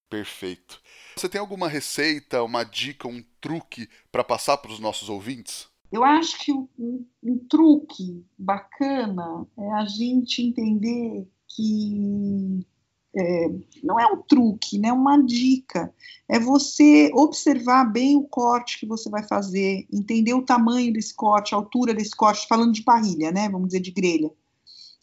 Perfeito. 0.09 0.81
Você 1.17 1.29
tem 1.29 1.41
alguma 1.41 1.69
receita, 1.69 2.43
uma 2.43 2.65
dica, 2.65 3.09
um 3.09 3.25
truque 3.41 3.89
para 4.11 4.23
passar 4.23 4.59
para 4.59 4.71
os 4.71 4.79
nossos 4.79 5.09
ouvintes? 5.09 5.72
Eu 5.93 6.03
acho 6.03 6.39
que 6.39 6.51
um, 6.51 7.05
um, 7.23 7.39
truque 7.47 8.25
bacana 8.39 9.47
é 9.59 9.73
a 9.73 9.85
gente 9.85 10.41
entender 10.41 11.29
que 11.47 12.67
é, 13.15 13.49
não 13.85 14.01
é 14.01 14.07
um 14.07 14.23
truque, 14.23 14.79
né? 14.79 14.91
Uma 14.91 15.23
dica 15.23 15.93
é 16.27 16.41
você 16.41 17.11
observar 17.13 17.85
bem 17.85 18.17
o 18.17 18.23
corte 18.23 18.81
que 18.81 18.87
você 18.87 19.11
vai 19.11 19.23
fazer, 19.23 19.87
entender 19.93 20.33
o 20.33 20.47
tamanho 20.47 20.95
desse 20.95 21.13
corte, 21.13 21.55
a 21.55 21.59
altura 21.59 21.93
desse 21.93 22.17
corte, 22.17 22.49
falando 22.49 22.73
de 22.73 22.83
parrilha, 22.83 23.31
né? 23.31 23.51
Vamos 23.51 23.69
dizer 23.69 23.81
de 23.81 23.91
grelha, 23.91 24.31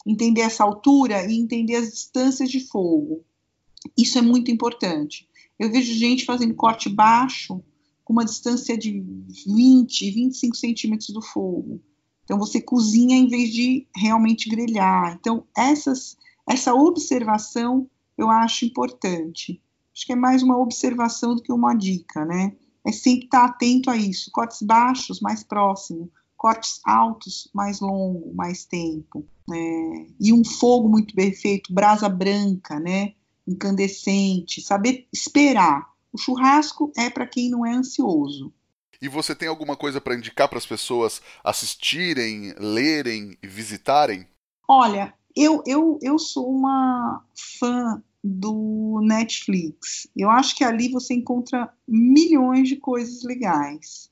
entender 0.04 0.40
essa 0.40 0.64
altura 0.64 1.24
e 1.30 1.38
entender 1.38 1.76
as 1.76 1.88
distâncias 1.88 2.50
de 2.50 2.66
fogo. 2.66 3.24
Isso 3.96 4.18
é 4.18 4.22
muito 4.22 4.50
importante. 4.50 5.28
Eu 5.56 5.70
vejo 5.70 5.94
gente 5.94 6.24
fazendo 6.24 6.54
corte 6.54 6.88
baixo 6.88 7.62
com 8.10 8.14
uma 8.14 8.24
distância 8.24 8.76
de 8.76 9.04
20, 9.46 10.10
25 10.10 10.56
centímetros 10.56 11.10
do 11.10 11.22
fogo. 11.22 11.80
Então 12.24 12.36
você 12.36 12.60
cozinha 12.60 13.16
em 13.16 13.28
vez 13.28 13.52
de 13.52 13.86
realmente 13.94 14.50
grelhar. 14.50 15.16
Então 15.20 15.44
essas, 15.56 16.16
essa 16.48 16.74
observação 16.74 17.88
eu 18.18 18.28
acho 18.28 18.64
importante. 18.64 19.62
Acho 19.94 20.06
que 20.06 20.12
é 20.12 20.16
mais 20.16 20.42
uma 20.42 20.58
observação 20.58 21.36
do 21.36 21.42
que 21.42 21.52
uma 21.52 21.72
dica, 21.72 22.24
né? 22.24 22.56
É 22.84 22.90
sempre 22.90 23.26
estar 23.26 23.44
atento 23.44 23.88
a 23.88 23.96
isso. 23.96 24.28
Cortes 24.32 24.60
baixos, 24.62 25.20
mais 25.20 25.44
próximo. 25.44 26.10
Cortes 26.36 26.80
altos, 26.84 27.48
mais 27.54 27.78
longo, 27.78 28.34
mais 28.34 28.64
tempo. 28.64 29.24
Né? 29.46 30.08
E 30.18 30.32
um 30.32 30.44
fogo 30.44 30.88
muito 30.88 31.14
bem 31.14 31.32
feito, 31.32 31.72
brasa 31.72 32.08
branca, 32.08 32.80
né? 32.80 33.12
Incandescente. 33.46 34.60
Saber 34.60 35.06
esperar. 35.12 35.89
O 36.12 36.18
churrasco 36.18 36.92
é 36.96 37.08
para 37.08 37.26
quem 37.26 37.50
não 37.50 37.64
é 37.64 37.72
ansioso. 37.72 38.52
E 39.00 39.08
você 39.08 39.34
tem 39.34 39.48
alguma 39.48 39.76
coisa 39.76 40.00
para 40.00 40.14
indicar 40.14 40.48
para 40.48 40.58
as 40.58 40.66
pessoas 40.66 41.22
assistirem, 41.42 42.54
lerem 42.58 43.36
e 43.42 43.46
visitarem? 43.46 44.26
Olha, 44.68 45.14
eu, 45.34 45.62
eu, 45.66 45.98
eu 46.02 46.18
sou 46.18 46.50
uma 46.50 47.24
fã 47.58 48.02
do 48.22 49.00
Netflix. 49.02 50.06
Eu 50.14 50.30
acho 50.30 50.54
que 50.54 50.62
ali 50.62 50.90
você 50.90 51.14
encontra 51.14 51.72
milhões 51.88 52.68
de 52.68 52.76
coisas 52.76 53.22
legais. 53.22 54.09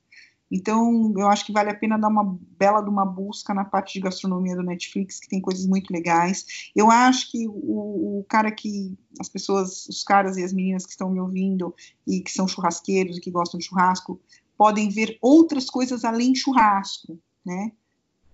Então, 0.50 1.12
eu 1.16 1.28
acho 1.28 1.44
que 1.44 1.52
vale 1.52 1.70
a 1.70 1.74
pena 1.74 1.98
dar 1.98 2.08
uma 2.08 2.38
bela 2.58 2.80
de 2.80 2.88
uma 2.88 3.04
busca 3.04 3.52
na 3.52 3.64
parte 3.64 3.94
de 3.94 4.00
gastronomia 4.00 4.56
do 4.56 4.62
Netflix, 4.62 5.20
que 5.20 5.28
tem 5.28 5.40
coisas 5.40 5.66
muito 5.66 5.92
legais. 5.92 6.70
Eu 6.74 6.90
acho 6.90 7.30
que 7.30 7.46
o, 7.46 8.20
o 8.20 8.26
cara 8.28 8.50
que 8.50 8.96
as 9.20 9.28
pessoas, 9.28 9.86
os 9.88 10.02
caras 10.02 10.36
e 10.36 10.44
as 10.44 10.52
meninas 10.52 10.86
que 10.86 10.92
estão 10.92 11.10
me 11.10 11.20
ouvindo 11.20 11.74
e 12.06 12.20
que 12.20 12.30
são 12.30 12.48
churrasqueiros 12.48 13.18
e 13.18 13.20
que 13.20 13.30
gostam 13.30 13.58
de 13.58 13.66
churrasco, 13.66 14.20
podem 14.56 14.88
ver 14.88 15.18
outras 15.20 15.68
coisas 15.68 16.04
além 16.04 16.34
churrasco, 16.34 17.18
né? 17.44 17.72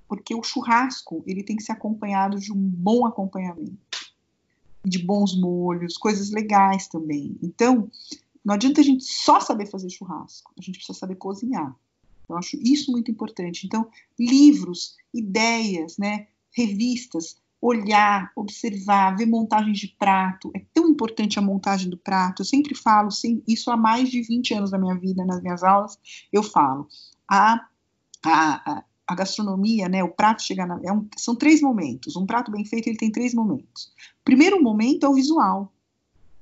Porque 0.06 0.34
o 0.34 0.42
churrasco, 0.42 1.24
ele 1.26 1.42
tem 1.42 1.56
que 1.56 1.62
ser 1.62 1.72
acompanhado 1.72 2.38
de 2.38 2.52
um 2.52 2.56
bom 2.56 3.06
acompanhamento 3.06 4.14
de 4.84 4.98
bons 4.98 5.34
molhos, 5.34 5.96
coisas 5.96 6.30
legais 6.30 6.86
também. 6.86 7.36
Então, 7.42 7.90
não 8.44 8.54
adianta 8.54 8.80
a 8.80 8.84
gente 8.84 9.02
só 9.02 9.40
saber 9.40 9.66
fazer 9.66 9.88
churrasco, 9.88 10.52
a 10.56 10.60
gente 10.60 10.76
precisa 10.76 10.98
saber 10.98 11.16
cozinhar. 11.16 11.74
Eu 12.28 12.36
acho 12.36 12.56
isso 12.60 12.90
muito 12.90 13.10
importante. 13.10 13.66
Então, 13.66 13.88
livros, 14.18 14.96
ideias, 15.12 15.98
né, 15.98 16.28
revistas, 16.50 17.36
olhar, 17.60 18.30
observar, 18.36 19.16
ver 19.16 19.26
montagens 19.26 19.78
de 19.78 19.88
prato. 19.88 20.50
É 20.54 20.62
tão 20.72 20.88
importante 20.88 21.38
a 21.38 21.42
montagem 21.42 21.88
do 21.88 21.96
prato. 21.96 22.42
Eu 22.42 22.46
sempre 22.46 22.74
falo, 22.74 23.08
isso 23.48 23.70
há 23.70 23.76
mais 23.76 24.10
de 24.10 24.20
20 24.20 24.54
anos 24.54 24.70
da 24.70 24.78
minha 24.78 24.94
vida, 24.94 25.24
nas 25.24 25.40
minhas 25.40 25.62
aulas, 25.62 25.98
eu 26.30 26.42
falo. 26.42 26.86
A, 27.30 27.66
a, 28.22 28.84
a 29.06 29.14
gastronomia, 29.14 29.88
né, 29.88 30.04
o 30.04 30.10
prato 30.10 30.42
chegar 30.42 30.66
na, 30.66 30.78
é 30.84 30.92
um, 30.92 31.08
são 31.16 31.34
três 31.34 31.60
momentos. 31.60 32.16
Um 32.16 32.26
prato 32.26 32.50
bem 32.50 32.64
feito 32.64 32.88
ele 32.88 32.98
tem 32.98 33.10
três 33.10 33.32
momentos. 33.34 33.92
O 34.20 34.24
primeiro 34.24 34.62
momento 34.62 35.06
é 35.06 35.08
o 35.08 35.14
visual. 35.14 35.72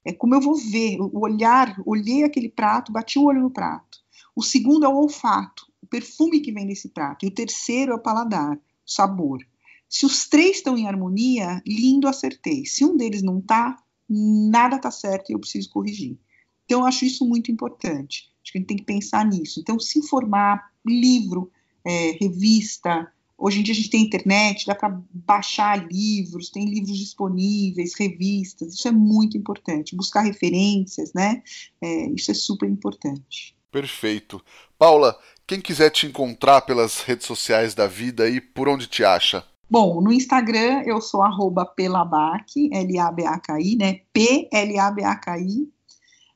É 0.04 0.12
como 0.12 0.34
eu 0.34 0.40
vou 0.40 0.56
ver, 0.56 1.00
o 1.00 1.20
olhar, 1.20 1.80
olhei 1.86 2.24
aquele 2.24 2.48
prato, 2.48 2.90
bati 2.90 3.18
o 3.18 3.24
olho 3.24 3.42
no 3.42 3.50
prato. 3.50 3.98
O 4.34 4.42
segundo 4.42 4.84
é 4.84 4.88
o 4.88 4.96
olfato, 4.96 5.66
perfume 5.92 6.40
que 6.40 6.50
vem 6.50 6.66
desse 6.66 6.88
prato. 6.88 7.26
E 7.26 7.28
o 7.28 7.30
terceiro 7.30 7.92
é 7.92 7.94
o 7.94 8.00
paladar, 8.00 8.58
sabor. 8.84 9.46
Se 9.86 10.06
os 10.06 10.26
três 10.26 10.56
estão 10.56 10.78
em 10.78 10.86
harmonia, 10.86 11.62
lindo, 11.66 12.08
acertei. 12.08 12.64
Se 12.64 12.82
um 12.82 12.96
deles 12.96 13.22
não 13.22 13.40
está, 13.40 13.76
nada 14.08 14.76
está 14.76 14.90
certo 14.90 15.28
e 15.28 15.34
eu 15.34 15.38
preciso 15.38 15.68
corrigir. 15.68 16.16
Então, 16.64 16.80
eu 16.80 16.86
acho 16.86 17.04
isso 17.04 17.28
muito 17.28 17.52
importante. 17.52 18.32
Acho 18.42 18.52
que 18.52 18.58
a 18.58 18.60
gente 18.60 18.68
tem 18.68 18.76
que 18.78 18.84
pensar 18.84 19.26
nisso. 19.26 19.60
Então, 19.60 19.78
se 19.78 19.98
informar, 19.98 20.72
livro, 20.84 21.52
é, 21.84 22.12
revista. 22.12 23.12
Hoje 23.36 23.60
em 23.60 23.62
dia 23.62 23.72
a 23.72 23.76
gente 23.76 23.90
tem 23.90 24.02
internet, 24.02 24.64
dá 24.64 24.74
para 24.74 24.98
baixar 25.12 25.86
livros, 25.92 26.48
tem 26.48 26.64
livros 26.64 26.96
disponíveis, 26.96 27.92
revistas. 27.98 28.72
Isso 28.72 28.88
é 28.88 28.92
muito 28.92 29.36
importante. 29.36 29.94
Buscar 29.94 30.22
referências, 30.22 31.12
né? 31.12 31.42
É, 31.82 32.08
isso 32.12 32.30
é 32.30 32.34
super 32.34 32.68
importante. 32.68 33.54
Perfeito. 33.72 34.42
Paula, 34.78 35.18
quem 35.46 35.60
quiser 35.60 35.90
te 35.90 36.06
encontrar 36.06 36.62
pelas 36.62 37.00
redes 37.00 37.26
sociais 37.26 37.74
da 37.74 37.86
vida 37.86 38.24
aí, 38.24 38.40
por 38.40 38.68
onde 38.68 38.86
te 38.86 39.04
acha? 39.04 39.44
Bom, 39.68 40.00
no 40.00 40.12
Instagram 40.12 40.82
eu 40.84 41.00
sou 41.00 41.22
arroba 41.22 41.64
pelabac, 41.64 42.70
L-A-B-A-K-I, 42.72 43.76
né? 43.76 44.00
P-L-A-B-A-K-I. 44.12 45.68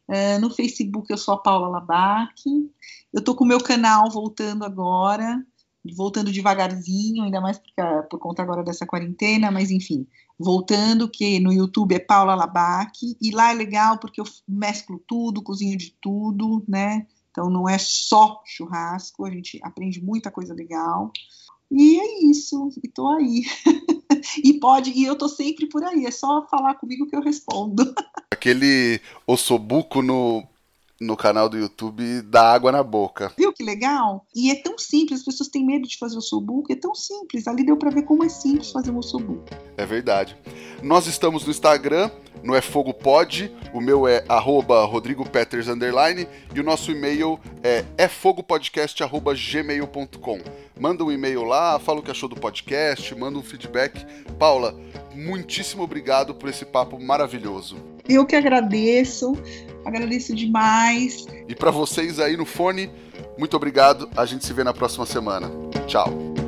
Uh, 0.08 0.40
no 0.40 0.50
Facebook 0.50 1.10
eu 1.10 1.18
sou 1.18 1.34
a 1.34 1.42
Paula 1.42 1.68
Labac. 1.68 2.32
Eu 3.12 3.22
tô 3.22 3.34
com 3.34 3.44
o 3.44 3.46
meu 3.46 3.60
canal 3.60 4.10
voltando 4.10 4.64
agora, 4.64 5.44
voltando 5.94 6.32
devagarzinho, 6.32 7.24
ainda 7.24 7.40
mais 7.40 7.58
porque, 7.58 7.74
por 8.08 8.18
conta 8.18 8.42
agora 8.42 8.62
dessa 8.62 8.86
quarentena, 8.86 9.50
mas 9.50 9.70
enfim, 9.70 10.06
voltando, 10.38 11.08
que 11.08 11.40
no 11.40 11.52
YouTube 11.52 11.94
é 11.94 11.98
Paula 11.98 12.34
Labac, 12.34 13.16
e 13.20 13.30
lá 13.30 13.50
é 13.50 13.54
legal 13.54 13.98
porque 13.98 14.20
eu 14.20 14.24
mesclo 14.48 14.98
tudo, 15.06 15.42
cozinho 15.42 15.76
de 15.76 15.94
tudo, 16.00 16.64
né? 16.68 17.06
Então 17.36 17.50
não 17.50 17.68
é 17.68 17.76
só 17.76 18.40
churrasco, 18.46 19.26
a 19.26 19.30
gente 19.30 19.60
aprende 19.62 20.02
muita 20.02 20.30
coisa 20.30 20.54
legal. 20.54 21.12
E 21.70 22.00
é 22.00 22.24
isso, 22.24 22.70
e 22.82 22.88
tô 22.88 23.06
aí. 23.08 23.42
e 24.42 24.54
pode, 24.54 24.90
e 24.90 25.04
eu 25.04 25.14
tô 25.14 25.28
sempre 25.28 25.68
por 25.68 25.84
aí, 25.84 26.06
é 26.06 26.10
só 26.10 26.46
falar 26.46 26.76
comigo 26.76 27.06
que 27.06 27.14
eu 27.14 27.20
respondo. 27.20 27.94
Aquele 28.32 29.02
ossobuco 29.26 30.00
no 30.00 30.42
no 30.98 31.14
canal 31.14 31.46
do 31.46 31.58
YouTube 31.58 32.22
dá 32.22 32.54
água 32.54 32.72
na 32.72 32.82
boca. 32.82 33.30
Viu 33.36 33.52
que 33.52 33.62
legal? 33.62 34.26
E 34.34 34.50
é 34.50 34.54
tão 34.54 34.78
simples, 34.78 35.20
as 35.20 35.26
pessoas 35.26 35.50
têm 35.50 35.62
medo 35.62 35.86
de 35.86 35.98
fazer 35.98 36.14
o 36.14 36.20
ossobuco, 36.20 36.72
é 36.72 36.76
tão 36.76 36.94
simples. 36.94 37.46
Ali 37.46 37.66
deu 37.66 37.76
para 37.76 37.90
ver 37.90 38.04
como 38.04 38.24
é 38.24 38.30
simples 38.30 38.70
fazer 38.70 38.90
um 38.90 38.96
ossobuco. 38.96 39.44
É 39.76 39.84
verdade. 39.84 40.34
Nós 40.82 41.06
estamos 41.06 41.44
no 41.44 41.50
Instagram, 41.50 42.10
no 42.42 42.54
É 42.54 42.60
Fogo 42.60 42.92
Pod, 42.94 43.50
o 43.72 43.80
meu 43.80 44.06
é 44.06 44.22
arroba 44.28 44.84
Rodrigo 44.84 45.26
Peters, 45.28 45.68
underline, 45.68 46.28
e 46.54 46.60
o 46.60 46.62
nosso 46.62 46.90
e-mail 46.90 47.40
é 47.62 47.84
efogopodcast.gmail.com. 47.98 50.38
Manda 50.78 51.04
um 51.04 51.10
e-mail 51.10 51.44
lá, 51.44 51.78
fala 51.78 52.00
o 52.00 52.02
que 52.02 52.10
achou 52.10 52.28
do 52.28 52.36
podcast, 52.36 53.14
manda 53.14 53.38
um 53.38 53.42
feedback. 53.42 54.04
Paula, 54.38 54.74
muitíssimo 55.14 55.82
obrigado 55.82 56.34
por 56.34 56.48
esse 56.48 56.64
papo 56.64 57.02
maravilhoso. 57.02 57.76
Eu 58.08 58.24
que 58.24 58.36
agradeço, 58.36 59.36
agradeço 59.84 60.34
demais. 60.34 61.26
E 61.48 61.54
para 61.54 61.70
vocês 61.70 62.20
aí 62.20 62.36
no 62.36 62.44
fone, 62.44 62.90
muito 63.36 63.56
obrigado. 63.56 64.08
A 64.16 64.24
gente 64.24 64.46
se 64.46 64.52
vê 64.52 64.62
na 64.62 64.72
próxima 64.72 65.06
semana. 65.06 65.50
Tchau. 65.86 66.45